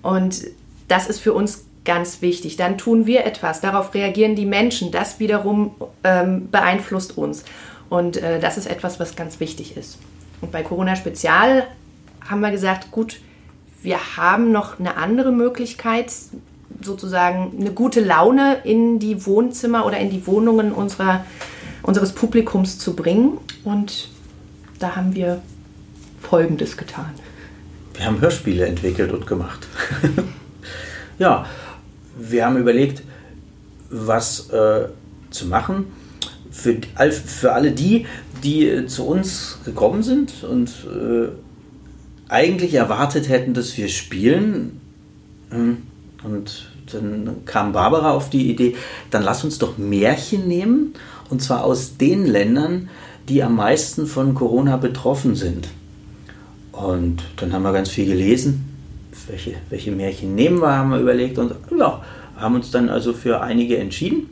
Und 0.04 0.44
das 0.88 1.08
ist 1.08 1.20
für 1.20 1.34
uns 1.34 1.66
ganz 1.86 2.22
wichtig. 2.22 2.56
Dann 2.56 2.78
tun 2.78 3.08
wir 3.08 3.26
etwas, 3.26 3.62
darauf 3.62 3.94
reagieren 3.94 4.36
die 4.36 4.46
Menschen, 4.46 4.92
das 4.92 5.20
wiederum 5.20 5.72
ähm, 6.04 6.50
beeinflusst 6.52 7.18
uns. 7.18 7.44
Und 7.90 8.18
äh, 8.18 8.40
das 8.40 8.58
ist 8.58 8.68
etwas, 8.68 9.00
was 9.00 9.16
ganz 9.16 9.40
wichtig 9.40 9.76
ist. 9.76 9.98
Und 10.42 10.52
bei 10.52 10.62
Corona 10.62 10.96
Spezial 10.96 11.68
haben 12.28 12.42
wir 12.42 12.52
gesagt, 12.52 12.92
gut, 12.92 13.20
wir 13.82 14.18
haben 14.18 14.52
noch 14.52 14.80
eine 14.80 14.98
andere 14.98 15.32
Möglichkeit, 15.32 16.12
sozusagen 16.82 17.54
eine 17.60 17.72
gute 17.72 18.02
Laune 18.02 18.58
in 18.64 19.00
die 19.00 19.26
Wohnzimmer 19.26 19.86
oder 19.86 19.98
in 19.98 20.10
die 20.10 20.26
Wohnungen 20.26 20.72
unserer, 20.72 21.26
unseres 21.82 22.14
Publikums 22.14 22.80
zu 22.80 22.96
bringen. 22.96 23.38
Und 23.64 24.10
da 24.80 24.96
haben 24.96 25.16
wir 25.16 25.42
Folgendes 26.22 26.78
getan. 26.78 27.12
Wir 27.94 28.06
haben 28.06 28.22
Hörspiele 28.22 28.66
entwickelt 28.66 29.12
und 29.12 29.28
gemacht. 29.28 29.68
ja, 31.20 31.46
wir 32.18 32.46
haben 32.46 32.58
überlegt, 32.58 33.04
was 33.90 34.50
äh, 34.50 34.88
zu 35.30 35.48
machen 35.48 35.88
für, 36.52 36.78
für 37.12 37.54
alle 37.54 37.72
die, 37.72 38.06
die 38.44 38.68
äh, 38.68 38.88
zu 38.88 39.06
uns 39.06 39.60
gekommen 39.66 40.04
sind 40.04 40.44
und 40.44 40.70
äh, 40.70 41.30
eigentlich 42.30 42.74
erwartet 42.74 43.30
hätten, 43.30 43.54
dass 43.54 43.78
wir 43.78 43.90
spielen. 43.90 44.80
Ähm, 45.52 45.84
und 46.24 46.72
dann 46.92 47.46
kam 47.46 47.74
Barbara 47.74 48.12
auf 48.12 48.30
die 48.30 48.50
Idee, 48.50 48.76
dann 49.10 49.24
lass 49.24 49.44
uns 49.44 49.58
doch 49.58 49.78
Märchen 49.78 50.48
nehmen, 50.48 50.94
und 51.30 51.42
zwar 51.42 51.64
aus 51.64 51.98
den 51.98 52.26
Ländern, 52.26 52.90
die 53.30 53.42
am 53.42 53.56
meisten 53.56 54.06
von 54.06 54.34
Corona 54.34 54.78
betroffen 54.78 55.36
sind. 55.36 55.68
Und 56.74 57.24
dann 57.38 57.54
haben 57.54 57.64
wir 57.64 57.72
ganz 57.72 57.90
viel 57.90 58.08
gelesen, 58.08 58.68
welche, 59.28 59.54
welche 59.70 59.92
Märchen 59.92 60.36
nehmen 60.36 60.60
wir, 60.60 60.76
haben 60.76 60.90
wir 60.90 61.00
überlegt 61.00 61.38
und 61.38 61.54
ja, 61.78 62.02
haben 62.36 62.56
uns 62.56 62.72
dann 62.72 62.90
also 62.90 63.14
für 63.14 63.42
einige 63.42 63.78
entschieden. 63.78 64.30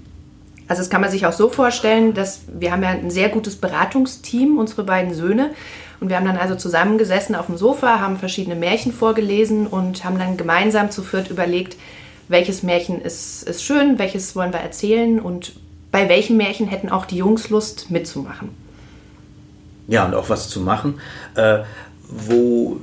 Also 0.68 0.82
das 0.82 0.90
kann 0.90 1.02
man 1.02 1.12
sich 1.12 1.26
auch 1.26 1.34
so 1.34 1.50
vorstellen, 1.50 2.14
dass 2.14 2.42
wir 2.58 2.72
haben 2.72 2.82
ja 2.82 2.90
ein 2.90 3.12
sehr 3.12 3.30
gutes 3.30 3.58
Beratungsteam, 3.58 4.58
unsere 4.58 4.84
beiden 4.84 5.14
Söhne. 5.14 5.52
Und 6.00 6.10
wir 6.10 6.16
haben 6.18 6.26
dann 6.26 6.38
also 6.38 6.56
zusammengesessen 6.56 7.36
auf 7.36 7.46
dem 7.46 7.58
Sofa, 7.58 8.00
haben 8.00 8.18
verschiedene 8.18 8.56
Märchen 8.56 8.92
vorgelesen 8.92 9.68
und 9.68 10.04
haben 10.04 10.18
dann 10.18 10.36
gemeinsam 10.36 10.90
zu 10.90 11.04
viert 11.04 11.30
überlegt, 11.30 11.78
welches 12.28 12.64
Märchen 12.64 13.02
ist, 13.02 13.44
ist 13.44 13.64
schön, 13.64 14.00
welches 14.00 14.36
wollen 14.36 14.52
wir 14.52 14.62
erzählen 14.62 15.20
und 15.20 15.54
bei 15.92 16.10
welchen 16.10 16.38
Märchen 16.38 16.68
hätten 16.68 16.90
auch 16.90 17.06
die 17.06 17.18
Jungs 17.18 17.50
Lust 17.50 17.92
mitzumachen. 17.92 18.50
Ja, 19.88 20.06
und 20.06 20.16
auch 20.16 20.30
was 20.30 20.48
zu 20.48 20.62
machen, 20.62 21.02
äh, 21.36 21.60
wo 22.12 22.80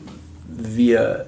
wir 0.48 1.26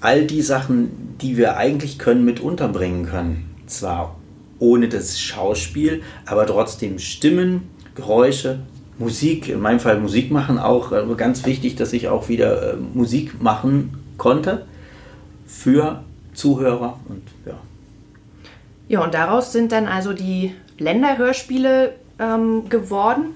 all 0.00 0.26
die 0.26 0.42
Sachen, 0.42 1.16
die 1.20 1.36
wir 1.36 1.56
eigentlich 1.56 1.98
können, 1.98 2.24
mit 2.24 2.40
unterbringen 2.40 3.06
können. 3.06 3.54
Zwar 3.66 4.16
ohne 4.58 4.88
das 4.88 5.20
Schauspiel, 5.20 6.02
aber 6.24 6.46
trotzdem 6.46 6.98
Stimmen, 6.98 7.68
Geräusche, 7.94 8.60
Musik, 8.98 9.48
in 9.48 9.60
meinem 9.60 9.80
Fall 9.80 9.98
Musik 9.98 10.30
machen 10.30 10.58
auch. 10.58 10.92
Also 10.92 11.16
ganz 11.16 11.44
wichtig, 11.46 11.74
dass 11.76 11.92
ich 11.92 12.08
auch 12.08 12.28
wieder 12.28 12.74
äh, 12.74 12.76
Musik 12.76 13.42
machen 13.42 13.98
konnte 14.18 14.66
für 15.46 16.04
Zuhörer 16.34 17.00
und 17.08 17.22
ja. 17.44 17.58
Ja, 18.88 19.02
und 19.02 19.14
daraus 19.14 19.52
sind 19.52 19.72
dann 19.72 19.86
also 19.86 20.12
die 20.12 20.54
Länderhörspiele 20.78 21.94
ähm, 22.18 22.68
geworden. 22.68 23.34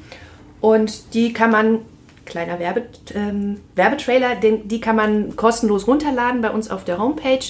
Und 0.60 1.14
die 1.14 1.32
kann 1.32 1.50
man, 1.50 1.78
kleiner 2.26 2.58
Werbe, 2.58 2.82
ähm, 3.14 3.60
Werbetrailer, 3.74 4.34
den, 4.34 4.68
die 4.68 4.80
kann 4.80 4.96
man 4.96 5.36
kostenlos 5.36 5.86
runterladen 5.86 6.42
bei 6.42 6.50
uns 6.50 6.70
auf 6.70 6.84
der 6.84 6.98
Homepage. 6.98 7.46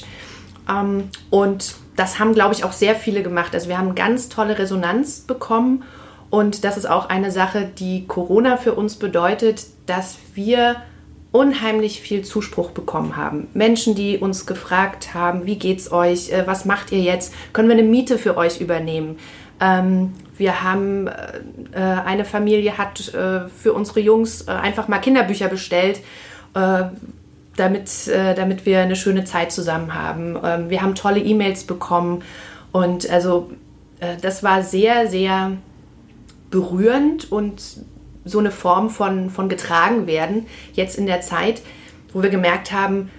Ähm, 0.68 1.08
und 1.30 1.74
das 1.96 2.18
haben, 2.18 2.34
glaube 2.34 2.54
ich, 2.54 2.64
auch 2.64 2.72
sehr 2.72 2.94
viele 2.94 3.22
gemacht. 3.22 3.54
Also 3.54 3.68
wir 3.68 3.78
haben 3.78 3.94
ganz 3.94 4.28
tolle 4.28 4.58
Resonanz 4.58 5.20
bekommen. 5.20 5.84
Und 6.30 6.64
das 6.64 6.76
ist 6.76 6.88
auch 6.88 7.08
eine 7.08 7.30
Sache, 7.30 7.68
die 7.78 8.06
Corona 8.06 8.56
für 8.56 8.74
uns 8.74 8.96
bedeutet, 8.96 9.66
dass 9.86 10.18
wir 10.34 10.76
unheimlich 11.32 12.00
viel 12.00 12.22
Zuspruch 12.22 12.70
bekommen 12.70 13.16
haben. 13.16 13.48
Menschen, 13.52 13.94
die 13.94 14.18
uns 14.18 14.46
gefragt 14.46 15.14
haben, 15.14 15.46
wie 15.46 15.56
geht's 15.56 15.92
euch, 15.92 16.30
äh, 16.30 16.46
was 16.46 16.64
macht 16.64 16.92
ihr 16.92 17.00
jetzt, 17.00 17.34
können 17.52 17.68
wir 17.68 17.76
eine 17.76 17.86
Miete 17.86 18.18
für 18.18 18.36
euch 18.36 18.60
übernehmen. 18.60 19.18
Ähm, 19.60 20.14
wir 20.38 20.62
haben, 20.62 21.06
äh, 21.06 21.80
eine 21.80 22.24
Familie 22.24 22.78
hat 22.78 23.12
äh, 23.14 23.48
für 23.48 23.72
unsere 23.72 24.00
Jungs 24.00 24.48
einfach 24.48 24.88
mal 24.88 24.98
Kinderbücher 24.98 25.48
bestellt, 25.48 26.00
damit, 27.56 28.10
damit 28.36 28.64
wir 28.64 28.80
eine 28.80 28.96
schöne 28.96 29.24
Zeit 29.24 29.52
zusammen 29.52 29.92
haben. 29.92 30.38
Ähm, 30.42 30.70
wir 30.70 30.80
haben 30.80 30.94
tolle 30.94 31.20
E-Mails 31.20 31.64
bekommen 31.64 32.22
und 32.72 33.10
also 33.10 33.50
das 34.22 34.42
war 34.42 34.62
sehr, 34.62 35.06
sehr 35.06 35.52
berührend 36.50 37.30
und 37.30 37.62
so 38.24 38.38
eine 38.38 38.50
Form 38.50 38.88
von, 38.88 39.28
von 39.28 39.50
getragen 39.50 40.06
werden, 40.06 40.46
jetzt 40.72 40.96
in 40.96 41.06
der 41.06 41.20
Zeit, 41.20 41.60
wo 42.12 42.22
wir 42.22 42.30
gemerkt 42.30 42.72
haben, 42.72 43.10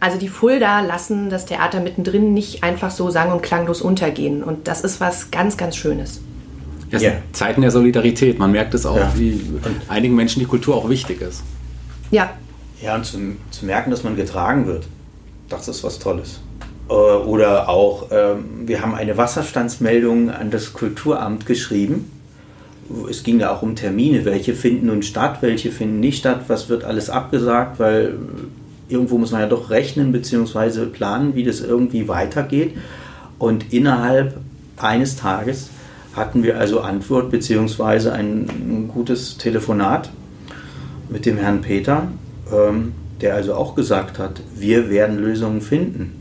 also 0.00 0.18
die 0.18 0.28
Fulda 0.28 0.80
lassen 0.80 1.30
das 1.30 1.46
Theater 1.46 1.80
mittendrin 1.80 2.34
nicht 2.34 2.62
einfach 2.62 2.90
so 2.90 3.10
sang- 3.10 3.32
und 3.32 3.42
klanglos 3.42 3.80
untergehen. 3.80 4.42
Und 4.42 4.68
das 4.68 4.82
ist 4.82 5.00
was 5.00 5.30
ganz, 5.30 5.56
ganz 5.56 5.76
Schönes. 5.76 6.20
Ja, 6.90 7.00
yeah. 7.00 7.12
Zeiten 7.32 7.60
der 7.60 7.70
Solidarität. 7.70 8.38
Man 8.38 8.52
merkt 8.52 8.74
es 8.74 8.86
auch, 8.86 8.96
ja. 8.96 9.12
wie 9.16 9.40
einigen 9.88 10.14
Menschen 10.14 10.40
die 10.40 10.46
Kultur 10.46 10.76
auch 10.76 10.88
wichtig 10.88 11.20
ist. 11.20 11.42
Ja. 12.10 12.30
Ja, 12.80 12.94
und 12.94 13.04
zu, 13.04 13.18
zu 13.50 13.66
merken, 13.66 13.90
dass 13.90 14.04
man 14.04 14.16
getragen 14.16 14.66
wird, 14.66 14.86
das 15.48 15.68
ist 15.68 15.84
was 15.84 15.98
Tolles. 15.98 16.40
Äh, 16.88 16.92
oder 16.92 17.68
auch, 17.68 18.06
ähm, 18.10 18.66
wir 18.66 18.80
haben 18.80 18.94
eine 18.94 19.16
Wasserstandsmeldung 19.16 20.30
an 20.30 20.50
das 20.50 20.72
Kulturamt 20.72 21.44
geschrieben 21.44 22.10
es 23.08 23.22
ging 23.22 23.40
ja 23.40 23.52
auch 23.52 23.62
um 23.62 23.76
Termine, 23.76 24.24
welche 24.24 24.54
finden 24.54 24.86
nun 24.86 25.02
statt, 25.02 25.38
welche 25.40 25.70
finden 25.70 26.00
nicht 26.00 26.18
statt, 26.18 26.44
was 26.48 26.68
wird 26.68 26.84
alles 26.84 27.10
abgesagt, 27.10 27.78
weil 27.78 28.14
irgendwo 28.88 29.18
muss 29.18 29.32
man 29.32 29.40
ja 29.40 29.46
doch 29.46 29.70
rechnen 29.70 30.12
bzw. 30.12 30.86
planen, 30.86 31.34
wie 31.34 31.44
das 31.44 31.60
irgendwie 31.60 32.08
weitergeht. 32.08 32.76
Und 33.38 33.72
innerhalb 33.72 34.38
eines 34.76 35.16
Tages 35.16 35.70
hatten 36.14 36.42
wir 36.42 36.58
also 36.58 36.80
Antwort 36.80 37.30
bzw. 37.30 38.10
ein 38.10 38.90
gutes 38.92 39.36
Telefonat 39.38 40.10
mit 41.08 41.26
dem 41.26 41.38
Herrn 41.38 41.60
Peter, 41.60 42.08
ähm, 42.52 42.92
der 43.20 43.34
also 43.34 43.54
auch 43.54 43.74
gesagt 43.74 44.18
hat, 44.18 44.40
wir 44.54 44.90
werden 44.90 45.18
Lösungen 45.18 45.60
finden. 45.60 46.14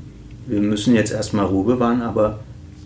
Wir 0.45 0.61
müssen 0.61 0.95
jetzt 0.95 1.11
erstmal 1.11 1.45
Ruhe 1.45 1.75
bewahren, 1.75 2.01
aber 2.01 2.39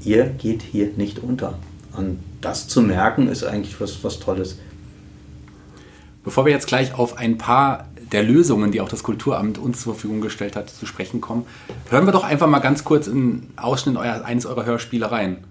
ihr 0.03 0.25
geht 0.25 0.61
hier 0.63 0.89
nicht 0.97 1.19
unter. 1.19 1.59
Und 1.95 2.19
das 2.41 2.67
zu 2.67 2.82
merken, 2.82 3.27
ist 3.27 3.43
eigentlich 3.43 3.79
was, 3.79 4.03
was 4.03 4.19
Tolles. 4.19 4.57
Bevor 6.23 6.45
wir 6.45 6.51
jetzt 6.51 6.67
gleich 6.67 6.93
auf 6.93 7.17
ein 7.17 7.38
paar 7.38 7.88
der 8.12 8.24
Lösungen, 8.24 8.72
die 8.72 8.82
auch 8.82 8.89
das 8.89 9.03
Kulturamt 9.03 9.57
uns 9.57 9.82
zur 9.82 9.93
Verfügung 9.93 10.22
gestellt 10.22 10.55
hat, 10.55 10.70
zu 10.70 10.86
sprechen 10.86 11.22
kommen, 11.22 11.45
hören 11.89 12.05
wir 12.05 12.12
doch 12.12 12.24
einfach 12.24 12.47
mal 12.47 12.59
ganz 12.59 12.84
kurz 12.84 13.07
einen 13.07 13.53
Ausschnitt 13.55 13.97
eines 13.97 14.45
eurer 14.45 14.66
Hörspiele 14.66 15.12
rein. 15.12 15.45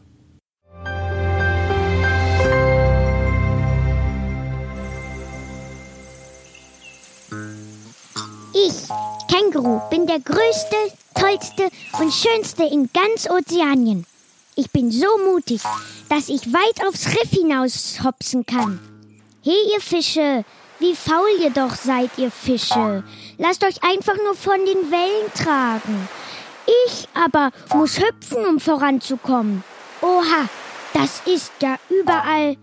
Ich, 8.52 8.88
Känguru, 9.28 9.80
bin 9.90 10.06
der 10.06 10.20
größte, 10.20 10.76
tollste 11.14 11.68
und 11.98 12.12
schönste 12.12 12.64
in 12.64 12.90
ganz 12.92 13.30
Ozeanien. 13.30 14.04
Ich 14.56 14.70
bin 14.70 14.90
so 14.90 15.06
mutig, 15.32 15.62
dass 16.08 16.28
ich 16.28 16.52
weit 16.52 16.86
aufs 16.86 17.06
Riff 17.06 17.30
hinaus 17.30 18.00
hopsen 18.04 18.44
kann. 18.44 18.80
Hey, 19.42 19.54
ihr 19.72 19.80
Fische, 19.80 20.44
wie 20.80 20.96
faul 20.96 21.28
ihr 21.40 21.50
doch 21.50 21.74
seid, 21.74 22.10
ihr 22.16 22.30
Fische. 22.30 23.04
Lasst 23.38 23.64
euch 23.64 23.82
einfach 23.84 24.16
nur 24.16 24.34
von 24.34 24.58
den 24.64 24.90
Wellen 24.90 25.32
tragen. 25.34 26.08
Ich 26.86 27.08
aber 27.14 27.50
muss 27.74 27.98
hüpfen, 27.98 28.46
um 28.46 28.60
voranzukommen. 28.60 29.62
Oha, 30.02 30.48
das 30.94 31.22
ist 31.26 31.52
ja 31.60 31.76
überall 31.88 32.56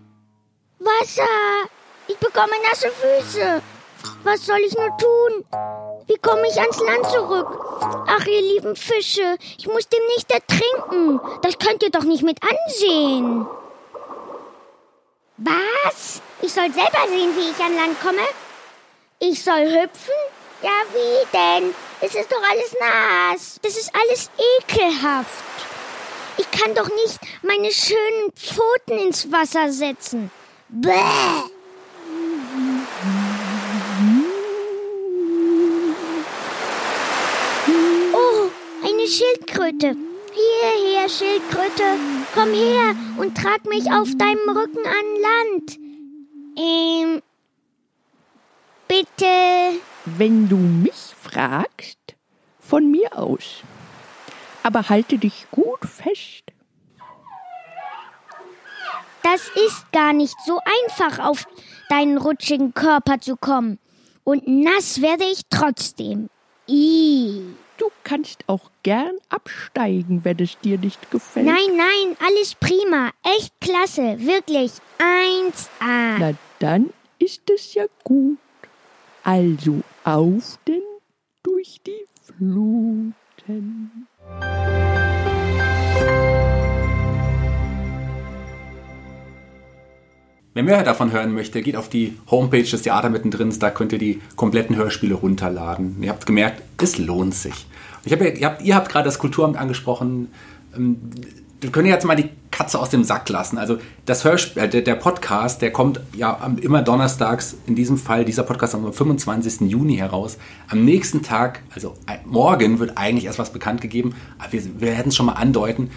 Wasser. 0.78 1.68
Ich 2.08 2.16
bekomme 2.18 2.52
nasse 2.68 2.90
Füße. 2.90 3.62
Was 4.24 4.46
soll 4.46 4.58
ich 4.66 4.76
nur 4.76 4.96
tun? 4.96 5.44
Wie 6.06 6.16
komme 6.16 6.46
ich 6.48 6.60
ans 6.60 6.80
Land 6.80 7.06
zurück? 7.06 7.48
Ach, 8.06 8.26
ihr 8.26 8.40
lieben 8.40 8.76
Fische, 8.76 9.36
ich 9.58 9.66
muss 9.66 9.88
demnächst 9.88 10.30
ertrinken. 10.30 11.20
Das 11.42 11.58
könnt 11.58 11.82
ihr 11.82 11.90
doch 11.90 12.04
nicht 12.04 12.22
mit 12.22 12.38
ansehen. 12.42 13.46
Was? 15.38 16.20
Ich 16.42 16.52
soll 16.52 16.72
selber 16.72 17.06
sehen, 17.08 17.30
wie 17.36 17.50
ich 17.50 17.64
an 17.64 17.76
Land 17.76 18.00
komme? 18.00 18.22
Ich 19.20 19.42
soll 19.42 19.66
hüpfen? 19.66 20.14
Ja, 20.62 20.70
wie 20.92 21.26
denn? 21.32 21.74
Es 22.00 22.14
ist 22.14 22.30
doch 22.30 22.42
alles 22.50 22.74
nass. 22.80 23.60
Das 23.62 23.76
ist 23.76 23.92
alles 23.94 24.30
ekelhaft. 24.58 25.44
Ich 26.38 26.50
kann 26.50 26.74
doch 26.74 26.88
nicht 26.88 27.20
meine 27.42 27.70
schönen 27.70 28.32
Pfoten 28.34 28.98
ins 28.98 29.30
Wasser 29.30 29.70
setzen. 29.70 30.32
Bäh! 30.68 30.92
Oh, 38.12 38.50
eine 38.84 39.06
Schildkröte. 39.06 40.07
Hierher, 40.38 41.08
Schildkröte. 41.08 41.98
Komm 42.34 42.52
her 42.52 42.94
und 43.16 43.36
trag 43.36 43.64
mich 43.66 43.90
auf 43.90 44.08
deinem 44.16 44.48
Rücken 44.48 44.86
an 44.86 45.06
Land. 45.26 45.78
Ähm, 46.56 47.22
bitte. 48.86 49.80
Wenn 50.04 50.48
du 50.48 50.56
mich 50.56 51.14
fragst, 51.20 51.98
von 52.60 52.90
mir 52.90 53.18
aus. 53.18 53.62
Aber 54.62 54.88
halte 54.88 55.18
dich 55.18 55.46
gut 55.50 55.80
fest. 55.80 56.44
Das 59.22 59.48
ist 59.66 59.90
gar 59.92 60.12
nicht 60.12 60.36
so 60.46 60.60
einfach, 60.84 61.18
auf 61.18 61.46
deinen 61.88 62.16
rutschigen 62.16 62.74
Körper 62.74 63.20
zu 63.20 63.36
kommen. 63.36 63.78
Und 64.24 64.46
nass 64.46 65.02
werde 65.02 65.24
ich 65.24 65.42
trotzdem. 65.50 66.30
Ih. 66.66 67.54
Du 67.78 67.90
kannst 68.02 68.44
auch 68.48 68.70
gern 68.82 69.16
absteigen, 69.28 70.24
wenn 70.24 70.38
es 70.40 70.58
dir 70.58 70.78
nicht 70.78 71.10
gefällt. 71.12 71.46
Nein, 71.46 71.76
nein, 71.76 72.16
alles 72.18 72.56
prima. 72.56 73.12
Echt 73.22 73.52
klasse. 73.60 74.18
Wirklich. 74.18 74.72
1A. 74.98 76.18
Na 76.18 76.32
dann 76.58 76.90
ist 77.20 77.48
es 77.50 77.74
ja 77.74 77.84
gut. 78.02 78.38
Also 79.22 79.82
auf 80.04 80.58
denn 80.66 80.82
durch 81.44 81.80
die 81.86 82.04
Fluten. 82.24 84.08
Wer 90.58 90.64
mehr 90.64 90.82
davon 90.82 91.12
hören 91.12 91.34
möchte, 91.34 91.62
geht 91.62 91.76
auf 91.76 91.88
die 91.88 92.18
Homepage 92.28 92.64
des 92.64 92.82
Theater 92.82 93.10
mittendrin. 93.10 93.56
Da 93.60 93.70
könnt 93.70 93.92
ihr 93.92 93.98
die 94.00 94.20
kompletten 94.34 94.74
Hörspiele 94.74 95.14
runterladen. 95.14 95.98
Ihr 96.02 96.08
habt 96.08 96.26
gemerkt, 96.26 96.64
es 96.82 96.98
lohnt 96.98 97.36
sich. 97.36 97.68
Ich 98.04 98.12
hab, 98.12 98.20
ihr, 98.20 98.44
habt, 98.44 98.68
habt 98.68 98.88
gerade 98.88 99.04
das 99.04 99.20
Kulturamt 99.20 99.56
angesprochen. 99.56 100.32
Ähm, 100.76 100.96
Wir 101.60 101.70
können 101.70 101.86
jetzt 101.86 102.04
mal 102.04 102.16
die 102.16 102.30
Katze 102.50 102.80
aus 102.80 102.90
dem 102.90 103.04
Sack 103.04 103.28
lassen. 103.28 103.56
Also 103.56 103.78
das 104.04 104.24
Hörspiel, 104.24 104.64
äh, 104.64 104.82
der, 104.82 104.96
Podcast, 104.96 105.62
der 105.62 105.70
kommt 105.70 106.00
ja 106.16 106.36
immer 106.60 106.82
donnerstags, 106.82 107.56
in 107.68 107.76
diesem 107.76 107.96
Fall 107.96 108.24
dieser 108.24 108.42
Podcast 108.42 108.74
am 108.74 108.92
25. 108.92 109.70
Juni 109.70 109.98
heraus. 109.98 110.38
Am 110.66 110.84
nächsten 110.84 111.22
Tag, 111.22 111.62
also 111.72 111.94
morgen, 112.24 112.80
wird 112.80 112.98
eigentlich 112.98 113.26
erst 113.26 113.38
was 113.38 113.52
bekannt 113.52 113.80
gegeben. 113.80 114.16
Aber 114.40 114.52
wir 114.52 114.80
werden 114.80 115.10
es 115.10 115.14
schon 115.14 115.26
mal 115.26 115.34
andeuten. 115.34 115.90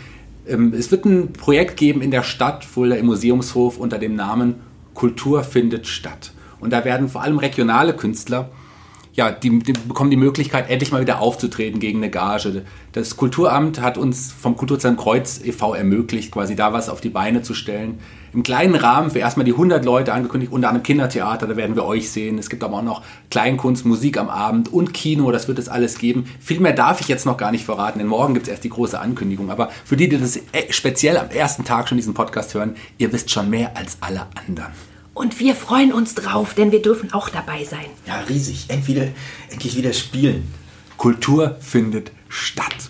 Ähm, 0.47 0.73
Es 0.73 0.91
wird 0.91 1.05
ein 1.05 1.33
Projekt 1.33 1.77
geben 1.77 2.01
in 2.01 2.11
der 2.11 2.23
Stadt, 2.23 2.65
Fulda 2.65 2.95
im 2.95 3.05
Museumshof, 3.07 3.77
unter 3.77 3.99
dem 3.99 4.15
Namen 4.15 4.55
Kultur 4.93 5.43
findet 5.43 5.87
statt. 5.87 6.31
Und 6.59 6.71
da 6.71 6.85
werden 6.85 7.09
vor 7.09 7.21
allem 7.21 7.39
regionale 7.39 7.93
Künstler 7.93 8.49
ja, 9.13 9.31
die, 9.31 9.59
die 9.59 9.73
bekommen 9.73 10.09
die 10.09 10.17
Möglichkeit, 10.17 10.69
endlich 10.69 10.91
mal 10.91 11.01
wieder 11.01 11.19
aufzutreten 11.19 11.79
gegen 11.79 11.99
eine 11.99 12.09
Gage. 12.09 12.63
Das 12.93 13.17
Kulturamt 13.17 13.81
hat 13.81 13.97
uns 13.97 14.31
vom 14.31 14.55
Kulturzentrum 14.55 15.01
Kreuz 15.01 15.41
e.V. 15.43 15.73
ermöglicht, 15.73 16.31
quasi 16.31 16.55
da 16.55 16.73
was 16.73 16.87
auf 16.87 17.01
die 17.01 17.09
Beine 17.09 17.41
zu 17.41 17.53
stellen. 17.53 17.99
Im 18.33 18.43
kleinen 18.43 18.75
Rahmen 18.75 19.09
für 19.09 19.19
erstmal 19.19 19.45
die 19.45 19.51
100 19.51 19.83
Leute 19.83 20.13
angekündigt, 20.13 20.53
unter 20.53 20.69
anderem 20.69 20.83
Kindertheater, 20.83 21.47
da 21.47 21.57
werden 21.57 21.75
wir 21.75 21.85
euch 21.85 22.11
sehen. 22.11 22.37
Es 22.37 22.49
gibt 22.49 22.63
aber 22.63 22.77
auch 22.77 22.83
noch 22.83 23.01
Kleinkunst, 23.29 23.85
Musik 23.85 24.17
am 24.17 24.29
Abend 24.29 24.71
und 24.71 24.93
Kino, 24.93 25.31
das 25.31 25.47
wird 25.47 25.59
es 25.59 25.67
alles 25.67 25.97
geben. 25.97 26.25
Viel 26.39 26.59
mehr 26.59 26.73
darf 26.73 27.01
ich 27.01 27.07
jetzt 27.07 27.25
noch 27.25 27.35
gar 27.35 27.51
nicht 27.51 27.65
verraten, 27.65 27.99
denn 27.99 28.07
morgen 28.07 28.33
gibt 28.33 28.45
es 28.45 28.51
erst 28.51 28.63
die 28.63 28.69
große 28.69 28.99
Ankündigung. 28.99 29.49
Aber 29.49 29.69
für 29.83 29.97
die, 29.97 30.07
die 30.07 30.17
das 30.17 30.37
äh, 30.37 30.41
speziell 30.69 31.17
am 31.17 31.29
ersten 31.29 31.65
Tag 31.65 31.89
schon 31.89 31.97
diesen 31.97 32.13
Podcast 32.13 32.53
hören, 32.53 32.75
ihr 32.97 33.11
wisst 33.11 33.31
schon 33.31 33.49
mehr 33.49 33.75
als 33.75 33.97
alle 33.99 34.27
anderen. 34.47 34.90
Und 35.13 35.39
wir 35.39 35.55
freuen 35.55 35.91
uns 35.91 36.15
drauf, 36.15 36.53
denn 36.53 36.71
wir 36.71 36.81
dürfen 36.81 37.13
auch 37.13 37.29
dabei 37.29 37.63
sein. 37.63 37.85
Ja, 38.07 38.21
riesig. 38.29 38.65
Entweder, 38.69 39.07
endlich 39.49 39.75
wieder 39.75 39.93
spielen. 39.93 40.51
Kultur 40.97 41.57
findet 41.59 42.11
statt. 42.29 42.89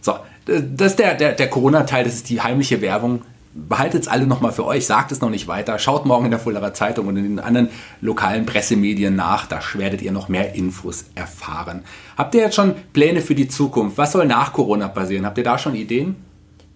So, 0.00 0.14
das 0.44 0.92
ist 0.92 0.98
der, 0.98 1.14
der, 1.14 1.32
der 1.32 1.48
Corona-Teil, 1.48 2.04
das 2.04 2.14
ist 2.14 2.28
die 2.28 2.40
heimliche 2.40 2.80
Werbung. 2.82 3.22
Behaltet 3.52 4.02
es 4.02 4.08
alle 4.08 4.26
nochmal 4.26 4.52
für 4.52 4.64
euch, 4.64 4.86
sagt 4.86 5.10
es 5.10 5.20
noch 5.20 5.30
nicht 5.30 5.48
weiter. 5.48 5.78
Schaut 5.78 6.04
morgen 6.04 6.26
in 6.26 6.30
der 6.30 6.38
Fuldaer 6.38 6.74
Zeitung 6.74 7.08
und 7.08 7.16
in 7.16 7.24
den 7.24 7.38
anderen 7.40 7.70
lokalen 8.00 8.46
Pressemedien 8.46 9.16
nach, 9.16 9.46
da 9.46 9.60
werdet 9.74 10.02
ihr 10.02 10.12
noch 10.12 10.28
mehr 10.28 10.54
Infos 10.54 11.06
erfahren. 11.14 11.82
Habt 12.16 12.34
ihr 12.34 12.42
jetzt 12.42 12.54
schon 12.54 12.74
Pläne 12.92 13.22
für 13.22 13.34
die 13.34 13.48
Zukunft? 13.48 13.98
Was 13.98 14.12
soll 14.12 14.26
nach 14.26 14.52
Corona 14.52 14.88
passieren? 14.88 15.26
Habt 15.26 15.38
ihr 15.38 15.44
da 15.44 15.58
schon 15.58 15.74
Ideen? 15.74 16.16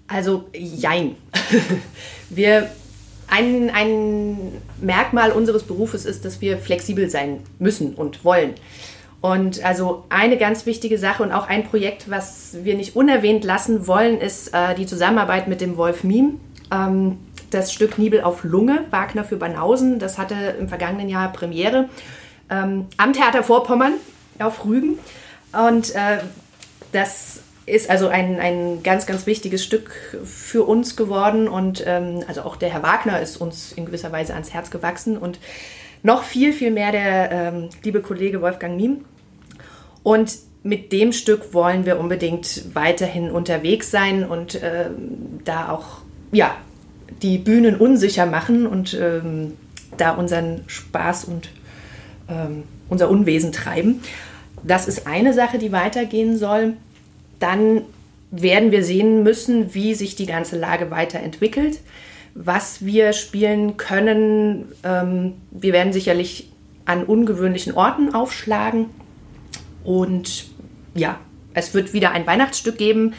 Also, 0.09 0.49
jein. 0.53 1.17
Wir, 2.31 2.71
ein, 3.29 3.71
ein 3.71 4.39
Merkmal 4.81 5.33
unseres 5.33 5.65
Berufes 5.65 6.05
ist, 6.05 6.25
dass 6.25 6.41
wir 6.41 6.59
flexibel 6.59 7.11
sein 7.11 7.41
müssen 7.59 7.95
und 7.95 8.25
wollen. 8.25 8.55
Und 9.21 9.65
also 9.65 10.05
eine 10.11 10.37
ganz 10.37 10.67
wichtige 10.67 10.99
Sache 10.99 11.23
und 11.23 11.33
auch 11.33 11.49
ein 11.49 11.65
Projekt, 11.65 12.11
was 12.11 12.57
wir 12.63 12.77
nicht 12.77 12.95
unerwähnt 12.95 13.43
lassen 13.43 13.87
wollen, 13.87 14.21
ist 14.21 14.53
äh, 14.53 14.75
die 14.75 14.85
Zusammenarbeit 14.85 15.49
mit 15.49 15.61
dem 15.63 15.77
Wolf 15.79 16.05
Miem. 16.05 16.41
Ähm, 16.71 17.19
das 17.51 17.73
Stück 17.73 17.99
Nibel 17.99 18.21
auf 18.21 18.45
Lunge, 18.45 18.85
Wagner 18.91 19.25
für 19.25 19.37
Banausen, 19.37 19.99
das 19.99 20.19
hatte 20.19 20.35
im 20.59 20.69
vergangenen 20.69 21.09
Jahr 21.09 21.33
Premiere 21.33 21.89
ähm, 22.51 22.87
am 22.97 23.13
Theater 23.13 23.43
Vorpommern 23.43 23.95
auf 24.39 24.65
Rügen. 24.65 24.99
Und 25.53 25.95
äh, 25.95 26.19
das 26.93 27.34
ist 27.67 27.89
also 27.89 28.09
ein, 28.09 28.39
ein 28.41 28.83
ganz, 28.83 29.07
ganz 29.07 29.27
wichtiges 29.27 29.65
Stück 29.65 29.91
für 30.25 30.65
uns 30.65 30.97
geworden. 30.97 31.49
Und 31.49 31.83
ähm, 31.87 32.23
also 32.29 32.43
auch 32.43 32.57
der 32.57 32.71
Herr 32.71 32.83
Wagner 32.83 33.21
ist 33.21 33.37
uns 33.37 33.73
in 33.73 33.87
gewisser 33.87 34.13
Weise 34.13 34.35
ans 34.35 34.53
Herz 34.53 34.71
gewachsen 34.71 35.17
und 35.17 35.39
noch 36.03 36.23
viel, 36.23 36.53
viel 36.53 36.71
mehr 36.71 36.93
der 36.93 37.33
ähm, 37.33 37.71
liebe 37.83 38.03
Kollege 38.03 38.43
Wolfgang 38.43 38.77
Miem. 38.77 39.05
Und 40.03 40.37
mit 40.63 40.93
dem 40.93 41.13
Stück 41.13 41.55
wollen 41.55 41.87
wir 41.87 41.99
unbedingt 41.99 42.75
weiterhin 42.75 43.31
unterwegs 43.31 43.91
sein 43.91 44.25
und 44.25 44.61
ähm, 44.63 45.41
da 45.45 45.71
auch 45.71 46.03
ja, 46.33 46.57
die 47.23 47.39
Bühnen 47.39 47.77
unsicher 47.77 48.27
machen 48.27 48.67
und 48.67 48.95
ähm, 48.95 49.55
da 49.97 50.13
unseren 50.13 50.65
Spaß 50.67 51.25
und 51.25 51.49
ähm, 52.29 52.65
unser 52.89 53.09
Unwesen 53.09 53.53
treiben. 53.53 54.01
Das 54.63 54.89
ist 54.89 55.07
eine 55.07 55.33
Sache, 55.33 55.59
die 55.59 55.73
weitergehen 55.73 56.37
soll. 56.37 56.75
Dann 57.45 57.83
werden 58.31 58.73
wir 58.73 58.83
sehen 58.83 59.23
müssen, 59.23 59.75
wie 59.75 59.95
sich 59.95 60.17
die 60.17 60.25
ganze 60.25 60.59
Lage 60.59 60.91
weiterentwickelt, 60.91 61.79
was 62.35 62.83
wir 62.87 63.13
spielen 63.13 63.77
können. 63.77 64.73
Ähm, 64.83 65.35
wir 65.51 65.75
werden 65.75 65.93
sicherlich 65.93 66.49
an 66.87 67.05
ungewöhnlichen 67.05 67.75
Orten 67.75 68.15
aufschlagen. 68.15 68.87
Und 69.85 70.47
ja, 70.95 71.19
es 71.53 71.75
wird 71.75 71.93
wieder 71.93 72.13
ein 72.13 72.27
Weihnachtsstück 72.27 72.79
geben. 72.79 73.13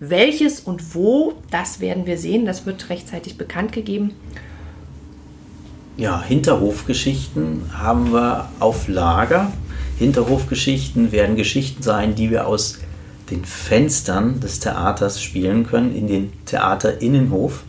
Welches 0.00 0.58
und 0.58 0.96
wo, 0.96 1.34
das 1.52 1.78
werden 1.78 2.04
wir 2.04 2.18
sehen. 2.18 2.46
Das 2.46 2.66
wird 2.66 2.90
rechtzeitig 2.90 3.38
bekannt 3.38 3.70
gegeben. 3.70 4.10
Ja, 5.96 6.20
Hinterhofgeschichten 6.20 7.70
haben 7.78 8.12
wir 8.12 8.48
auf 8.58 8.88
Lager. 8.88 9.52
Hinterhofgeschichten 10.00 11.12
werden 11.12 11.36
Geschichten 11.36 11.84
sein, 11.84 12.16
die 12.16 12.32
wir 12.32 12.48
aus 12.48 12.80
den 13.30 13.44
Fenstern 13.44 14.40
des 14.40 14.60
Theaters 14.60 15.22
spielen 15.22 15.66
können, 15.66 15.94
in 15.94 16.06
den 16.06 16.32
Theaterinnenhof, 16.46 17.62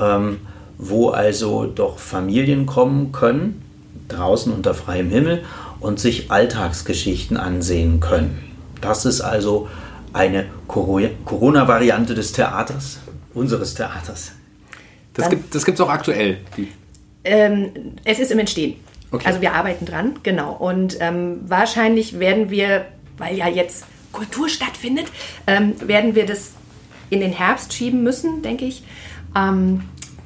ähm, 0.00 0.38
wo 0.78 1.10
also 1.10 1.66
doch 1.66 1.98
Familien 1.98 2.66
kommen 2.66 3.12
können, 3.12 3.62
draußen 4.08 4.52
unter 4.52 4.74
freiem 4.74 5.10
Himmel, 5.10 5.42
und 5.80 6.00
sich 6.00 6.30
Alltagsgeschichten 6.30 7.36
ansehen 7.36 8.00
können. 8.00 8.38
Das 8.80 9.04
ist 9.04 9.20
also 9.20 9.68
eine 10.12 10.46
Coro- 10.66 11.10
Corona-Variante 11.24 12.14
des 12.14 12.32
Theaters, 12.32 12.98
unseres 13.34 13.74
Theaters. 13.74 14.32
Das 15.14 15.24
Dann- 15.28 15.30
gibt 15.30 15.54
es 15.54 15.64
gibt's 15.64 15.80
auch 15.80 15.90
aktuell. 15.90 16.38
Die, 16.56 16.68
Ähm, 17.24 17.70
es 18.04 18.18
ist 18.20 18.30
im 18.32 18.38
Entstehen. 18.38 18.76
Okay. 19.10 19.26
Also 19.26 19.40
wir 19.40 19.52
arbeiten 19.52 19.84
dran, 19.84 20.14
genau. 20.22 20.52
Und 20.52 20.96
ähm, 21.00 21.40
wahrscheinlich 21.46 22.18
werden 22.20 22.50
wir, 22.50 22.86
weil 23.18 23.36
ja 23.36 23.48
jetzt 23.48 23.84
Kultur 24.12 24.48
stattfindet, 24.48 25.06
ähm, 25.46 25.74
werden 25.86 26.14
wir 26.14 26.26
das 26.26 26.52
in 27.10 27.20
den 27.20 27.32
Herbst 27.32 27.72
schieben 27.72 28.02
müssen, 28.02 28.42
denke 28.42 28.64
ich. 28.64 28.82
Ähm, 29.36 29.82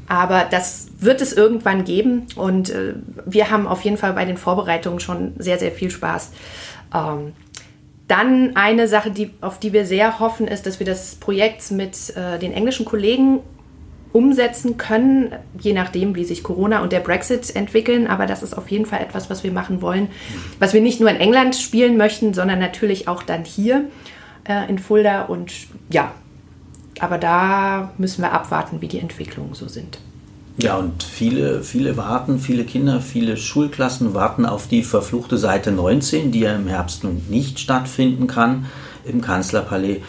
aber 0.08 0.46
das 0.50 0.88
wird 0.98 1.20
es 1.20 1.32
irgendwann 1.32 1.84
geben 1.84 2.26
und 2.36 2.70
äh, 2.70 2.94
wir 3.24 3.50
haben 3.50 3.66
auf 3.66 3.82
jeden 3.82 3.96
Fall 3.96 4.12
bei 4.12 4.24
den 4.24 4.36
Vorbereitungen 4.36 5.00
schon 5.00 5.32
sehr, 5.38 5.58
sehr 5.58 5.72
viel 5.72 5.90
Spaß. 5.90 6.32
Ähm, 6.94 7.32
dann 8.08 8.56
eine 8.56 8.88
Sache, 8.88 9.10
die, 9.10 9.30
auf 9.40 9.58
die 9.58 9.72
wir 9.72 9.86
sehr 9.86 10.18
hoffen, 10.18 10.46
ist, 10.46 10.66
dass 10.66 10.78
wir 10.80 10.86
das 10.86 11.14
Projekt 11.14 11.70
mit 11.70 12.14
äh, 12.14 12.38
den 12.38 12.52
englischen 12.52 12.84
Kollegen 12.84 13.40
umsetzen 14.12 14.76
können, 14.76 15.32
je 15.58 15.72
nachdem, 15.72 16.14
wie 16.14 16.24
sich 16.24 16.42
Corona 16.42 16.82
und 16.82 16.92
der 16.92 17.00
Brexit 17.00 17.54
entwickeln. 17.56 18.06
Aber 18.06 18.26
das 18.26 18.42
ist 18.42 18.56
auf 18.56 18.70
jeden 18.70 18.86
Fall 18.86 19.00
etwas, 19.00 19.30
was 19.30 19.42
wir 19.42 19.52
machen 19.52 19.82
wollen, 19.82 20.08
was 20.58 20.74
wir 20.74 20.80
nicht 20.80 21.00
nur 21.00 21.10
in 21.10 21.16
England 21.16 21.56
spielen 21.56 21.96
möchten, 21.96 22.34
sondern 22.34 22.58
natürlich 22.58 23.08
auch 23.08 23.22
dann 23.22 23.44
hier 23.44 23.86
äh, 24.44 24.68
in 24.68 24.78
Fulda. 24.78 25.22
Und 25.22 25.52
ja, 25.90 26.12
aber 27.00 27.18
da 27.18 27.92
müssen 27.98 28.22
wir 28.22 28.32
abwarten, 28.32 28.80
wie 28.80 28.88
die 28.88 28.98
Entwicklungen 28.98 29.54
so 29.54 29.68
sind. 29.68 29.98
Ja, 30.58 30.76
und 30.76 31.02
viele, 31.02 31.62
viele 31.62 31.96
warten, 31.96 32.38
viele 32.38 32.64
Kinder, 32.64 33.00
viele 33.00 33.38
Schulklassen 33.38 34.12
warten 34.12 34.44
auf 34.44 34.68
die 34.68 34.82
verfluchte 34.82 35.38
Seite 35.38 35.72
19, 35.72 36.30
die 36.30 36.40
ja 36.40 36.54
im 36.54 36.68
Herbst 36.68 37.04
nun 37.04 37.22
nicht 37.30 37.58
stattfinden 37.58 38.26
kann 38.26 38.66
im 39.04 39.22
Kanzlerpalais. 39.22 40.00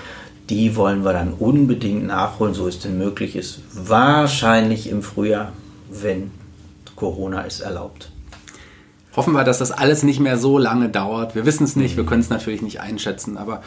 Die 0.54 0.76
wollen 0.76 1.04
wir 1.04 1.14
dann 1.14 1.34
unbedingt 1.34 2.06
nachholen, 2.06 2.54
so 2.54 2.68
es 2.68 2.78
denn 2.78 2.95
möglich 2.95 3.36
ist. 3.36 3.62
Wahrscheinlich 3.74 4.88
im 4.88 5.01
Frühjahr, 5.01 5.51
wenn 5.89 6.30
Corona 6.95 7.43
es 7.47 7.60
erlaubt. 7.60 8.12
Hoffen 9.16 9.34
wir, 9.34 9.43
dass 9.43 9.58
das 9.58 9.72
alles 9.72 10.04
nicht 10.04 10.20
mehr 10.20 10.38
so 10.38 10.60
lange 10.60 10.89
dauert. 10.89 11.34
Wir 11.34 11.47
wissen 11.47 11.64
es 11.64 11.76
nicht, 11.76 11.97
wir 11.97 12.06
können 12.06 12.22
es 12.22 12.30
natürlich 12.30 12.62
nicht 12.62 12.82
einschätzen, 12.82 13.36
aber 13.38 13.64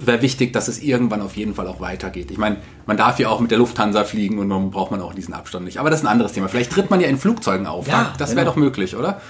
wäre 0.00 0.22
wichtig, 0.22 0.54
dass 0.54 0.66
es 0.68 0.82
irgendwann 0.82 1.20
auf 1.20 1.36
jeden 1.36 1.54
Fall 1.54 1.66
auch 1.66 1.80
weitergeht. 1.80 2.30
Ich 2.30 2.38
meine, 2.38 2.56
man 2.86 2.96
darf 2.96 3.18
ja 3.18 3.28
auch 3.28 3.40
mit 3.40 3.50
der 3.50 3.58
Lufthansa 3.58 4.04
fliegen 4.04 4.38
und 4.38 4.48
dann 4.48 4.70
braucht 4.70 4.92
man 4.92 5.02
auch 5.02 5.12
diesen 5.12 5.34
Abstand 5.34 5.66
nicht. 5.66 5.78
Aber 5.78 5.90
das 5.90 6.00
ist 6.00 6.06
ein 6.06 6.10
anderes 6.10 6.32
Thema. 6.32 6.48
Vielleicht 6.48 6.72
tritt 6.72 6.88
man 6.88 7.02
ja 7.02 7.08
in 7.08 7.18
Flugzeugen 7.18 7.66
auf. 7.66 7.86
Ja, 7.86 8.14
das 8.16 8.30
genau. 8.30 8.38
wäre 8.38 8.46
doch 8.46 8.56
möglich, 8.56 8.96
oder? 8.96 9.20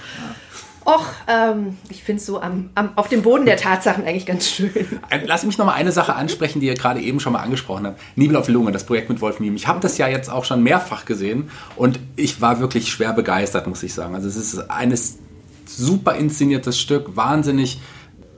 Och, 0.85 1.07
ähm, 1.27 1.77
ich 1.89 2.03
finde 2.03 2.19
es 2.19 2.27
so 2.27 2.39
am, 2.39 2.69
am, 2.75 2.91
auf 2.95 3.09
dem 3.09 3.23
Boden 3.23 3.45
der 3.45 3.57
Tatsachen 3.57 4.05
eigentlich 4.05 4.27
ganz 4.27 4.47
schön. 4.47 4.71
Lass 5.25 5.43
mich 5.43 5.57
noch 5.57 5.65
mal 5.65 5.73
eine 5.73 5.91
Sache 5.91 6.13
ansprechen, 6.13 6.59
die 6.59 6.67
ihr 6.67 6.75
gerade 6.75 7.01
eben 7.01 7.19
schon 7.19 7.33
mal 7.33 7.39
angesprochen 7.39 7.87
habt. 7.87 7.99
Nibel 8.15 8.37
auf 8.37 8.47
Lunge, 8.49 8.71
das 8.71 8.85
Projekt 8.85 9.09
mit 9.09 9.19
Wolf 9.19 9.39
Miem. 9.39 9.55
Ich 9.55 9.67
habe 9.67 9.79
das 9.79 9.97
ja 9.97 10.07
jetzt 10.07 10.29
auch 10.29 10.45
schon 10.45 10.61
mehrfach 10.61 11.05
gesehen 11.05 11.49
und 11.75 11.99
ich 12.15 12.39
war 12.39 12.59
wirklich 12.59 12.91
schwer 12.91 13.13
begeistert, 13.13 13.65
muss 13.65 13.81
ich 13.81 13.95
sagen. 13.95 14.13
Also 14.13 14.27
es 14.27 14.35
ist 14.35 14.69
eines 14.69 15.17
super 15.65 16.15
inszeniertes 16.15 16.79
Stück, 16.79 17.15
wahnsinnig 17.15 17.79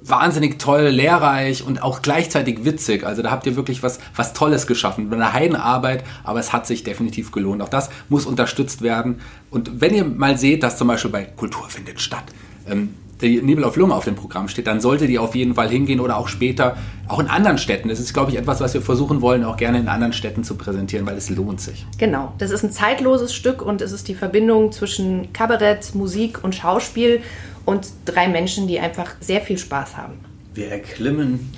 wahnsinnig 0.10 0.60
toll, 0.60 0.88
lehrreich 0.88 1.64
und 1.64 1.82
auch 1.82 2.02
gleichzeitig 2.02 2.66
witzig. 2.66 3.06
Also 3.06 3.22
da 3.22 3.32
habt 3.32 3.46
ihr 3.46 3.56
wirklich 3.56 3.84
was, 3.84 4.00
was 4.16 4.34
Tolles 4.34 4.68
geschaffen. 4.68 5.12
Eine 5.14 5.34
Heidenarbeit, 5.34 6.04
aber 6.24 6.40
es 6.40 6.54
hat 6.54 6.68
sich 6.68 6.84
definitiv 6.84 7.32
gelohnt. 7.32 7.62
Auch 7.62 7.70
das 7.70 7.90
muss 8.10 8.26
unterstützt 8.26 8.82
werden. 8.82 9.22
Und 9.50 9.82
wenn 9.82 9.94
ihr 9.94 10.06
mal 10.06 10.38
seht, 10.38 10.64
dass 10.64 10.78
zum 10.78 10.88
Beispiel 10.88 11.12
bei 11.12 11.24
Kultur 11.26 11.70
findet 11.70 12.02
statt, 12.02 12.26
ähm, 12.68 12.94
die 13.22 13.42
Nebel 13.42 13.64
auf 13.64 13.76
Lunge 13.76 13.96
auf 13.96 14.06
dem 14.06 14.16
Programm 14.16 14.48
steht, 14.48 14.68
dann 14.68 14.82
solltet 14.82 15.10
ihr 15.10 15.22
auf 15.22 15.36
jeden 15.36 15.56
Fall 15.56 15.70
hingehen 15.70 16.00
oder 16.00 16.18
auch 16.18 16.28
später, 16.28 16.78
auch 17.08 17.20
in 17.20 17.28
anderen 17.28 17.58
Städten. 17.58 17.90
Das 17.90 18.00
ist, 18.00 18.14
glaube 18.14 18.32
ich, 18.32 18.38
etwas, 18.38 18.62
was 18.62 18.74
wir 18.74 18.82
versuchen 18.82 19.22
wollen, 19.22 19.44
auch 19.44 19.58
gerne 19.58 19.80
in 19.80 19.88
anderen 19.88 20.14
Städten 20.14 20.44
zu 20.44 20.56
präsentieren, 20.56 21.06
weil 21.06 21.18
es 21.18 21.30
lohnt 21.30 21.60
sich. 21.60 21.86
Genau, 21.98 22.34
das 22.38 22.52
ist 22.52 22.64
ein 22.64 22.72
zeitloses 22.72 23.34
Stück 23.34 23.62
und 23.62 23.82
es 23.82 23.92
ist 23.92 24.08
die 24.08 24.16
Verbindung 24.16 24.72
zwischen 24.72 25.34
Kabarett, 25.34 25.96
Musik 25.96 26.44
und 26.44 26.56
Schauspiel 26.56 27.22
und 27.66 27.88
drei 28.06 28.28
Menschen, 28.28 28.68
die 28.68 28.80
einfach 28.80 29.16
sehr 29.20 29.42
viel 29.42 29.58
Spaß 29.58 29.98
haben. 29.98 30.14
Wir 30.54 30.70
erklimmen 30.70 31.52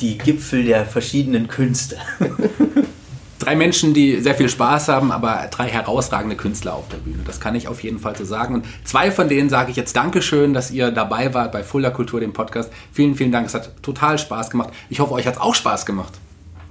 die 0.00 0.18
Gipfel 0.18 0.64
der 0.64 0.84
verschiedenen 0.84 1.48
Künste. 1.48 1.96
drei 3.42 3.56
Menschen, 3.56 3.94
die 3.94 4.20
sehr 4.20 4.34
viel 4.34 4.48
Spaß 4.48 4.88
haben, 4.88 5.10
aber 5.10 5.48
drei 5.50 5.68
herausragende 5.68 6.36
Künstler 6.36 6.74
auf 6.74 6.88
der 6.88 6.98
Bühne. 6.98 7.22
Das 7.26 7.40
kann 7.40 7.54
ich 7.54 7.68
auf 7.68 7.82
jeden 7.82 7.98
Fall 7.98 8.16
so 8.16 8.24
sagen. 8.24 8.54
Und 8.54 8.66
zwei 8.84 9.10
von 9.10 9.28
denen 9.28 9.48
sage 9.48 9.70
ich 9.70 9.76
jetzt 9.76 9.96
Dankeschön, 9.96 10.54
dass 10.54 10.70
ihr 10.70 10.90
dabei 10.90 11.34
wart 11.34 11.52
bei 11.52 11.64
Fulda 11.64 11.90
Kultur, 11.90 12.20
dem 12.20 12.32
Podcast. 12.32 12.72
Vielen, 12.92 13.14
vielen 13.14 13.32
Dank. 13.32 13.46
Es 13.46 13.54
hat 13.54 13.82
total 13.82 14.18
Spaß 14.18 14.50
gemacht. 14.50 14.70
Ich 14.90 15.00
hoffe, 15.00 15.14
euch 15.14 15.26
hat 15.26 15.34
es 15.34 15.40
auch 15.40 15.54
Spaß 15.54 15.86
gemacht. 15.86 16.12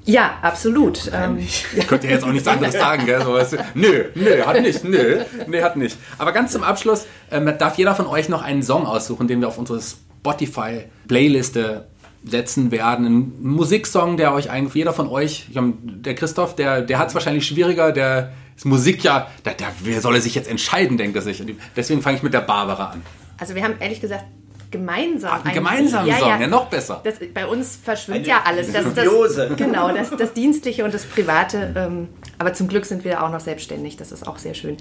Ja, 0.06 0.40
absolut. 0.42 1.12
Ähm, 1.14 1.38
Ihr 1.76 1.84
könnt 1.88 2.04
ja 2.04 2.12
jetzt 2.12 2.24
auch 2.24 2.32
nichts 2.32 2.48
anderes 2.48 2.74
sagen, 2.74 3.06
gell? 3.06 3.22
So, 3.22 3.34
weißt 3.34 3.54
du, 3.54 3.58
nö, 3.76 4.06
nö, 4.16 4.44
hat 4.46 4.60
nicht, 4.62 4.84
nö, 4.84 5.20
nee, 5.48 5.62
hat 5.62 5.78
nicht. 5.78 5.96
Aber 6.18 6.32
ganz 6.32 6.54
zum 6.54 6.64
Abschluss 6.64 7.06
ähm, 7.30 7.54
darf 7.60 7.78
jeder 7.78 7.94
von 7.94 8.08
euch 8.08 8.28
noch 8.30 8.42
einen 8.42 8.64
Song 8.64 8.88
aussuchen, 8.88 9.28
den 9.28 9.42
wir 9.42 9.48
auf 9.48 9.60
unsere 9.60 9.80
Spotify-Playliste 9.80 11.86
setzen 12.24 12.72
werden. 12.72 13.06
Ein 13.06 13.34
Musiksong, 13.42 14.18
der 14.18 14.34
euch 14.34 14.50
eigentlich, 14.52 14.76
jeder 14.76 14.94
von 14.94 15.08
euch, 15.08 15.48
ich 15.50 15.58
hab- 15.58 15.74
der 15.84 16.16
Christoph, 16.16 16.56
der, 16.56 16.82
der 16.82 17.00
hat 17.00 17.10
es 17.10 17.14
wahrscheinlich 17.14 17.46
schwieriger, 17.46 17.92
der 17.92 18.32
ist 18.56 18.66
Musik 18.66 19.04
ja, 19.04 19.28
der, 19.46 19.54
der, 19.54 19.68
wer 19.82 20.02
soll 20.02 20.16
er 20.16 20.22
sich 20.22 20.36
jetzt 20.36 20.50
entscheiden, 20.50 20.98
denkt 20.98 21.16
er 21.16 21.22
sich. 21.22 21.42
Und 21.42 21.52
Deswegen 21.76 22.02
fange 22.02 22.18
ich 22.18 22.24
mit 22.24 22.34
der 22.34 22.42
Barbara 22.42 22.92
an. 22.92 23.02
also 23.40 23.56
wir 23.56 23.64
haben 23.64 23.76
ehrlich 23.80 24.02
gesagt 24.02 24.26
gemeinsam 24.72 25.42
Einen 25.44 25.54
gemeinsamen 25.54 26.12
Song, 26.18 26.42
ja, 26.42 26.48
noch 26.48 26.68
besser. 26.68 27.02
Das, 27.04 27.16
bei 27.34 27.46
uns 27.46 27.78
verschwimmt 27.84 28.20
Eine 28.20 28.28
ja 28.28 28.42
alles. 28.46 28.72
Das, 28.72 28.94
das, 28.94 29.06
genau, 29.58 29.94
das, 29.94 30.12
das 30.12 30.34
Dienstliche 30.34 30.86
und 30.86 30.94
das 30.94 31.04
Private. 31.06 31.74
Ähm, 31.76 32.08
aber 32.38 32.54
zum 32.54 32.68
Glück 32.70 32.86
sind 32.86 33.04
wir 33.04 33.22
auch 33.24 33.30
noch 33.32 33.42
selbstständig. 33.42 33.98
Das 33.98 34.12
ist 34.12 34.26
auch 34.26 34.38
sehr 34.38 34.54
schön. 34.54 34.78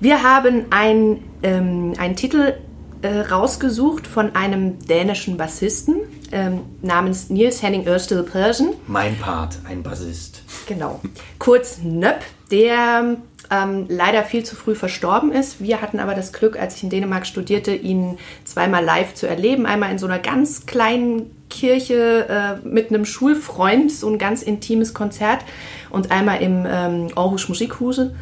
Wir 0.00 0.22
haben 0.22 0.66
ein, 0.70 1.22
ähm, 1.44 1.94
einen 1.98 2.16
Titel 2.16 2.54
äh, 3.02 3.20
rausgesucht 3.20 4.06
von 4.06 4.34
einem 4.34 4.78
dänischen 4.86 5.36
Bassisten 5.36 5.96
ähm, 6.32 6.60
namens 6.82 7.30
Niels 7.30 7.62
Henning 7.62 7.86
Ørsted 7.86 8.30
Persen. 8.30 8.74
Mein 8.86 9.16
Part, 9.18 9.58
ein 9.68 9.82
Bassist. 9.82 10.42
Genau. 10.66 11.00
Kurz 11.38 11.78
Nöpp, 11.82 12.20
der 12.50 13.16
ähm, 13.50 13.86
leider 13.88 14.24
viel 14.24 14.44
zu 14.44 14.56
früh 14.56 14.74
verstorben 14.74 15.32
ist. 15.32 15.62
Wir 15.62 15.80
hatten 15.80 16.00
aber 16.00 16.14
das 16.14 16.32
Glück, 16.32 16.58
als 16.58 16.76
ich 16.76 16.82
in 16.82 16.90
Dänemark 16.90 17.26
studierte, 17.26 17.74
ihn 17.74 18.18
zweimal 18.44 18.84
live 18.84 19.14
zu 19.14 19.26
erleben. 19.26 19.66
Einmal 19.66 19.90
in 19.90 19.98
so 19.98 20.06
einer 20.06 20.18
ganz 20.18 20.66
kleinen 20.66 21.30
Kirche 21.48 22.28
äh, 22.28 22.68
mit 22.68 22.90
einem 22.90 23.04
Schulfreund, 23.04 23.90
so 23.90 24.08
ein 24.08 24.18
ganz 24.18 24.42
intimes 24.42 24.92
Konzert. 24.92 25.44
Und 25.90 26.10
einmal 26.10 26.42
im 26.42 26.66
ähm, 26.68 27.08
Aarhus 27.16 27.48
Musikhuse. 27.48 28.14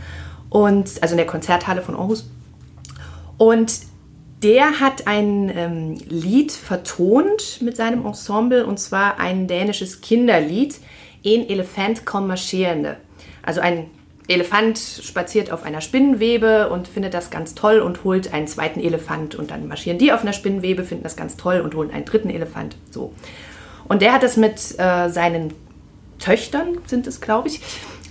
Und, 0.48 1.02
also 1.02 1.12
in 1.12 1.18
der 1.18 1.26
Konzerthalle 1.26 1.82
von 1.82 1.96
Aarhus. 1.96 2.30
Und 3.36 3.80
der 4.46 4.78
hat 4.78 5.08
ein 5.08 5.50
ähm, 5.56 5.98
Lied 6.08 6.52
vertont 6.52 7.58
mit 7.62 7.76
seinem 7.76 8.06
Ensemble 8.06 8.64
und 8.64 8.78
zwar 8.78 9.18
ein 9.18 9.48
dänisches 9.48 10.00
Kinderlied, 10.00 10.78
En 11.24 11.48
Elefant 11.48 12.06
kom 12.06 12.28
marcherende. 12.28 12.96
Also 13.42 13.60
ein 13.60 13.90
Elefant 14.28 14.78
spaziert 14.78 15.50
auf 15.50 15.64
einer 15.64 15.80
Spinnenwebe 15.80 16.68
und 16.68 16.86
findet 16.86 17.12
das 17.12 17.30
ganz 17.30 17.56
toll 17.56 17.80
und 17.80 18.04
holt 18.04 18.32
einen 18.32 18.46
zweiten 18.46 18.78
Elefant 18.78 19.34
und 19.34 19.50
dann 19.50 19.66
marschieren 19.66 19.98
die 19.98 20.12
auf 20.12 20.22
einer 20.22 20.32
Spinnenwebe, 20.32 20.84
finden 20.84 21.02
das 21.02 21.16
ganz 21.16 21.36
toll 21.36 21.60
und 21.60 21.74
holen 21.74 21.90
einen 21.90 22.04
dritten 22.04 22.30
Elefant. 22.30 22.76
So. 22.92 23.12
Und 23.88 24.00
der 24.00 24.12
hat 24.12 24.22
das 24.22 24.36
mit 24.36 24.78
äh, 24.78 25.08
seinen 25.08 25.54
Töchtern, 26.20 26.78
sind 26.86 27.08
es 27.08 27.20
glaube 27.20 27.48
ich, 27.48 27.62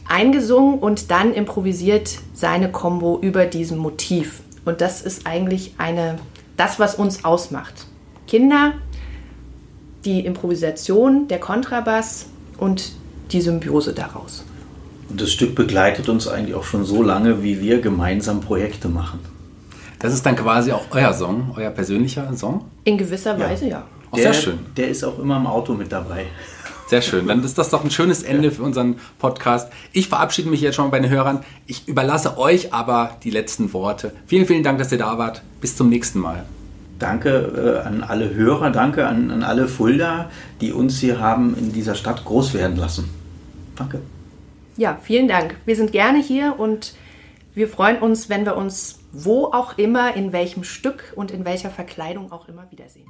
eingesungen 0.09 0.79
und 0.79 1.11
dann 1.11 1.33
improvisiert 1.33 2.09
seine 2.33 2.69
Combo 2.69 3.19
über 3.21 3.45
diesem 3.45 3.77
Motiv. 3.77 4.41
Und 4.65 4.81
das 4.81 5.01
ist 5.01 5.27
eigentlich 5.27 5.75
eine, 5.77 6.17
das, 6.57 6.79
was 6.79 6.95
uns 6.95 7.23
ausmacht. 7.23 7.85
Kinder, 8.27 8.73
die 10.03 10.25
Improvisation, 10.25 11.27
der 11.27 11.39
Kontrabass 11.39 12.27
und 12.57 12.91
die 13.31 13.41
Symbiose 13.41 13.93
daraus. 13.93 14.43
Und 15.09 15.21
das 15.21 15.31
Stück 15.31 15.55
begleitet 15.55 16.09
uns 16.09 16.27
eigentlich 16.27 16.55
auch 16.55 16.63
schon 16.63 16.83
so 16.83 17.03
lange, 17.03 17.43
wie 17.43 17.61
wir 17.61 17.79
gemeinsam 17.79 18.41
Projekte 18.41 18.89
machen. 18.89 19.19
Das 19.99 20.13
ist 20.13 20.25
dann 20.25 20.35
quasi 20.35 20.71
auch 20.71 20.85
euer 20.91 21.13
Song, 21.13 21.53
euer 21.55 21.69
persönlicher 21.69 22.35
Song. 22.35 22.65
In 22.83 22.97
gewisser 22.97 23.39
Weise 23.39 23.67
ja. 23.67 23.83
Auch 24.11 24.17
sehr 24.17 24.33
schön. 24.33 24.59
Der 24.77 24.89
ist 24.89 25.03
auch 25.03 25.19
immer 25.19 25.37
im 25.37 25.47
Auto 25.47 25.73
mit 25.73 25.91
dabei. 25.91 26.25
Sehr 26.87 27.01
schön. 27.01 27.27
Dann 27.27 27.43
ist 27.43 27.57
das 27.57 27.71
doch 27.71 27.83
ein 27.83 27.89
schönes 27.89 28.21
Ende 28.21 28.51
für 28.51 28.61
unseren 28.61 28.97
Podcast. 29.17 29.71
Ich 29.91 30.07
verabschiede 30.07 30.49
mich 30.49 30.61
jetzt 30.61 30.75
schon 30.75 30.91
bei 30.91 30.99
den 30.99 31.09
Hörern. 31.09 31.43
Ich 31.65 31.87
überlasse 31.87 32.37
euch 32.37 32.73
aber 32.73 33.17
die 33.23 33.31
letzten 33.31 33.73
Worte. 33.73 34.13
Vielen, 34.27 34.45
vielen 34.45 34.63
Dank, 34.63 34.77
dass 34.77 34.91
ihr 34.91 34.99
da 34.99 35.17
wart. 35.17 35.41
Bis 35.61 35.75
zum 35.75 35.89
nächsten 35.89 36.19
Mal. 36.19 36.45
Danke 36.99 37.81
äh, 37.83 37.87
an 37.87 38.03
alle 38.03 38.33
Hörer, 38.33 38.69
danke 38.69 39.07
an, 39.07 39.31
an 39.31 39.43
alle 39.43 39.67
Fulda, 39.67 40.29
die 40.61 40.71
uns 40.71 40.99
hier 40.99 41.19
haben 41.19 41.57
in 41.57 41.73
dieser 41.73 41.95
Stadt 41.95 42.23
groß 42.23 42.53
werden 42.53 42.77
lassen. 42.77 43.09
Danke. 43.75 44.01
Ja, 44.77 44.97
vielen 45.01 45.27
Dank. 45.27 45.55
Wir 45.65 45.75
sind 45.75 45.91
gerne 45.91 46.19
hier 46.21 46.55
und 46.57 46.93
wir 47.53 47.67
freuen 47.67 47.97
uns, 47.99 48.29
wenn 48.29 48.45
wir 48.45 48.55
uns 48.55 48.99
wo 49.11 49.45
auch 49.45 49.77
immer, 49.77 50.15
in 50.15 50.33
welchem 50.33 50.63
Stück 50.63 51.13
und 51.15 51.31
in 51.31 51.45
welcher 51.45 51.69
Verkleidung 51.69 52.31
auch 52.31 52.49
immer 52.49 52.69
wiedersehen. 52.69 53.05